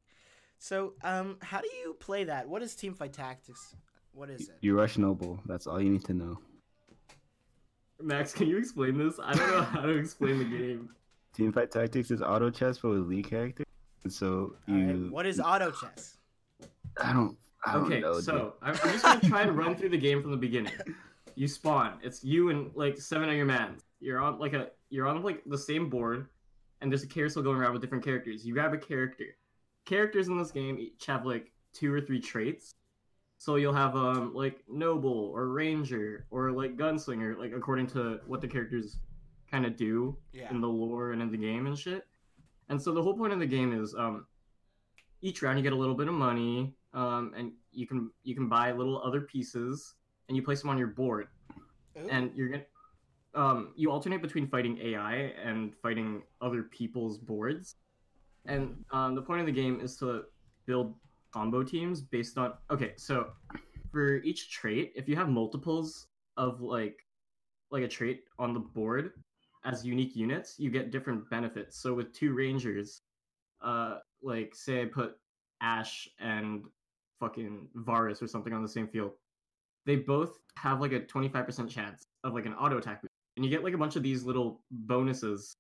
[0.59, 2.49] So, um, how do you play that?
[2.49, 3.77] What is Teamfight Tactics?
[4.13, 4.57] What is it?
[4.63, 5.41] You rush noble.
[5.47, 6.39] That's all you need to know.
[8.03, 9.19] Max, can you explain this?
[9.23, 10.91] I don't know how to explain the game.
[11.35, 13.67] Team fight tactics is auto chess but with league characters.
[14.09, 16.19] So you, right, What is auto chess?
[17.03, 18.21] I don't, I don't Okay, know.
[18.21, 20.73] so I'm, I'm just gonna try and run through the game from the beginning.
[21.35, 21.99] You spawn.
[22.03, 23.83] It's you and like seven of your mans.
[24.01, 26.27] You're on like a you're on like the same board,
[26.81, 28.45] and there's a carousel going around with different characters.
[28.45, 29.25] You grab a character.
[29.87, 32.75] Characters in this game each have like two or three traits.
[33.43, 38.41] So you'll have um like noble or ranger or like gunslinger, like according to what
[38.41, 38.99] the characters
[39.51, 40.49] kind of do Yeah.
[40.53, 42.07] in the lore and in the game and shit.
[42.69, 44.27] And so the whole point of the game is um
[45.23, 48.49] each round you get a little bit of money um and you can you can
[48.49, 49.95] buy little other pieces
[50.29, 51.27] and you place them on your board
[51.99, 52.09] Ooh.
[52.09, 52.65] and you're gonna
[53.35, 55.15] um you alternate between fighting AI
[55.45, 57.75] and fighting other people's boards.
[58.47, 60.27] And um the point of the game is to
[60.65, 60.95] build
[61.33, 63.29] combo teams based on okay, so
[63.91, 66.07] for each trait, if you have multiples
[66.37, 67.07] of like
[67.71, 69.13] like a trait on the board
[69.65, 71.79] as unique units, you get different benefits.
[71.79, 73.03] So with two rangers,
[73.63, 75.17] uh like say I put
[75.61, 76.65] Ash and
[77.21, 79.13] fucking Varus or something on the same field,
[79.87, 83.03] they both have like a 25% chance of like an auto attack.
[83.37, 85.57] and you get like a bunch of these little bonuses,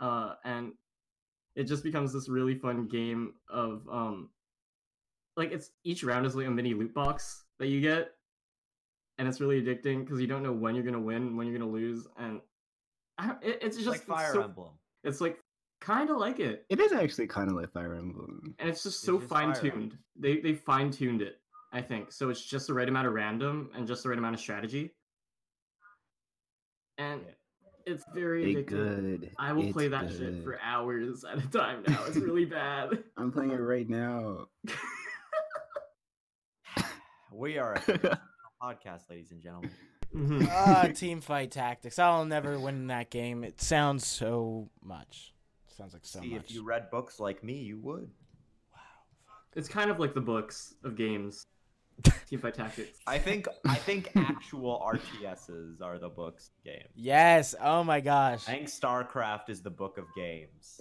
[0.00, 0.72] uh, and
[1.56, 4.28] it just becomes this really fun game of um,
[5.36, 8.10] like it's each round is like a mini loot box that you get,
[9.18, 11.70] and it's really addicting because you don't know when you're gonna win, when you're gonna
[11.70, 12.40] lose, and
[13.18, 14.70] I, it, it's just like Fire so, Emblem.
[15.04, 15.38] It's like
[15.80, 18.54] kind of like it, It is actually kind of like Fire Emblem.
[18.58, 19.96] and it's just It's so just fine tuned.
[20.18, 21.40] They they fine tuned it,
[21.72, 22.12] I think.
[22.12, 24.90] So it's just the right amount of random and just the right amount of strategy,
[26.98, 27.32] and Yeah.
[27.94, 28.68] it's very It addictive.
[28.68, 29.30] good.
[29.38, 32.04] I will play It's that shit for hours at a time now.
[32.04, 33.02] It's really bad.
[33.16, 34.48] I'm playing it right now.
[37.32, 37.80] We are a
[38.62, 39.70] podcast, ladies and gentlemen.
[40.14, 40.48] Mhm.
[40.50, 41.98] Ah, team fight tactics.
[41.98, 43.44] I'll never win that game.
[43.44, 45.32] It sounds so much.
[45.68, 46.44] It Sounds like so See, much.
[46.44, 48.10] if you read books like me, you would.
[48.72, 48.78] Wow.
[49.54, 51.46] It's kind of like the books of games.
[52.28, 52.98] team fight Tactics.
[53.06, 56.88] I think I think actual RTSs are the books of games.
[56.96, 57.54] Yes.
[57.62, 58.48] Oh my gosh.
[58.48, 60.80] I think StarCraft is the book of games.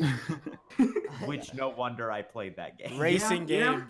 [1.25, 2.97] Which no wonder I played that game.
[2.97, 3.81] Racing Yeah, yeah.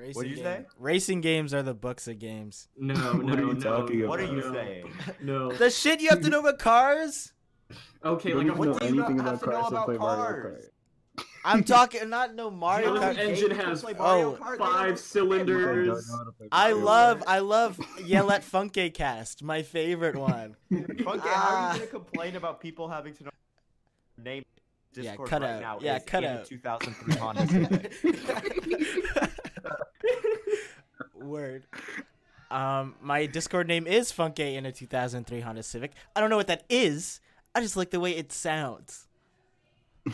[0.00, 0.16] Games.
[0.16, 0.66] Racing What'd you game- say?
[0.78, 2.68] Racing games are the books of games.
[2.76, 3.60] No, no, What are you no.
[3.60, 4.92] talking What are you no, saying?
[5.22, 5.52] No.
[5.52, 7.32] The shit you have to know about cars?
[8.04, 9.66] Okay, Don't like a even know what do you anything have about to know cars
[9.66, 10.64] and about play cars?
[11.44, 13.16] I'm talking not no Mario Mario Kart.
[13.16, 15.86] Kart engine has Oh, five cylinders.
[15.86, 20.16] Don't know how to play I love I love Yell at Funke Cast, my favorite
[20.16, 20.56] one.
[20.70, 21.72] Funky, how are Ah.
[21.74, 23.30] you gonna complain about people having to know
[24.18, 24.44] name
[24.94, 25.60] Yeah, Discord cut right out.
[25.60, 25.78] now?
[25.80, 26.44] Yeah, is cut in a out.
[26.46, 29.32] 2003 Honda Civic.
[31.14, 31.66] Word.
[32.50, 35.92] Um, my Discord name is Funke in a 2003 Honda Civic.
[36.16, 37.20] I don't know what that is.
[37.54, 39.06] I just like the way it sounds.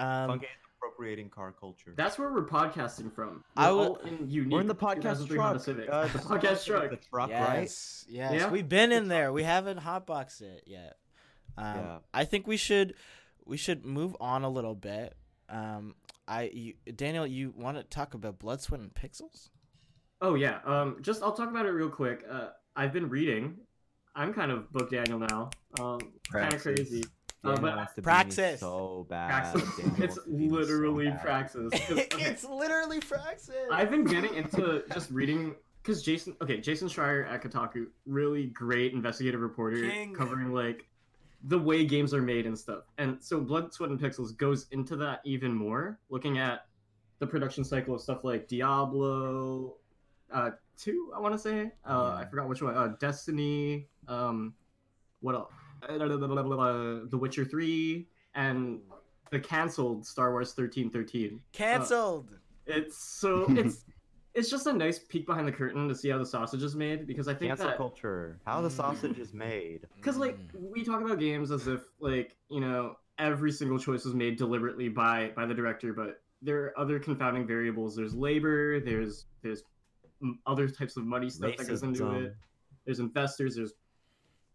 [0.00, 1.92] Um, Funky is appropriating car culture.
[1.96, 3.42] That's where we're podcasting from.
[3.56, 4.52] We're I will- all in unique.
[4.52, 5.64] We're in the podcast 2003 Honda truck.
[5.64, 5.88] Civic.
[5.90, 6.90] Uh, the podcast truck.
[6.90, 7.62] The truck, right?
[7.62, 8.32] yes, yes.
[8.32, 8.48] Yeah.
[8.48, 9.32] We've been in there.
[9.32, 10.98] We haven't hotboxed it yet.
[11.56, 11.98] Um, Yeah.
[12.14, 12.94] I think we should
[13.44, 15.14] we should move on a little bit.
[15.48, 15.96] Um,
[16.28, 19.48] I you, Daniel, you want to talk about Blood, Sweat, and Pixels?
[20.20, 20.58] Oh yeah.
[20.64, 22.24] Um, just I'll talk about it real quick.
[22.30, 23.56] Uh, I've been reading.
[24.14, 25.50] I'm kind of book Daniel now.
[25.80, 26.00] Um,
[26.30, 27.04] kind of crazy.
[27.44, 28.60] Uh, Daniel but to Praxis.
[28.60, 29.28] so bad.
[29.52, 29.78] Praxis.
[29.78, 31.20] It's wants to be so literally bad.
[31.22, 31.70] Praxis.
[31.86, 33.54] 'Cause, okay, it's literally Praxis.
[33.70, 36.36] I've been getting into just reading because Jason.
[36.42, 40.14] Okay, Jason Schreier at Kotaku, really great investigative reporter King.
[40.14, 40.86] covering like
[41.44, 42.84] the way games are made and stuff.
[42.98, 46.66] And so Blood, Sweat, and Pixels goes into that even more, looking at
[47.18, 49.76] the production cycle of stuff like Diablo,
[50.32, 51.12] uh, two.
[51.14, 51.72] I want to say.
[51.86, 52.76] Uh, I forgot which one.
[52.76, 53.88] Uh, Destiny.
[54.06, 54.54] Um,
[55.20, 55.52] what else?
[55.82, 58.80] Uh, the Witcher three and
[59.30, 61.40] the canceled Star Wars thirteen thirteen.
[61.52, 62.30] Canceled.
[62.66, 63.84] It's so it's
[64.38, 67.06] it's just a nice peek behind the curtain to see how the sausage is made
[67.06, 68.38] because I think Cancel that culture.
[68.46, 69.80] How the sausage is made.
[69.96, 70.70] because like Mm.
[70.72, 74.88] we talk about games as if like you know every single choice was made deliberately
[74.88, 77.96] by by the director, but there are other confounding variables.
[77.96, 78.78] There's labor.
[78.80, 79.62] There's there's
[80.46, 82.36] other types of money stuff that goes into it.
[82.84, 83.56] There's investors.
[83.56, 83.72] There's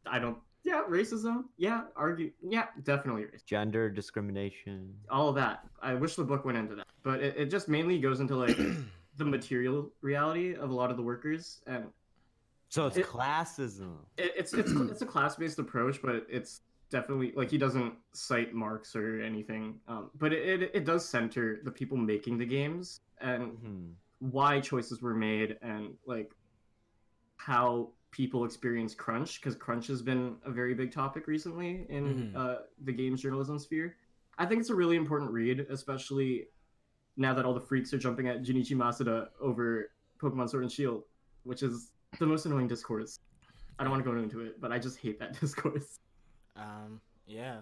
[0.06, 3.46] I don't yeah racism yeah argue yeah definitely racism.
[3.46, 4.94] Gender discrimination.
[5.10, 5.66] all of that.
[5.82, 8.58] I wish the book went into that, but it, it just mainly goes into like
[9.18, 11.86] the material reality of a lot of the workers, and
[12.70, 13.98] So it's It- classism.
[14.18, 18.54] it, it's it's it's a class based approach, but it's definitely like he doesn't cite
[18.54, 23.02] Marx or anything, um, but it, it it does center the people making the games
[23.22, 23.94] and Mhm.
[24.20, 26.32] why choices were made and like
[27.38, 32.36] how people experience crunch because crunch has been a very big topic recently in Mhm.
[32.36, 33.98] uh, the games journalism sphere
[34.38, 36.48] i think it's a really important read especially
[37.18, 39.90] now that all the freaks are jumping at junichi masuda over
[40.22, 41.04] pokemon sword and shield
[41.44, 43.20] which is the most annoying discourse
[43.80, 46.00] i don't want to go into it but i just hate that discourse
[46.56, 47.62] Um, yeah.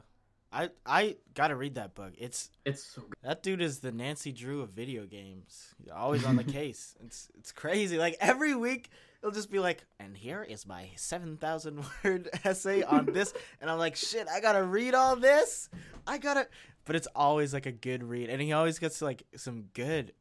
[0.54, 2.12] I I gotta read that book.
[2.18, 5.74] It's it's so good that dude is the Nancy Drew of video games.
[5.78, 6.94] He's always on the case.
[7.06, 7.98] It's it's crazy.
[7.98, 8.90] Like every week
[9.22, 13.70] it'll just be like, and here is my seven thousand word essay on this, and
[13.72, 15.70] I'm like, shit, I gotta read all this.
[16.06, 16.48] I gotta,
[16.86, 20.14] but it's always like a good read, and he always gets like some good,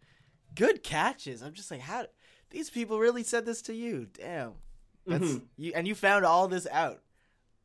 [0.55, 1.43] good catches.
[1.43, 2.07] I'm just like, how
[2.51, 4.07] these people really said this to you?
[4.13, 4.53] Damn,
[5.07, 5.43] that's Mhm.
[5.57, 7.03] you, and you found all this out.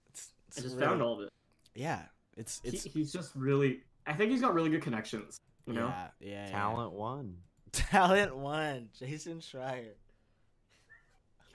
[0.09, 1.33] It's, i just really- found all of it
[1.73, 2.03] Yeah,
[2.37, 5.87] it's he, it's he's just really i think he's got really good connections you know
[5.87, 6.51] yeah, yeah, yeah.
[6.51, 7.37] Talent one.
[7.71, 9.95] Talent one, Jason Schreier.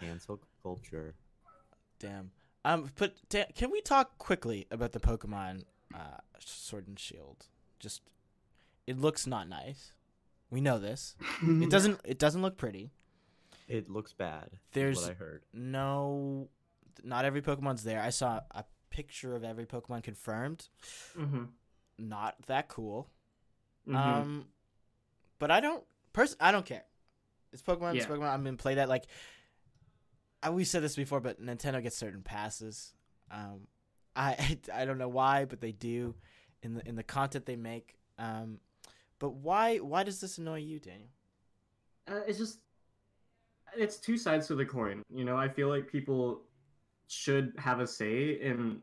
[0.01, 1.15] Cancel culture.
[1.99, 2.31] Damn.
[2.65, 5.63] Um, but da- can we talk quickly about the Pokemon
[5.95, 6.19] uh,
[6.49, 7.47] Sword and Shield?
[7.79, 8.03] Just,
[8.87, 9.93] it looks not nice.
[10.51, 11.15] We know this.
[11.43, 12.01] It doesn't.
[12.05, 12.91] It doesn't look pretty.
[13.69, 14.51] It looks bad.
[14.73, 15.43] There's- what I heard.
[15.53, 16.49] No,
[17.05, 18.03] Not every Pokemon's there.
[18.03, 20.69] I saw a picture of every Pokemon confirmed.
[21.17, 21.45] Mm-hmm.
[21.99, 23.09] Not that cool.
[23.89, 23.97] Mm-hmm.
[23.97, 24.47] Um,
[25.39, 25.85] but I don't.
[26.13, 26.85] Pers- I don't care.
[27.53, 27.95] It's Pokemon.
[27.95, 28.29] It's Pokemon.
[28.33, 28.89] I'm gonna play that.
[28.89, 29.05] Like,
[30.43, 32.93] I, we said this before, but Nintendo gets certain passes.
[33.31, 33.69] Um,
[34.17, 36.15] I I don't know why, but they do
[36.63, 37.97] in the in the content they make.
[38.19, 38.59] Um,
[39.19, 41.11] but why why does this annoy you, Daniel?
[42.11, 42.59] uh, it's just
[43.77, 46.43] it's two sides to the coin you know i feel like people
[47.09, 48.81] should have a say in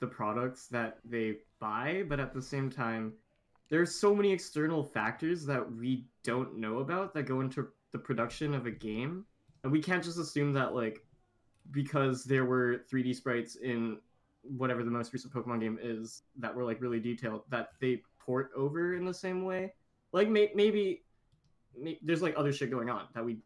[0.00, 3.12] the products that they buy but at the same time
[3.68, 8.54] there's so many external factors that we don't know about that go into the production
[8.54, 9.24] of a game
[9.62, 11.04] and we can't just assume that like
[11.70, 13.98] because there were 3d sprites in
[14.56, 18.50] whatever the most recent pokemon game is that were like really detailed that they port
[18.56, 19.72] over in the same way
[20.12, 21.02] like may- maybe
[21.78, 23.38] may- there's like other shit going on that we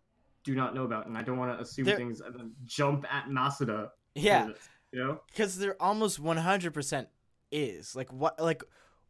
[0.42, 3.04] do not know about, and I don't want to assume There- things and then jump
[3.12, 3.88] at Masuda.
[3.88, 5.20] for Yeah, this, you know.
[5.28, 7.08] because there almost 100 percent
[7.52, 8.62] is like what like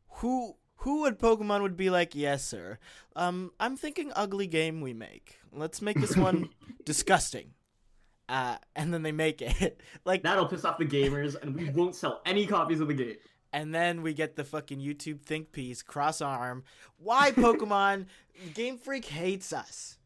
[0.09, 2.15] who who would Pokemon would be like?
[2.17, 2.79] Yes, sir.
[3.15, 5.39] Um, I'm thinking ugly game we make.
[5.53, 6.49] Let's make this one
[6.85, 7.53] disgusting.
[8.31, 11.97] Uh, and then they make it like That'll piss off the gamers, and we won't
[11.97, 13.17] sell any copies of the game.
[13.53, 16.63] And then we get the fucking YouTube think piece, cross arm.
[16.99, 18.07] Why Pokemon?
[18.55, 19.99] Game Freak hates us,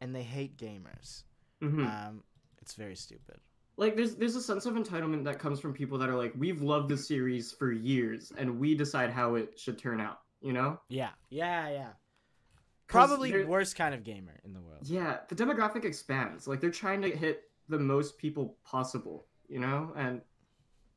[0.00, 1.24] and they hate gamers.
[1.62, 1.86] Mhm.
[1.86, 2.22] Um,
[2.62, 3.36] it's very stupid.
[3.76, 6.62] like, there's there's a sense of entitlement that comes from people that are like, we've
[6.62, 10.20] loved this series for years, and we decide how it should turn out.
[10.40, 10.80] You know?
[10.88, 11.88] Yeah, yeah, yeah
[12.88, 14.80] Probably worst kind of gamer in the world.
[14.84, 16.46] Yeah, the demographic expands.
[16.46, 19.92] Like they're trying to hit the most people possible, you know?
[19.96, 20.22] And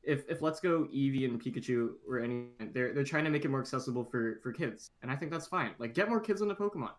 [0.02, 3.48] if if Let's Go Eevee and Pikachu or any they're they're trying to make it
[3.50, 4.90] more accessible for for kids.
[5.02, 5.72] And I think that's fine.
[5.78, 6.92] Like get more kids into Pokemon.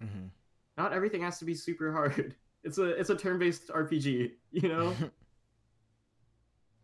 [0.00, 0.30] hmm
[0.76, 2.36] Not everything has to be super hard.
[2.66, 4.96] It's a it's a turn-based RPG, you know?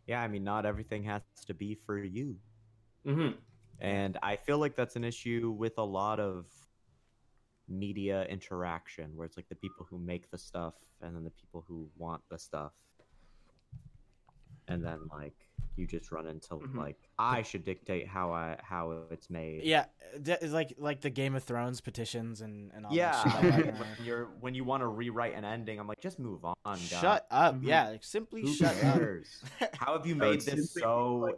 [0.07, 2.39] Yeah, I mean, not everything has to be for you.
[3.05, 3.41] mhm.
[3.79, 6.47] And I feel like that's an issue with a lot of
[7.71, 11.65] media interaction where it's like the people who make the stuff and then the people
[11.67, 12.73] who want the stuff.
[14.69, 15.35] And then like
[15.77, 16.77] you just run into Mhm.
[16.77, 19.63] like I should dictate how I how it's made.
[19.65, 23.65] Yeah, it's like like the Game of Thrones petitions and and all Yeah, that shit.
[23.67, 23.79] that.
[23.79, 26.55] when you're when you want to rewrite an ending, I'm like, just move on.
[26.65, 26.81] guys.
[26.89, 27.57] Shut up!
[27.57, 27.67] Mhm.
[27.67, 29.01] Yeah, like simply Who shut up.
[29.75, 31.35] How have you made this so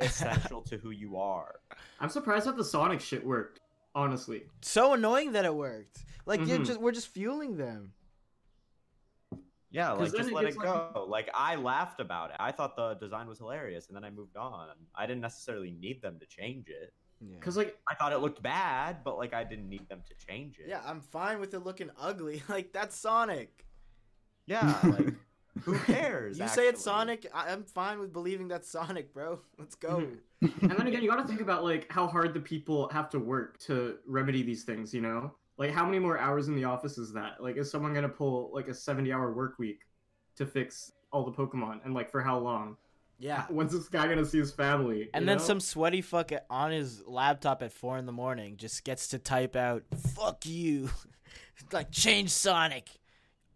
[0.00, 1.60] essential to who you are?
[2.00, 3.60] I'm surprised that the Sonic shit worked,
[3.96, 4.44] honestly.
[4.62, 6.04] So annoying that it worked.
[6.26, 6.66] Like you're Mhm.
[6.66, 7.92] just we're just fueling them.
[9.70, 11.04] Yeah, like just it let it gets, like- go.
[11.08, 12.36] Like I laughed about it.
[12.38, 14.68] I thought the design was hilarious, and then I moved on.
[14.94, 16.94] I didn't necessarily need them to change it.
[17.20, 17.38] Yeah.
[17.40, 20.58] Cause like I thought it looked bad, but like I didn't need them to change
[20.58, 20.66] it.
[20.68, 22.42] Yeah, I'm fine with it looking ugly.
[22.48, 23.66] Like that's Sonic.
[24.46, 24.78] yeah.
[24.84, 25.14] Like
[25.62, 26.38] who cares?
[26.38, 26.82] You say it's?
[26.82, 29.40] Sonic, I- I'm fine with believing that's Sonic, bro.
[29.58, 30.06] Let's go.
[30.42, 33.18] And then again, you got to think about like how hard the people have to
[33.18, 34.92] work to remedy these things.
[34.92, 37.42] You know, like how many more hours in the office is that?
[37.42, 39.80] Like, is someone gonna pull like a seventy-hour work week
[40.36, 42.76] to fix all the Pokemon, and like for how long?
[43.18, 43.44] Yeah.
[43.48, 45.08] When's this guy gonna see his family?
[45.14, 45.42] And then know?
[45.42, 49.56] some sweaty fuck on his laptop at four in the morning just gets to type
[49.56, 49.84] out
[50.14, 50.90] "fuck you,"
[51.72, 52.90] like change Sonic.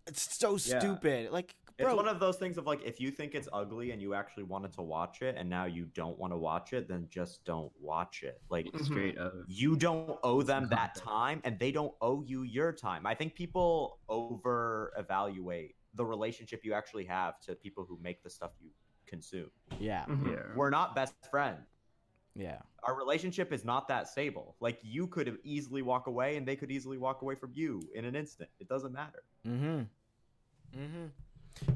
[0.07, 0.79] It's so Yeah.
[0.79, 1.31] stupid.
[1.31, 4.01] Like, It's bro, one of those things of like if you think it's ugly and
[4.03, 7.07] you actually wanted to watch it, and now you don't want to watch it, then
[7.11, 8.41] just don't watch it.
[8.51, 8.67] Like.
[8.83, 9.33] Straight up.
[9.47, 13.35] you don't owe them that time and they don't owe you your time i think
[13.35, 18.71] people over evaluate the relationship you actually have to people who make the stuff you
[19.07, 20.33] consume yeah, Mhm.
[20.33, 20.43] Yeah.
[20.57, 21.67] we're not best friends
[22.37, 26.57] yeah, our relationship is not that stable like you could easily walk away and they
[26.57, 29.83] could easily walk away from you in an instant it doesn't matter mm-hmm,
[30.79, 31.07] mm-hmm.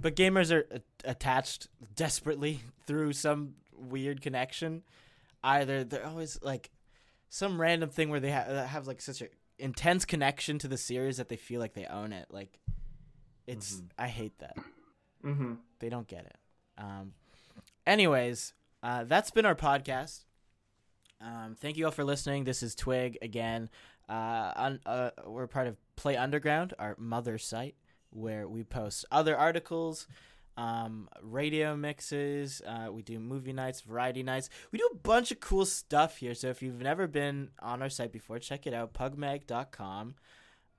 [0.01, 0.81] But gamers are a-
[1.11, 4.83] attached desperately through some weird connection.
[5.43, 6.71] Either they're always like
[7.29, 9.29] some random thing where they ha- have like such an
[9.59, 12.27] intense connection to the series that they feel like they own it.
[12.31, 12.59] Like,
[13.47, 13.91] it's Mhm.
[13.99, 14.57] I hate that.
[15.23, 15.59] Mhm.
[15.81, 16.37] They don't get it.
[16.79, 17.15] Um,
[17.87, 20.25] anyways, uh, that's been our podcast.
[21.21, 22.45] Um, thank you all for listening.
[22.45, 23.71] This is Twig again.
[24.09, 27.75] Uh, on, uh, we're part of Play Underground, our mother site,
[28.15, 30.07] where we post other articles,
[30.57, 32.63] um, radio mixes.
[32.67, 34.49] Uh, we do movie nights, variety nights.
[34.71, 36.35] We do a bunch of cool stuff here.
[36.35, 38.95] So if you've never been on our site before, check it out.
[38.95, 40.15] Pugmag.com.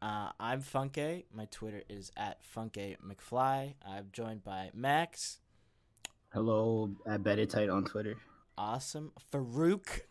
[0.01, 1.25] Uh, I'm Funke.
[1.33, 3.73] My Twitter is at Funke McFly.
[3.85, 5.39] I'm joined by Max.
[6.33, 8.15] Hello, at Betitite on Twitter.
[8.57, 9.11] Awesome.
[9.33, 10.01] Farouk.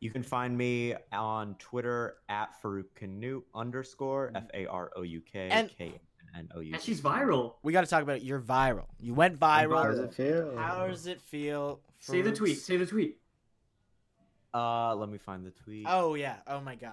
[0.00, 4.36] you can find me on twitter at farouk canute underscore Mm.
[4.44, 6.00] f-a-r-o-u-k And- k N
[6.54, 6.72] O U.
[6.74, 7.54] And she's viral.
[7.62, 8.22] We got to talk about it.
[8.22, 8.86] You're viral.
[9.00, 9.76] You went viral.
[9.82, 10.56] How does it feel?
[10.56, 11.80] How does it feel?
[12.00, 12.58] Say the tweet.
[12.58, 13.18] Say the tweet.
[14.54, 15.86] Uh, let me find the tweet.
[15.88, 16.36] Oh yeah.
[16.46, 16.92] Oh my god.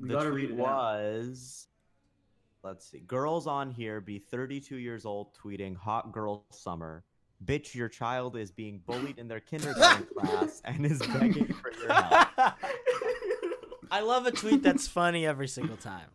[0.00, 0.64] We the gotta tweet read it.
[0.64, 0.66] out.
[0.66, 1.66] was.
[2.62, 3.00] Let's see.
[3.00, 7.04] Girls on here be 32 years old tweeting hot girl summer.
[7.44, 11.92] Bitch, your child is being bullied in their kindergarten class and is begging for your
[11.92, 12.28] help.
[13.90, 16.08] I love a tweet that's funny every single time.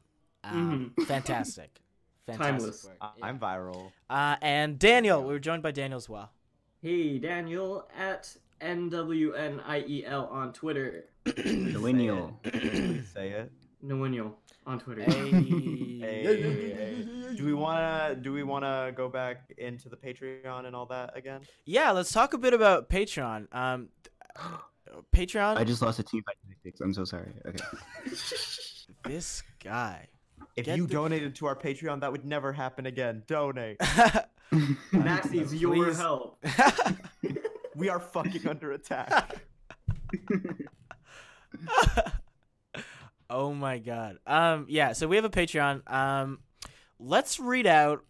[0.43, 1.05] Um, Mhm.
[1.05, 1.81] Fantastic.
[2.27, 2.85] Fantastic Timeless.
[2.85, 2.97] work.
[3.01, 3.25] I- Yeah.
[3.25, 3.91] I'm viral.
[4.09, 6.31] Uh, and Daniel, we were joined by Daniel as well.
[6.81, 11.05] Hey, Daniel at NWNIEL E on Twitter.
[11.45, 12.39] Millennial.
[13.13, 13.51] Say it.
[13.83, 14.33] Noennial
[14.65, 15.03] on Twitter.
[15.03, 15.29] Hey.
[15.99, 17.35] Hey, hey.
[17.35, 21.41] Do we wanna do we wanna go back into the Patreon and all that again?
[21.65, 23.53] Yeah, let's talk a bit about Patreon.
[23.53, 23.89] Um,
[25.15, 25.57] Patreon.
[25.57, 26.79] I just lost a team by tactics.
[26.81, 27.31] I'm so sorry.
[27.45, 27.63] Okay.
[29.05, 30.07] This guy.
[30.57, 33.23] If Get you the- donated to our Patreon, that would never happen again.
[33.27, 33.77] Donate.
[34.91, 35.97] Max needs your Please.
[35.97, 36.43] help.
[37.75, 39.35] We are fucking under attack.
[43.29, 44.17] oh my god.
[44.25, 45.89] Um yeah, so we have a Patreon.
[45.91, 46.39] Um
[46.99, 48.03] let's read out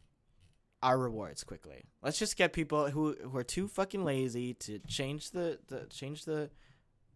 [0.82, 1.86] our rewards quickly.
[2.02, 6.26] Let's just get people who who are too fucking lazy to change the, the change
[6.26, 6.50] the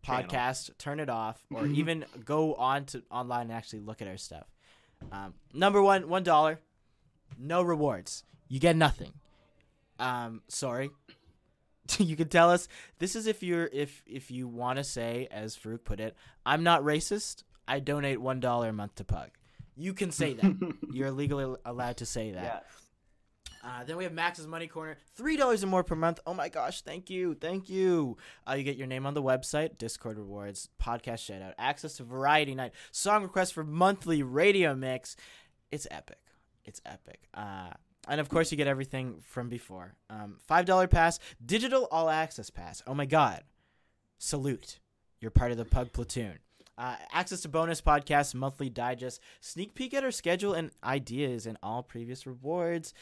[0.03, 0.23] Channel.
[0.29, 4.17] podcast, turn it off, or even go on to online and actually look at our
[4.17, 4.47] stuff.
[5.11, 6.59] Um, number one, one dollar,
[7.37, 8.23] no rewards.
[8.47, 9.13] You get nothing.
[9.99, 10.91] Um, sorry.
[11.97, 12.67] you can tell us
[12.99, 16.15] this is if you're if if you want to say, as Farouk put it,
[16.45, 17.43] I'm not racist.
[17.67, 19.29] I donate one dollar a month to Pug.
[19.75, 20.75] You can say that.
[20.91, 22.43] you're legally allowed to say that.
[22.43, 22.59] yeah.
[23.63, 26.19] Uh, then we have Max's Money Corner, three dollars or more per month.
[26.25, 28.17] Oh my gosh, thank you, thank you.
[28.49, 32.03] Uh, you get your name on the website, Discord rewards, podcast shout out, access to
[32.03, 35.15] Variety Night, song requests for monthly radio mix.
[35.71, 36.17] It's epic.
[36.65, 37.27] It's epic.
[37.33, 37.69] Uh,
[38.07, 39.93] and of course, you get everything from before.
[40.09, 42.81] Um, Five dollar pass, digital all access pass.
[42.87, 43.43] Oh my god,
[44.17, 44.79] salute!
[45.19, 46.39] You're part of the Pug platoon.
[46.77, 51.57] Uh, access to bonus podcasts, monthly digest, sneak peek at our schedule and ideas, and
[51.61, 52.93] all previous rewards.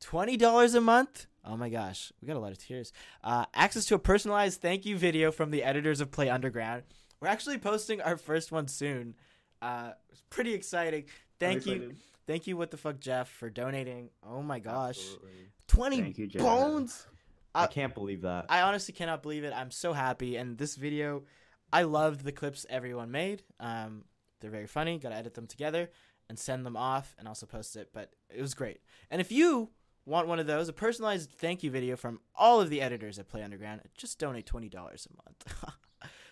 [0.00, 1.26] Twenty dollars a month.
[1.44, 2.92] Oh my gosh, we got a lot of tears.
[3.24, 6.82] Uh, access to a personalized thank you video from the editors of Play Underground.
[7.20, 9.14] We're actually posting our first one soon.
[9.60, 11.04] Uh, it's pretty exciting.
[11.40, 11.96] Thank I'm you, excited.
[12.26, 12.56] thank you.
[12.56, 14.10] What the fuck, Jeff, for donating?
[14.22, 15.30] Oh my gosh, Absolutely.
[15.66, 16.42] twenty Thank you, Jeff.
[16.42, 17.06] bones.
[17.54, 18.46] I Uh, can't believe that.
[18.48, 19.52] I honestly cannot believe it.
[19.52, 20.36] I'm so happy.
[20.36, 21.24] And this video,
[21.72, 23.42] I loved the clips everyone made.
[23.58, 24.04] Um,
[24.40, 24.98] they're very funny.
[24.98, 25.90] Got to edit them together
[26.28, 27.88] and send them off and also post it.
[27.92, 28.80] But it was great.
[29.10, 29.70] And if you
[30.08, 33.28] want one of those, a personalized thank you video from all of the editors at
[33.28, 35.74] Play Underground, just donate twenty dollars a month.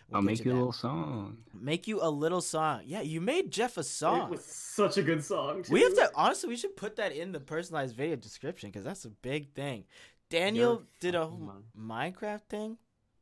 [0.09, 0.59] We'll I'll make you a that.
[0.61, 1.39] little song.
[1.53, 2.82] make you a little song.
[2.85, 4.16] Yeah, you made Jeff a song.
[4.16, 4.31] It song.
[4.31, 5.65] was such a good song.
[5.69, 6.48] We have to honestly.
[6.48, 9.82] We should put that in the personalized video description because that's a big thing.
[10.31, 12.78] Daniel You're did a whole Minecraft thing.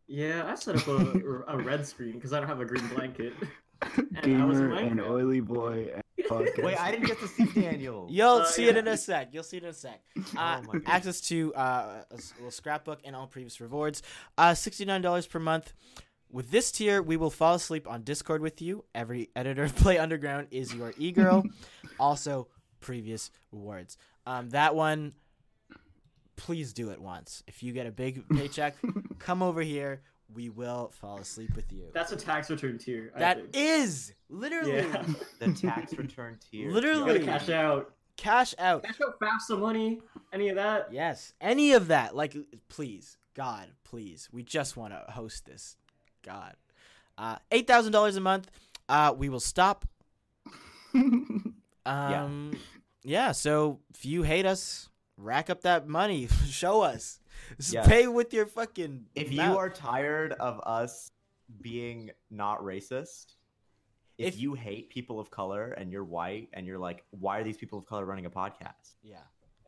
[0.06, 3.32] Yeah, I set up a, a red screen because I don't have a green blanket.
[4.22, 6.62] And I was in Gamer and oily boy and podcast.
[6.62, 8.06] Wait, I didn't get to see Daniel.
[8.10, 9.28] You'll Uh, see it in a sec.
[9.32, 10.00] You'll see it in a sec.
[10.36, 14.02] Uh, Oh access to uh, a s- little scrapbook and all previous rewards.
[14.38, 15.72] Uh, Sixty-nine dollars per month.
[16.30, 18.84] With this tier, we will fall asleep on Discord with you.
[18.94, 21.44] Every editor of Play Underground is your e-girl.
[22.00, 22.48] also,
[22.80, 23.96] previous rewards.
[24.26, 25.12] Um, that one,
[26.36, 27.42] please do it once.
[27.46, 28.74] If you get a big paycheck,
[29.20, 30.02] come over here.
[30.34, 31.84] We will fall asleep with you.
[31.92, 33.12] That's a tax return tier.
[33.14, 33.50] I That think.
[33.56, 35.04] is literally Yeah.
[35.38, 36.66] The tax return tier.
[36.68, 37.20] You Literally.
[37.20, 37.92] gotta cash out.
[38.16, 38.82] cash out.
[38.82, 40.00] Cash out FAFSA money.
[40.32, 40.88] Any of that?
[40.92, 42.16] Yes, any of that.
[42.16, 42.36] Like,
[42.68, 44.28] please, God, please.
[44.32, 45.76] We just want to host this.
[46.24, 46.54] God,
[47.18, 48.50] uh, eight thousand dollars a month.
[48.88, 49.84] Uh, we will stop.
[51.86, 52.56] Um,
[53.02, 53.32] yeah.
[53.32, 54.88] So if you hate us,
[55.18, 56.28] rack up that money.
[56.48, 57.20] Show us.
[57.56, 57.86] Just Yeah.
[57.86, 59.06] Pay with your fucking.
[59.14, 61.10] If you are tired of us
[61.60, 63.34] being not racist,
[64.18, 67.44] if, If- you hate people of color and you're white and you're like, why are
[67.44, 68.94] these people of color running a podcast?
[69.02, 69.18] yeah,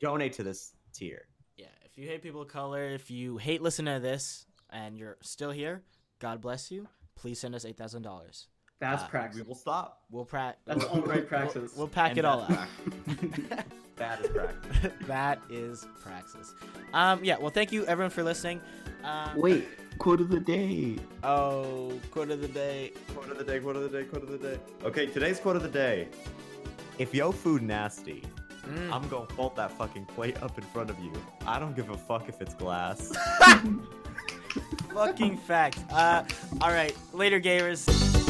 [0.01, 1.27] Donate to this tier.
[1.57, 1.67] yeah.
[1.85, 5.51] If you hate people of color, if you hate listening to this, and you're still
[5.53, 5.83] here,
[6.19, 6.89] God bless you.
[7.15, 8.49] Please send us eight thousand dollars.
[8.79, 9.41] That's Uh, praxis.
[9.43, 10.03] We will stop.
[10.11, 10.59] We'll prac.
[10.67, 11.75] That's we'll- alt-right we'll- praxis.
[11.77, 12.69] We'll, pack And it all up.
[13.97, 14.67] That is correct.
[15.07, 16.55] that is praxis.
[16.93, 17.37] Um, yeah.
[17.39, 18.61] Well, thank you everyone for listening.
[19.05, 19.67] Um, Wait,
[19.99, 20.97] quote of the day.
[21.23, 22.93] Oh, quote of the day.
[23.15, 24.59] quote of the day, quote of the day, quote of the day.
[24.85, 26.09] Okay, today's quote of the day.
[26.99, 28.23] If yo food nasty,
[28.67, 28.93] Mm.
[28.93, 31.13] I'm gonna fold that fucking plate up in front of you.
[31.47, 33.13] I don't give a fuck if it's glass.
[34.93, 35.79] Fucking fact.
[35.91, 36.25] Uh,
[36.61, 36.97] all right.
[37.13, 38.26] Later, gamers.